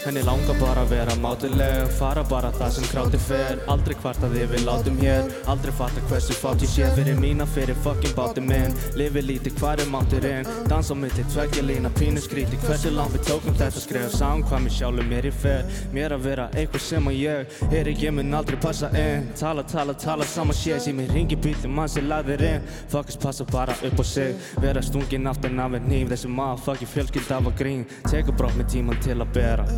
Henni 0.00 0.22
langar 0.24 0.56
bara 0.56 0.80
að 0.80 0.94
vera 0.94 1.14
mátuleg 1.20 1.90
Fara 1.98 2.22
bara 2.24 2.48
það 2.56 2.70
sem 2.72 2.86
kráti 2.88 3.18
fer. 3.20 3.58
Aldrei 3.68 3.92
kvarta 3.98 4.30
þið 4.32 4.46
við 4.54 4.62
látum 4.64 5.00
hér. 5.02 5.26
Aldrei 5.52 5.74
fatta 5.76 6.00
hversu 6.08 6.36
fátt 6.38 6.62
ég 6.64 6.70
sé 6.72 6.86
Fyrir 6.96 7.18
mína, 7.20 7.44
fyrir 7.44 7.76
fucking 7.84 8.14
báti 8.16 8.40
minn. 8.40 8.72
Lifi 8.96 9.20
lítið, 9.26 9.58
hvar 9.60 9.82
er 9.82 9.90
máturinn? 9.92 10.48
Dans 10.70 10.88
á 10.88 10.96
milli, 10.96 11.24
tveggja 11.34 11.64
lína, 11.68 11.90
pínu 11.98 12.22
skríti 12.24 12.56
Hversu 12.64 12.94
langt 12.94 13.12
við 13.12 13.26
tókum 13.28 13.58
þetta 13.58 13.82
skref? 13.84 14.14
Sáum 14.16 14.40
hvað 14.48 14.64
mér 14.64 14.74
sjálfur 14.78 15.10
mér 15.10 15.28
í 15.28 15.34
fer. 15.42 15.68
Mér 15.92 16.16
að 16.16 16.24
vera 16.30 16.48
eitthvað 16.54 16.86
sem 16.86 17.12
að 17.12 17.20
ég 17.20 17.60
Er 17.82 17.92
ég 17.92 18.16
mun 18.16 18.40
aldrei 18.40 18.56
passa 18.64 18.88
inn. 18.96 19.28
Tala, 19.36 19.66
tala, 19.68 19.92
tala 20.00 20.24
sama 20.24 20.56
sé 20.56 20.80
Sem 20.80 21.04
ég 21.04 21.12
ringi 21.12 21.36
bílum 21.36 21.76
mann 21.76 21.92
sem 21.92 22.08
lagðir 22.08 22.46
inn. 22.54 22.66
Fuckers 22.88 23.20
passa 23.20 23.44
bara 23.52 23.76
upp 23.84 24.00
á 24.00 24.04
sig. 24.14 24.32
Vera 24.64 24.80
stungin 24.80 25.28
aftan 25.28 25.60
af 25.60 25.76
en 25.76 25.92
nýf 25.92 26.08
Þessi 26.14 26.32
motherfucking 26.32 26.94
fjölskylda 26.96 27.44
var 27.44 27.58
grín. 27.60 27.84
Tekur 28.08 28.40
brótt 28.40 28.56
með 28.56 28.72
tíman 28.78 29.04
til 29.04 29.20
að 29.20 29.36
bera 29.36 29.68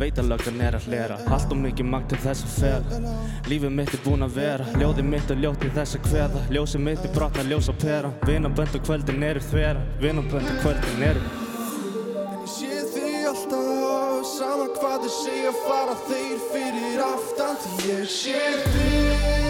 Veit 0.00 0.18
að 0.18 0.30
löggan 0.32 0.60
er 0.64 0.76
að 0.78 0.88
hlera. 0.88 1.16
Allt 1.30 1.52
og 1.54 1.60
mikið 1.62 1.88
magt 1.92 2.10
til 2.12 2.18
þess 2.24 2.46
að 2.46 2.54
fela. 2.58 3.14
Lífið 3.50 3.74
mitt 3.78 3.94
er 3.94 4.02
búinn 4.04 4.26
að 4.26 4.36
vera. 4.40 4.66
Ljóðið 4.80 5.08
mitt 5.12 5.30
er 5.30 5.40
ljótt 5.44 5.60
til 5.62 5.72
þess 5.76 5.98
að 5.98 6.04
kveða. 6.08 6.44
Ljósið 6.56 6.84
mitt 6.88 7.06
er 7.06 7.14
brotna 7.14 7.46
ljós 7.48 7.70
á 7.70 7.74
pera. 7.84 8.12
Vinabönd 8.26 8.78
og 8.78 8.86
kvöldin 8.88 9.26
eru 9.30 9.44
þvera. 9.50 9.84
Vinabönd 10.02 10.50
og 10.50 10.62
kvöldin 10.64 11.08
eru 11.10 11.24
En 11.24 12.40
ég 12.42 12.50
sé 12.50 12.80
þig 12.94 13.28
alltaf 13.30 14.26
Sama 14.34 14.66
hvað 14.78 15.04
þið 15.04 15.14
segja 15.20 15.52
fara 15.64 15.94
þeir 16.08 16.42
fyrir 16.50 17.02
aftan 17.04 17.56
Því 17.64 17.90
ég 17.90 18.10
sé 18.10 18.42
þig 18.74 19.44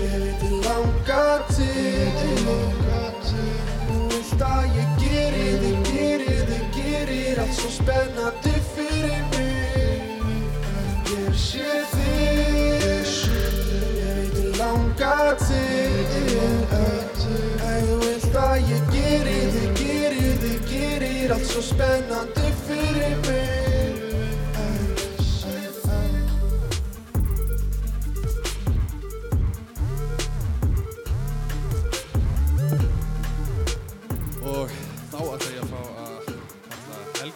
Ég 0.00 0.14
veit 0.16 0.40
þið 0.40 0.54
langar 0.64 1.42
til. 1.52 2.10
Þú 3.90 3.98
vilt 4.10 4.44
að 4.46 4.78
ég 4.78 4.94
geri 5.02 5.48
þig, 5.62 5.79
Allt 7.40 7.54
svo 7.56 7.70
spennandi 7.70 8.52
fyrir 8.74 9.22
mig. 9.32 10.20
Ég 11.08 11.34
sé 11.34 11.78
þig. 11.94 13.14
Ég 14.00 14.18
veit 14.18 14.34
þið 14.36 14.58
langar 14.60 15.38
til 15.40 15.80
En 17.70 17.86
þú 17.86 17.96
vilt 18.04 18.36
að 18.42 18.58
ég 18.74 18.92
geri 18.92 19.38
þig, 19.56 19.72
geri 19.80 20.34
þig, 20.42 20.60
gerir 20.68 21.34
Allt 21.38 21.48
svo 21.48 21.64
spennandi 21.64 22.52
fyrir 22.66 23.16
mig 23.24 23.59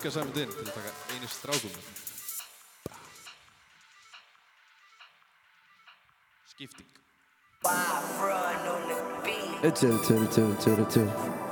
Helga 0.05 0.21
Sæmund 0.21 0.37
inn 0.37 0.51
til 0.53 0.61
að 0.61 0.73
taka 0.75 0.91
einu 1.15 1.29
strákum. 1.33 1.71
Skipting. 6.51 6.89
Two, 9.81 9.97
two, 10.05 10.27
two, 10.27 10.55
two, 10.61 10.85
two. 10.93 11.44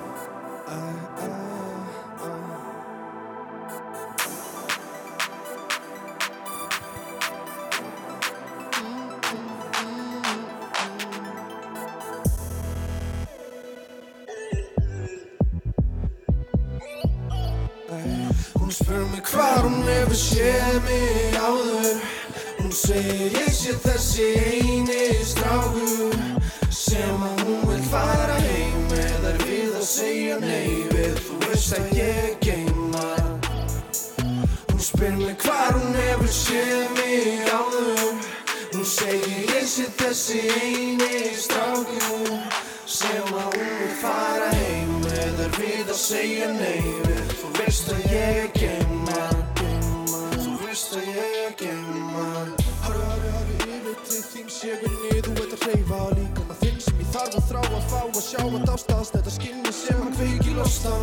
Losta 60.82 60.98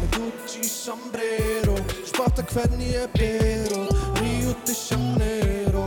Með 0.00 0.16
Gucci 0.16 0.64
sombrero 0.64 1.76
Spotta 2.06 2.42
hvernig 2.52 2.94
ég 2.94 3.08
ber 3.16 3.74
og 3.76 4.20
Rio 4.20 4.54
de 4.64 4.74
Janeiro. 4.74 5.84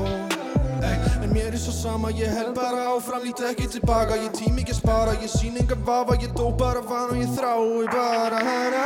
Ey, 0.82 0.98
En 1.24 1.32
mér 1.34 1.54
er 1.54 1.60
svo 1.60 1.72
sama, 1.72 2.12
ég 2.12 2.30
held 2.30 2.54
bara 2.56 2.86
áfram, 2.92 3.24
lítið 3.26 3.50
ekki 3.52 3.68
tilbaka. 3.78 4.18
Ég 4.20 4.32
tími 4.38 4.62
ekki 4.64 4.76
að 4.76 4.80
spara, 4.82 5.16
ég 5.22 5.32
sín 5.32 5.58
engan 5.60 5.84
vafa 5.86 6.18
Ég 6.22 6.34
dó 6.38 6.52
bara 6.52 6.82
van 6.82 7.12
og 7.12 7.22
ég 7.22 7.32
þrái 7.38 7.88
bara 7.94 8.42
hana. 8.46 8.86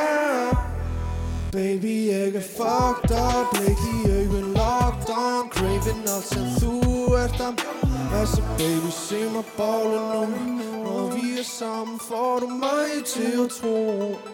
Baby, 1.52 2.12
ég 2.12 2.36
er 2.36 2.44
fucked 2.44 3.12
up, 3.16 3.54
leik 3.60 3.80
í 3.92 4.12
augun 4.12 4.54
locked 4.56 5.10
on 5.10 5.50
Craving 5.56 6.04
allt 6.12 6.28
sem 6.28 6.48
þú 6.60 7.16
ert 7.22 7.40
að 7.40 7.85
Hvad 8.16 8.26
så 8.26 8.42
baby 8.58 8.92
se 9.08 9.20
mig 9.36 9.46
að 9.60 10.28
nu. 10.30 10.84
Når 10.84 11.04
vi 11.16 11.40
er 11.40 11.44
sammen, 11.60 12.00
får 12.10 12.40
du 12.42 12.48
mig 12.48 12.90
til 13.14 13.34
at 13.44 13.50
tro 13.58 13.78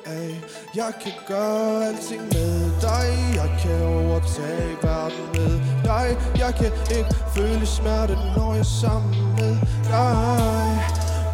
at 0.06 0.36
Jeg 0.76 0.94
kan 1.04 1.14
gøre 1.28 1.88
alting 1.88 2.22
med 2.22 2.54
dig. 2.88 3.08
Jeg 3.40 3.50
kan 3.62 3.78
overtage 3.96 4.72
verden 4.84 5.26
med 5.36 5.54
dig. 5.90 6.08
Jeg 6.38 6.54
kan 6.60 6.72
ikke 6.98 7.12
føle 7.36 7.66
smerte, 7.66 8.16
når 8.36 8.52
jeg 8.54 8.60
er 8.60 8.74
sammen 8.82 9.16
med 9.38 9.56
dig. 9.94 10.68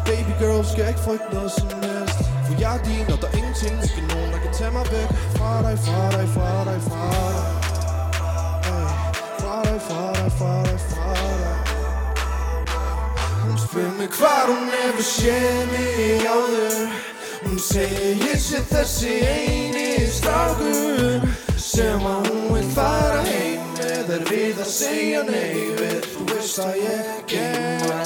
Baby 0.06 0.32
girl, 0.40 0.64
skal 0.72 0.88
ikke 0.88 1.00
frygte 1.00 1.28
noget 1.34 1.52
som 1.52 1.68
helst. 1.82 2.18
For 2.46 2.54
jeg 2.60 2.72
er 2.76 2.82
din, 2.88 3.06
og 3.14 3.18
der 3.22 3.28
er 3.32 3.36
ingenting 3.40 3.74
Ikke 3.96 4.08
nogen, 4.14 4.30
der 4.32 4.38
kan 4.44 4.52
tage 4.58 4.72
mig 4.78 4.86
væk. 4.94 5.08
Fra 5.36 5.52
dig, 5.66 5.78
fra 5.86 6.02
dig, 6.16 6.28
fra 6.36 6.64
dig, 6.68 6.80
fra 6.88 7.08
dig. 7.36 7.57
Spyr 13.68 13.90
mig 13.98 14.08
hvar 14.08 14.46
hún 14.46 14.70
hefur 14.72 15.04
séð 15.04 15.66
mig 15.72 16.24
áður. 16.24 16.76
Hún 17.44 17.58
segir 17.58 18.22
ég 18.30 18.40
sé 18.40 18.60
þessi 18.66 19.12
eini 19.22 20.06
strákur 20.10 21.26
Sem 21.56 22.02
að 22.02 22.30
hún 22.30 22.46
vil 22.54 22.70
fara 22.74 23.20
heim 23.26 23.66
með 23.76 24.10
er 24.16 24.24
við 24.30 24.62
að 24.64 24.70
segja 24.72 25.22
nei. 25.28 25.68
Við 25.78 26.08
Þú 26.14 26.26
veist 26.32 26.62
að 26.64 26.80
ég 26.80 27.12
geima 27.30 28.00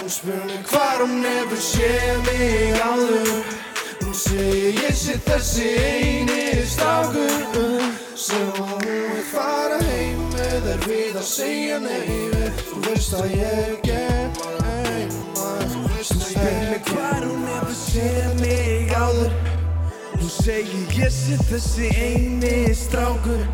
Hún 0.00 0.12
spyr 0.16 0.42
mig 0.48 0.66
hvar 0.72 1.04
hún 1.04 1.24
hefur 1.24 1.62
séð 1.70 2.20
mig 2.26 2.82
áður. 2.82 3.32
Hún 4.02 4.18
segir 4.24 4.82
ég 4.88 4.98
sé 5.04 5.20
þessi 5.28 5.70
eini 5.86 6.66
strákur 6.66 7.88
Sem 8.16 8.50
að 8.50 8.60
hún 8.64 8.84
vil 8.84 9.24
fara 9.30 9.78
heim 9.84 9.89
með 10.50 10.66
er 10.72 10.80
við 10.88 11.18
að 11.18 11.26
segja 11.28 11.76
nei 11.82 12.06
við 12.32 12.62
Þú 12.66 12.80
veist 12.88 13.14
að 13.14 13.34
ég 13.36 13.76
geima 13.86 14.48
Þú 15.70 15.82
veist 15.86 16.16
að 16.16 16.32
ég 16.34 16.40
geima 16.40 16.80
hvar 16.90 17.26
hún 17.26 17.44
hefur 17.46 17.76
séð 17.76 18.32
mig 18.40 18.92
áður. 18.96 19.34
Hún 20.16 20.30
segir 20.32 20.96
ég 20.96 21.12
sé 21.14 21.36
þessi 21.50 21.90
eini 21.94 22.72
strákur. 22.74 23.44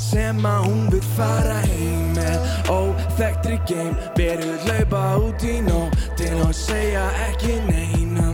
Sem 0.00 0.44
að 0.46 0.66
hún 0.66 0.84
vil 0.92 1.02
fara 1.14 1.60
heim 1.64 2.10
með. 2.18 2.50
Óþekktri 2.70 3.60
geim 3.70 3.96
Verið 4.18 4.66
hlaupa 4.66 5.04
út 5.22 5.46
í 5.46 5.60
nóttin 5.66 6.44
og 6.44 6.52
segja 6.56 7.06
ekki 7.30 7.56
neina. 7.70 8.32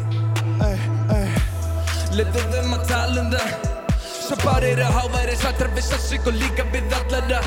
Letið 2.17 2.53
þeim 2.55 2.77
að 2.79 2.87
tala 2.91 3.25
um 3.27 3.33
það 3.37 3.66
Svo 4.27 4.37
bara 4.43 4.67
eru 4.67 4.83
háværi 4.83 5.37
sattar 5.39 5.69
við 5.71 5.85
sig 6.03 6.25
og 6.27 6.35
líka 6.35 6.65
við 6.73 6.95
allara 6.99 7.39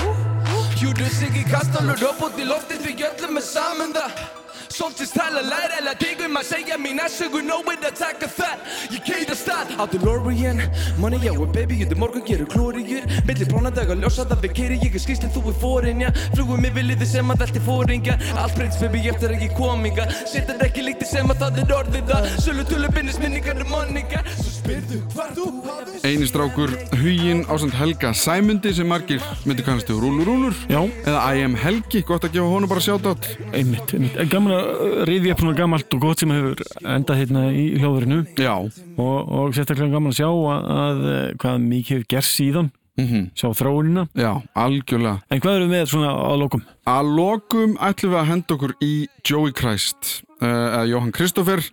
Hjúru 0.80 1.10
sig 1.12 1.36
í 1.36 1.44
kastan 1.50 1.92
og 1.92 2.00
út 2.24 2.40
í 2.40 2.46
loftið 2.48 2.86
því 2.86 2.94
öllum 3.10 3.40
er 3.42 3.44
saman 3.44 3.92
það 3.98 4.22
Svolítið 4.80 5.10
tala 5.12 5.42
læra 5.44 5.76
eller 5.82 5.96
digum 6.00 6.38
að 6.40 6.46
segja 6.54 6.78
mín 6.80 7.02
að 7.04 7.10
sögur 7.12 7.42
nóið 7.44 7.82
að 7.90 7.98
taka 8.00 8.28
það 8.32 8.62
Ég 8.94 9.02
keita 9.04 9.36
stað 9.36 9.74
á 9.76 9.84
DeLorean. 9.92 10.62
Money 11.02 11.20
já 11.20 11.34
og 11.34 11.50
baby, 11.52 11.82
þetta 11.82 11.98
morgun 12.00 12.24
gerur 12.24 12.48
klóriður 12.48 13.04
Millir 13.28 13.50
plánadaga 13.52 13.98
ljósa 14.00 14.24
það 14.30 14.46
við 14.46 14.54
keiri 14.56 14.78
Ég 14.80 14.96
er 14.96 15.04
skýrslinn 15.04 15.34
þú 15.36 15.44
er 15.52 15.58
fórin, 15.60 16.04
já 16.06 16.14
Flugum 16.30 16.64
yfir 16.70 16.88
liði 16.88 17.08
sem 17.12 17.34
að 17.34 17.44
velti 17.44 17.64
fóringa 17.66 18.16
Allt 18.40 18.56
breytst 18.56 18.80
baby 18.86 19.04
eftir 19.12 19.36
að 19.36 19.44
ég 19.50 19.58
kominga 19.60 20.06
Settar 20.22 20.64
ekki 20.70 20.86
líkti 20.88 21.10
sem 21.12 21.28
að 21.36 21.44
það 21.44 21.60
er 21.66 21.76
orðið 21.82 22.14
það 22.14 22.30
Sölu 22.46 22.66
tölu 22.72 22.94
binnist 22.96 23.20
minningar 23.20 23.60
um 23.60 23.74
monninga 23.76 24.24
Svo 24.32 24.56
spyrðu 24.62 25.02
hvar 25.12 25.36
þú 25.36 25.50
hafið 25.68 26.08
Eini 26.08 26.32
strákur 26.32 26.72
Huginn 26.96 27.44
ásand 27.52 27.76
Helga 27.76 28.14
Sæmundi 28.16 28.72
sem 28.78 28.88
margir 28.88 29.20
myndi 29.44 29.66
kannast 29.68 29.92
við. 29.92 30.00
Rúlur 30.00 30.30
Rúlur 30.30 30.56
Já. 30.72 30.80
eða 31.04 31.20
I 31.36 31.44
am 31.44 31.60
Helgi, 31.60 32.06
gott 32.08 32.24
að 32.24 32.38
gefa 32.38 32.48
honum 32.48 32.72
bara 32.72 32.84
sjátt 32.86 33.28
Einmitt, 33.52 33.92
einmitt. 33.92 34.16
En 34.16 34.30
Gaman 34.32 34.56
að 34.56 34.69
rifja 35.10 35.36
upp 35.36 35.44
svona 35.44 35.58
gamalt 35.58 35.96
og 35.96 36.04
gott 36.04 36.24
sem 36.24 36.34
hefur 36.34 36.64
endað 36.84 37.22
hérna 37.22 37.46
í 37.52 37.66
hljóðurinu 37.80 38.20
og, 39.00 39.16
og 39.30 39.56
sérstaklega 39.58 39.94
gaman 39.96 40.14
að 40.14 40.20
sjá 40.20 40.28
að, 40.30 40.68
að 40.76 41.02
eh, 41.14 41.24
hvað 41.42 41.64
mikið 41.66 41.96
hefur 41.98 42.12
gerst 42.16 42.38
síðan. 42.40 42.72
Mhm, 43.00 43.30
sjá 43.38 43.48
þróunina. 43.56 44.08
já, 44.20 44.32
algjörlega. 44.60 45.22
En 45.32 45.40
hvað 45.40 45.56
eru 45.56 45.68
við 45.70 45.76
með 45.78 45.92
svona 45.94 46.10
að 46.20 46.42
lokum? 46.42 46.64
Að 46.90 47.12
lokum 47.20 47.78
ætlum 47.88 48.12
við 48.12 48.20
að 48.20 48.30
henda 48.34 48.56
okkur 48.58 48.74
í 48.84 48.94
Joey 49.24 49.56
Christ 49.56 50.10
uh, 50.42 50.48
eða 50.50 50.86
Jóhann 50.90 51.16
Kristoffer 51.16 51.64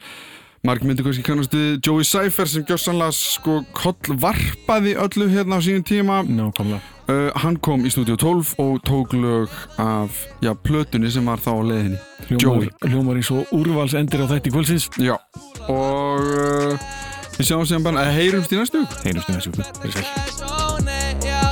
Mark 0.66 0.82
myndi 0.82 1.04
kannski 1.06 1.22
kannast 1.22 1.52
við 1.54 1.76
Joey 1.86 2.02
Cypher 2.06 2.48
sem 2.50 2.64
gjössanlega 2.66 3.14
sko 3.14 3.60
kollvarpaði 3.76 4.96
öllu 4.98 5.28
hérna 5.30 5.58
á 5.58 5.62
sínum 5.62 5.84
tíma 5.86 6.16
Nákvæmlega. 6.26 6.80
uh, 7.06 7.30
Hann 7.38 7.58
kom 7.62 7.84
í 7.86 7.92
stúdíu 7.94 8.16
12 8.18 8.56
og 8.62 8.80
tók 8.86 9.14
lög 9.14 9.52
af 9.78 10.10
já, 10.42 10.50
plötunni 10.58 11.10
sem 11.12 11.26
var 11.28 11.38
þá 11.38 11.52
á 11.54 11.62
leiðinni 11.70 12.00
Joey 12.32 12.40
Hljómar, 12.42 12.72
hljómar 12.90 13.20
eins 13.20 13.30
og 13.30 13.52
úrvals 13.54 13.94
endir 13.94 14.24
á 14.24 14.30
þætti 14.32 14.50
kvöldsins. 14.56 14.88
Já, 14.98 15.14
og 15.70 16.26
uh, 16.34 16.74
við 17.38 17.46
sjáum 17.52 17.66
sem 17.70 17.84
bara 17.86 18.02
að 18.08 18.16
heyrumst 18.18 18.50
í 18.50 18.58
næstu 18.58 18.82
viku. 18.82 18.98
Heyrumst 19.06 19.30
í 19.30 19.36
næstu 19.36 19.54
viku. 19.54 19.70
Verið 19.84 19.94
sæl. 20.00 20.06
Já 21.22 21.44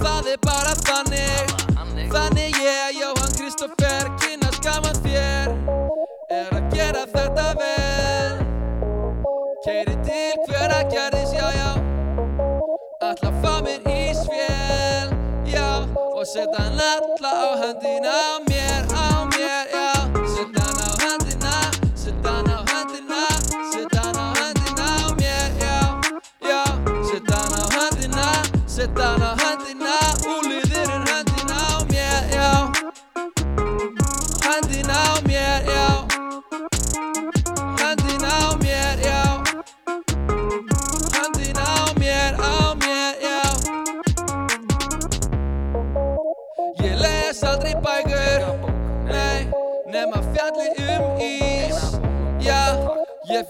það 0.00 0.28
er 0.34 0.38
bara 0.44 0.76
þannig 0.84 1.56
Þannig 2.10 2.56
ég, 2.58 2.96
Jóhann 2.98 3.19
Ætla 13.10 13.30
að 13.32 13.38
fá 13.42 13.54
mér 13.66 13.80
ísvél 13.90 15.08
Já, 15.50 15.68
og 16.14 16.26
setja 16.30 16.62
hann 16.62 16.78
alla 16.78 17.32
á 17.42 17.50
mér, 17.58 18.06
á 18.06 18.38
mér, 18.46 18.59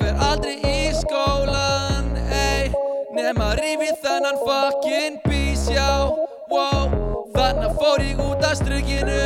fer 0.00 0.16
aldrei 0.26 0.56
í 0.64 0.90
skólan 0.96 2.10
Ey, 2.32 2.70
nema 3.14 3.52
rífi 3.60 3.92
þennan 4.02 4.40
fucking 4.42 5.20
bís 5.26 5.68
Já, 5.70 6.10
wow. 6.50 6.90
Þannig 7.36 7.76
fór 7.80 8.04
ég 8.04 8.20
út 8.24 8.44
af 8.44 8.58
strykinu 8.60 9.20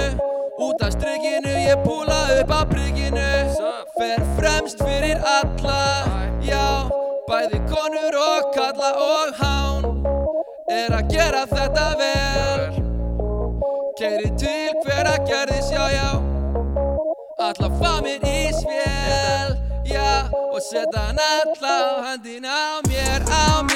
Út 0.65 0.83
af 0.87 0.93
strykinu, 0.95 1.55
ég 1.69 1.79
púla 1.83 2.19
upp 2.41 2.51
á 2.55 2.63
brygginu. 2.71 3.31
Fer 3.99 4.21
fremst 4.39 4.79
fyrir 4.79 5.19
alla 5.19 6.05
Já, 6.47 6.87
bæði 7.29 7.59
konur 7.71 8.19
og 8.19 8.53
kalla 8.55 8.93
og 8.95 9.35
hán 9.41 9.83
Er 10.71 10.95
að 10.95 11.11
gera 11.11 11.43
þetta 11.51 11.89
vel. 12.01 12.79
Keiri 13.99 14.31
til 14.39 14.79
hver 14.85 15.11
að 15.11 15.27
gerðis, 15.29 15.73
já, 15.75 15.89
já. 15.95 16.11
Alla 17.39 17.69
já 17.69 17.91
Og 17.99 18.34
setja 20.71 21.01
hann 21.07 21.19
alla 21.19 21.75
á 21.89 22.03
höndina 22.05 22.49
á 22.49 22.81
mér, 22.89 23.21
á 23.29 23.63
mér, 23.63 23.74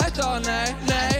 hætta 0.00 0.26
á, 0.26 0.34
nei, 0.44 0.68
nei. 0.88 1.16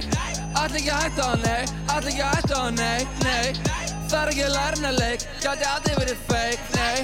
Ætla 0.61 0.79
ekki 0.81 0.91
að 0.91 1.05
hætta 1.05 1.29
á, 1.29 1.33
nei, 1.45 1.63
ætla 1.95 2.11
ekki 2.11 2.25
að 2.27 2.35
hætta 2.37 2.57
á, 2.61 2.67
nei, 2.81 3.01
nei. 3.25 3.79
Er 4.11 4.29
ekki 4.33 4.43
að 4.43 4.55
læra 4.57 4.75
hennar 4.75 4.97
leik, 4.99 5.27
gæti 5.41 5.67
aldrei 5.71 5.95
verið 6.01 6.23
fake, 6.27 6.65
nei. 6.75 6.99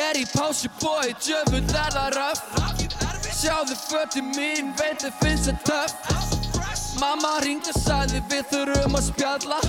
Er 0.00 0.16
í 0.16 0.24
pásu 0.32 0.70
bói, 0.80 1.12
djöfull 1.20 1.60
er 1.60 1.92
það 1.96 2.16
röff. 2.16 2.42
Sjáðu 3.40 3.76
fötti 3.82 4.22
mín, 4.24 4.72
veit 4.78 5.04
þið 5.04 5.18
finnst 5.20 5.50
það 5.50 5.60
töff. 5.68 6.40
Mamma 7.00 7.36
ringdi 7.44 7.72
og 7.74 7.78
sagði 7.84 8.22
við 8.32 8.48
þurfum 8.54 8.98
að 8.98 9.06
spjalla. 9.10 9.60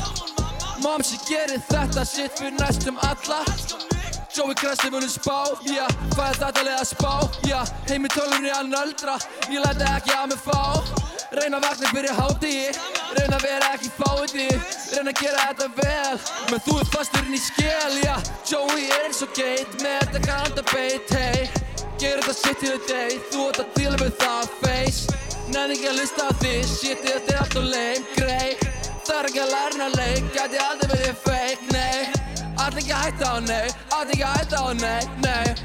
Momsi 0.81 1.19
gerir 1.27 1.61
þetta 1.69 2.07
shit 2.07 2.39
fyrir 2.39 2.57
næstum 2.57 2.99
alla. 3.09 3.43
Joey 4.31 4.55
Krassi 4.55 4.87
munum 4.89 5.11
spá, 5.11 5.43
já, 5.67 5.83
hvað 6.15 6.27
er 6.29 6.37
þetta 6.45 6.61
leið 6.63 6.77
að 6.79 6.89
spá, 6.93 7.13
já 7.51 7.59
Heimi 7.89 8.11
tölunni 8.15 8.53
að 8.55 8.69
nöldra, 8.71 9.19
ég 9.51 9.59
læti 9.59 9.89
ekki 9.91 10.15
að 10.15 10.29
mig 10.31 10.45
fá 10.45 11.10
Reyna 11.31 11.61
að 11.61 11.63
vakna 11.63 11.89
fyrir 11.95 12.11
hátegi, 12.17 12.71
reyna 13.15 13.37
að 13.37 13.43
vera 13.45 13.67
ekki 13.71 13.89
fáiði 13.95 14.47
Reyna 14.91 15.13
að 15.13 15.21
gera 15.21 15.45
þetta 15.45 15.67
vel, 15.77 16.17
menn 16.49 16.63
þú 16.65 16.73
er 16.81 16.89
fasturinn 16.91 17.37
í 17.37 17.39
skél, 17.39 17.93
já. 18.03 18.15
Joey 18.49 18.89
er 18.91 19.05
eins 19.07 19.21
og 19.23 19.31
geit, 19.37 19.77
með 19.79 19.95
þetta 20.01 20.21
grænda 20.25 20.65
beit, 20.73 21.13
hey. 21.15 21.47
Ger 22.01 22.19
þetta 22.19 22.35
shit 22.35 22.59
til 22.59 22.75
day, 22.89 23.15
þú 23.31 23.47
ert 23.47 23.61
að 23.63 23.71
díla 23.77 24.01
við 24.03 24.11
það, 24.25 24.51
face. 24.59 25.23
Nenni 25.53 25.77
ekki 25.77 25.89
að 25.93 25.97
lista 26.01 26.27
á 26.27 26.31
því, 26.43 26.53
shit 26.73 27.07
þetta 27.07 27.35
er 27.37 27.41
alltaf 27.45 27.67
lame, 27.71 28.05
grey. 28.19 28.51
Það 29.07 29.15
er 29.15 29.31
ekki 29.31 29.43
að 29.45 29.51
læra 29.55 29.71
hennar 29.71 29.97
leik, 30.01 30.29
gæti 30.35 30.63
aldrei 30.67 30.93
verið 30.97 31.25
fake, 31.29 31.71
nei. 31.71 31.99
Ætla 32.51 32.83
ekki 32.83 32.97
að 32.97 33.05
hætta 33.07 33.31
á, 33.31 33.35
nei, 33.47 33.67
ætla 33.87 34.03
ekki 34.03 34.25
að 34.27 34.39
hætta 34.41 34.65
á, 34.67 34.69
nei, 34.83 35.03
nei. 35.23 35.55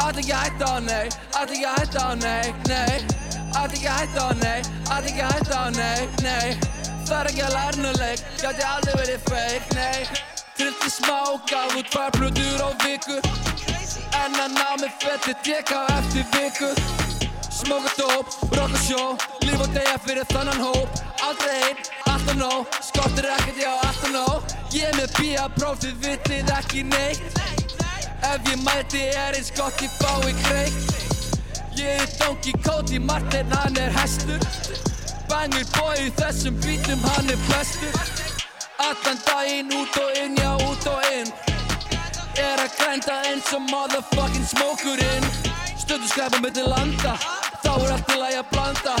Ætla 0.00 0.24
ekki 0.24 0.32
að 0.32 0.46
hætta 0.48 0.72
á, 0.72 0.76
nei, 0.88 1.02
ætla 1.10 1.50
ekki 1.50 1.66
að 1.74 1.82
hætta 1.82 2.08
á, 2.08 2.10
nei, 2.24 2.54
nei 2.72 3.29
Ætla 3.50 3.64
ekki 3.66 3.88
að 3.90 3.96
hætta 3.98 4.22
á, 4.22 4.30
nei, 4.38 4.60
ætla 4.86 5.08
ekki 5.10 5.22
að 5.26 5.32
hætta 5.34 5.56
á, 5.58 5.66
nei, 5.74 6.02
nei. 6.22 6.80
Er 7.10 7.26
ekki 7.26 7.42
að 7.42 7.54
læra 7.56 7.72
hennar 7.74 7.96
leik, 7.98 8.20
gæti 8.38 8.62
aldrei 8.62 8.92
verið 9.00 9.24
fake, 9.26 9.74
nei. 9.74 10.20
Trilti 10.54 10.90
smá, 10.94 11.16
gaf 11.50 11.74
út 11.74 11.88
tvær 11.90 12.12
plötur 12.14 12.62
á 12.62 12.70
viku. 12.84 13.16
En 14.20 14.38
að 14.38 14.54
ná 14.54 14.68
með 14.78 14.92
fetti 15.02 15.34
tjekka 15.42 15.80
eftir 15.96 16.28
viku. 16.36 16.70
Smóka 17.50 17.90
dóp, 17.98 18.30
rocka 18.56 18.78
sjó 18.86 19.02
Líf 19.42 19.58
og 19.60 19.74
degja 19.74 19.98
fyrir 20.06 20.30
þannan 20.30 20.62
hóp. 20.62 21.02
Aldrei 21.26 21.58
einn, 21.66 21.82
alltaf 22.06 22.38
nóg 22.38 22.78
Skortir 22.86 23.28
ekkert, 23.34 23.58
já, 23.60 23.72
alltaf 23.88 24.14
nóg. 24.14 24.54
Ég 24.70 24.86
er 24.92 24.96
með 25.00 25.18
bíja 25.18 25.48
próf, 25.58 25.82
þið 25.82 25.98
vitið 26.06 26.54
ekki 26.60 26.86
neitt. 26.94 27.42
Ef 28.30 28.48
ég 28.52 28.62
mæti 28.62 29.04
er 29.10 29.34
eins 29.34 29.50
gott 29.58 29.82
ég 29.82 29.98
fái 29.98 30.38
greitt 30.46 30.89
Ég 31.76 31.86
er 31.86 32.08
Donkey 32.18 32.52
Cody, 32.64 32.98
Martin 32.98 33.52
hann 33.52 33.76
er 33.76 33.92
hestur. 33.98 34.40
Bangir 35.28 35.66
í 36.00 36.10
þessum 36.18 36.56
bítum, 36.64 37.00
hann 37.12 37.30
er 37.30 37.38
bestur 37.46 37.94
Allan 38.80 39.20
daginn 39.26 39.72
út 39.76 39.96
og 40.00 40.18
inn, 40.18 40.36
já, 40.40 40.52
út 40.56 40.86
og 40.90 41.06
inn. 41.14 41.30
Er 42.40 42.58
að 42.64 42.76
grænda 42.78 43.20
eins 43.28 43.52
og 43.54 43.62
motherfucking 43.70 44.48
smókurinn. 44.54 45.58
Stöðu 45.90 46.06
skræpa 46.06 46.38
milli 46.38 46.62
landa 46.62 47.16
Þá 47.64 47.70
er 47.72 47.92
allt 47.94 48.04
til 48.06 48.18
að 48.22 48.30
ég 48.30 48.44
að 48.44 48.52
blanda 48.52 48.92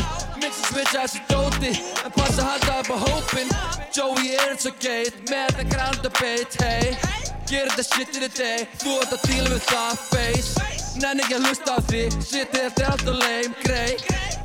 Mixa 0.42 0.64
switcha 0.66 1.04
þessu 1.04 1.20
dóti 1.28 1.70
En 2.02 2.14
passa 2.16 2.48
halda 2.48 2.80
upp 2.80 2.90
á 2.90 2.98
hópin 3.04 3.54
Joey 3.94 4.34
er 4.34 4.56
eins 4.56 4.66
og 4.66 4.82
geit 4.82 5.22
Með 5.30 5.54
þetta 5.54 5.68
grænda 5.70 6.12
beit, 6.18 6.58
hey. 6.64 6.98
Ger 7.46 7.70
þetta 7.70 7.86
shit 7.92 8.18
in 8.18 8.26
the 8.26 8.34
day 8.34 8.68
Þú 8.82 8.98
ert 9.04 9.16
að 9.20 9.26
díla 9.30 9.54
við 9.54 9.66
það, 9.70 10.06
face 10.10 10.79
Nenni 10.98 11.22
ekki 11.22 11.36
að 11.38 11.44
hlusta 11.46 11.76
á 11.76 11.78
því. 11.86 12.02
Shit 12.18 12.50
þetta 12.54 12.82
er 12.82 12.90
alltaf 12.90 13.18
lame, 13.20 13.54
grey. 13.62 13.92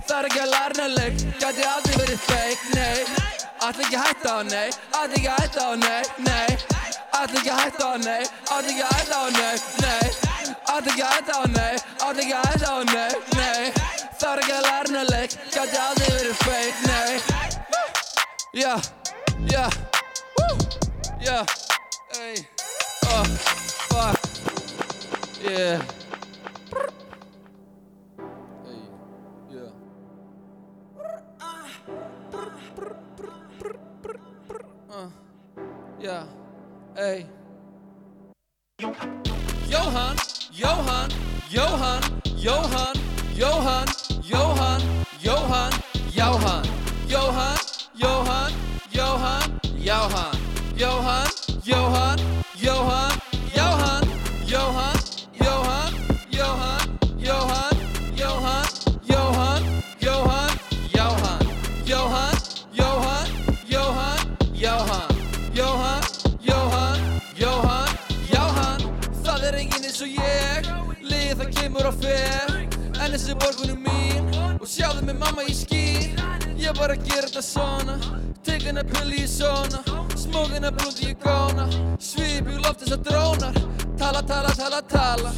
Það 0.05 0.17
er 0.17 0.27
ekki 0.29 0.41
að 0.43 0.53
hennar 0.55 0.91
leik. 0.93 1.23
Gæti 1.41 1.65
aldrei 1.65 1.95
verið 2.01 2.21
fake, 2.27 2.63
nei. 2.75 2.99
Ætla 3.65 3.85
ekki 3.87 3.97
að 3.97 4.05
hætta 4.05 4.29
á, 4.29 4.39
nei. 4.51 4.69
Ætla 4.93 5.15
ekki 5.17 5.29
að 5.31 5.39
hætta 5.41 5.61
á, 5.65 5.71
nei, 5.81 6.03
nei. 6.27 6.49
Ætla 7.15 7.39
ekki 7.39 7.51
að 7.55 7.61
hætta 7.63 7.85
á, 7.89 7.93
nei. 8.05 8.23
Ætla 8.45 8.69
ekki 8.69 8.83
að 8.85 8.93
hætta 8.93 9.17
á, 9.17 9.25
nei, 9.39 9.55
nei. 9.81 10.07
Ætla 10.75 10.91
ekki 10.91 11.03
að 11.07 11.13
hætta 11.15 11.33
á, 11.33 11.43
nei. 11.57 11.73
Ætla 12.05 12.21
ekki 12.21 12.35
að 12.35 12.47
hætta 12.51 12.69
á, 12.69 12.79
nei, 12.93 13.11
nei. 13.39 13.63
Það 14.19 14.31
er 14.31 14.43
ekki 14.43 14.55
að 14.59 14.69
hennar 14.75 15.11
leik. 15.11 15.37
Gæti 15.55 15.77
aldrei 15.87 16.09
verið 16.19 16.37
fake, 16.45 16.79
nei. 16.85 17.53
Yeah, 18.55 18.81
yeah 19.51 19.69
Woo, 20.37 20.57
yeah 21.19 21.45
Ey, 22.21 22.47
oh, 23.07 23.25
fuck. 23.89 24.15
Yeah 25.43 26.04
Uh, 34.95 35.09
yeah, 35.99 36.23
ey 36.97 37.25
Jóhann, 38.79 40.15
Jóhann, 40.51 41.09
Jóhann, 41.51 42.01
Jóhann, 42.37 42.95
Jóhann, 43.35 43.87
Jóhann, 44.23 44.87
Jóhann, 45.33 45.71
Jóhann, 46.15 46.63
Jóhann, 47.05 47.55
Jóhann, 47.99 48.53
Jóhann, 48.93 49.59
Jóhann, 49.83 50.37
Jóhann, 50.77 51.34
Þessi 73.35 73.43
borgunum 73.43 73.81
mín 73.83 74.59
Og 74.61 74.67
sjáðu 74.67 75.05
mig 75.05 75.17
mamma 75.19 75.43
í 75.43 75.53
skýr 75.53 76.15
Ég 76.55 76.73
bara 76.79 76.95
gera 76.95 77.27
þetta 77.27 77.41
svona. 77.43 77.95
Tek 78.45 78.63
hennar 78.65 78.85
pulli 78.89 79.19
í 79.21 79.27
svona. 79.29 79.81
Smók 80.17 80.53
hennar 80.55 80.71
blúndi 80.73 81.11
í 81.11 81.15
góna. 81.21 81.67
Svip 82.01 82.47
í 82.47 82.55
loft 82.63 82.81
þessar 82.81 83.01
drónar. 83.05 83.59
Tala, 83.99 84.23
tala, 84.25 84.53
tala, 84.55 84.79
tala. 84.89 85.33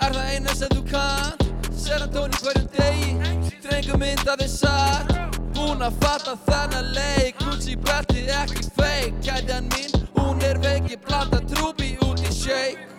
Er 0.00 0.14
það 0.14 0.30
eina 0.30 0.54
sem 0.56 0.72
þú 0.72 0.84
kannt? 0.88 1.44
Serotónin 1.76 2.38
hverjum 2.40 2.70
degi. 2.78 3.50
Drengum 3.66 4.00
mynd 4.00 4.24
að 4.24 4.46
þið 4.46 4.54
satt 4.54 5.40
Búin 5.58 5.84
að 5.84 5.98
fatta 6.00 6.38
þennan 6.46 6.94
leik. 6.96 7.42
Gucci 7.42 7.76
belti 7.76 8.28
ekki 8.38 8.70
fake. 8.78 9.18
Kæðjan 9.26 9.68
mín, 9.74 10.06
hún 10.16 10.40
er 10.46 10.62
veik. 10.64 10.88
Ég 10.94 11.02
blanda 11.04 11.42
trúbi 11.50 11.96
út 12.06 12.24
í 12.24 12.32
shake 12.32 12.89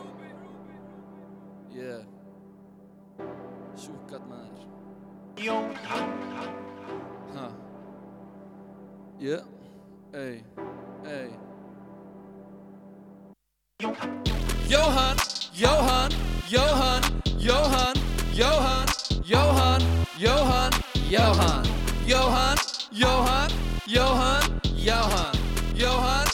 Ha 5.47 5.57
Yeah 9.19 9.41
Ey 10.13 10.43
Ey 11.05 11.29
Jóhann 14.69 15.17
Jóhann 15.53 16.11
Jóhann 16.47 17.01
Jóhann 17.39 17.93
Jóhann 18.33 18.91
Jóhann 19.31 19.79
Jóhann 20.19 20.71
Jóhann 21.09 21.63
Jóhann 22.07 22.57
Jóhann 22.93 23.49
Jóhann 23.87 24.41
Jóhann 24.85 25.35
Jóhann 25.75 26.30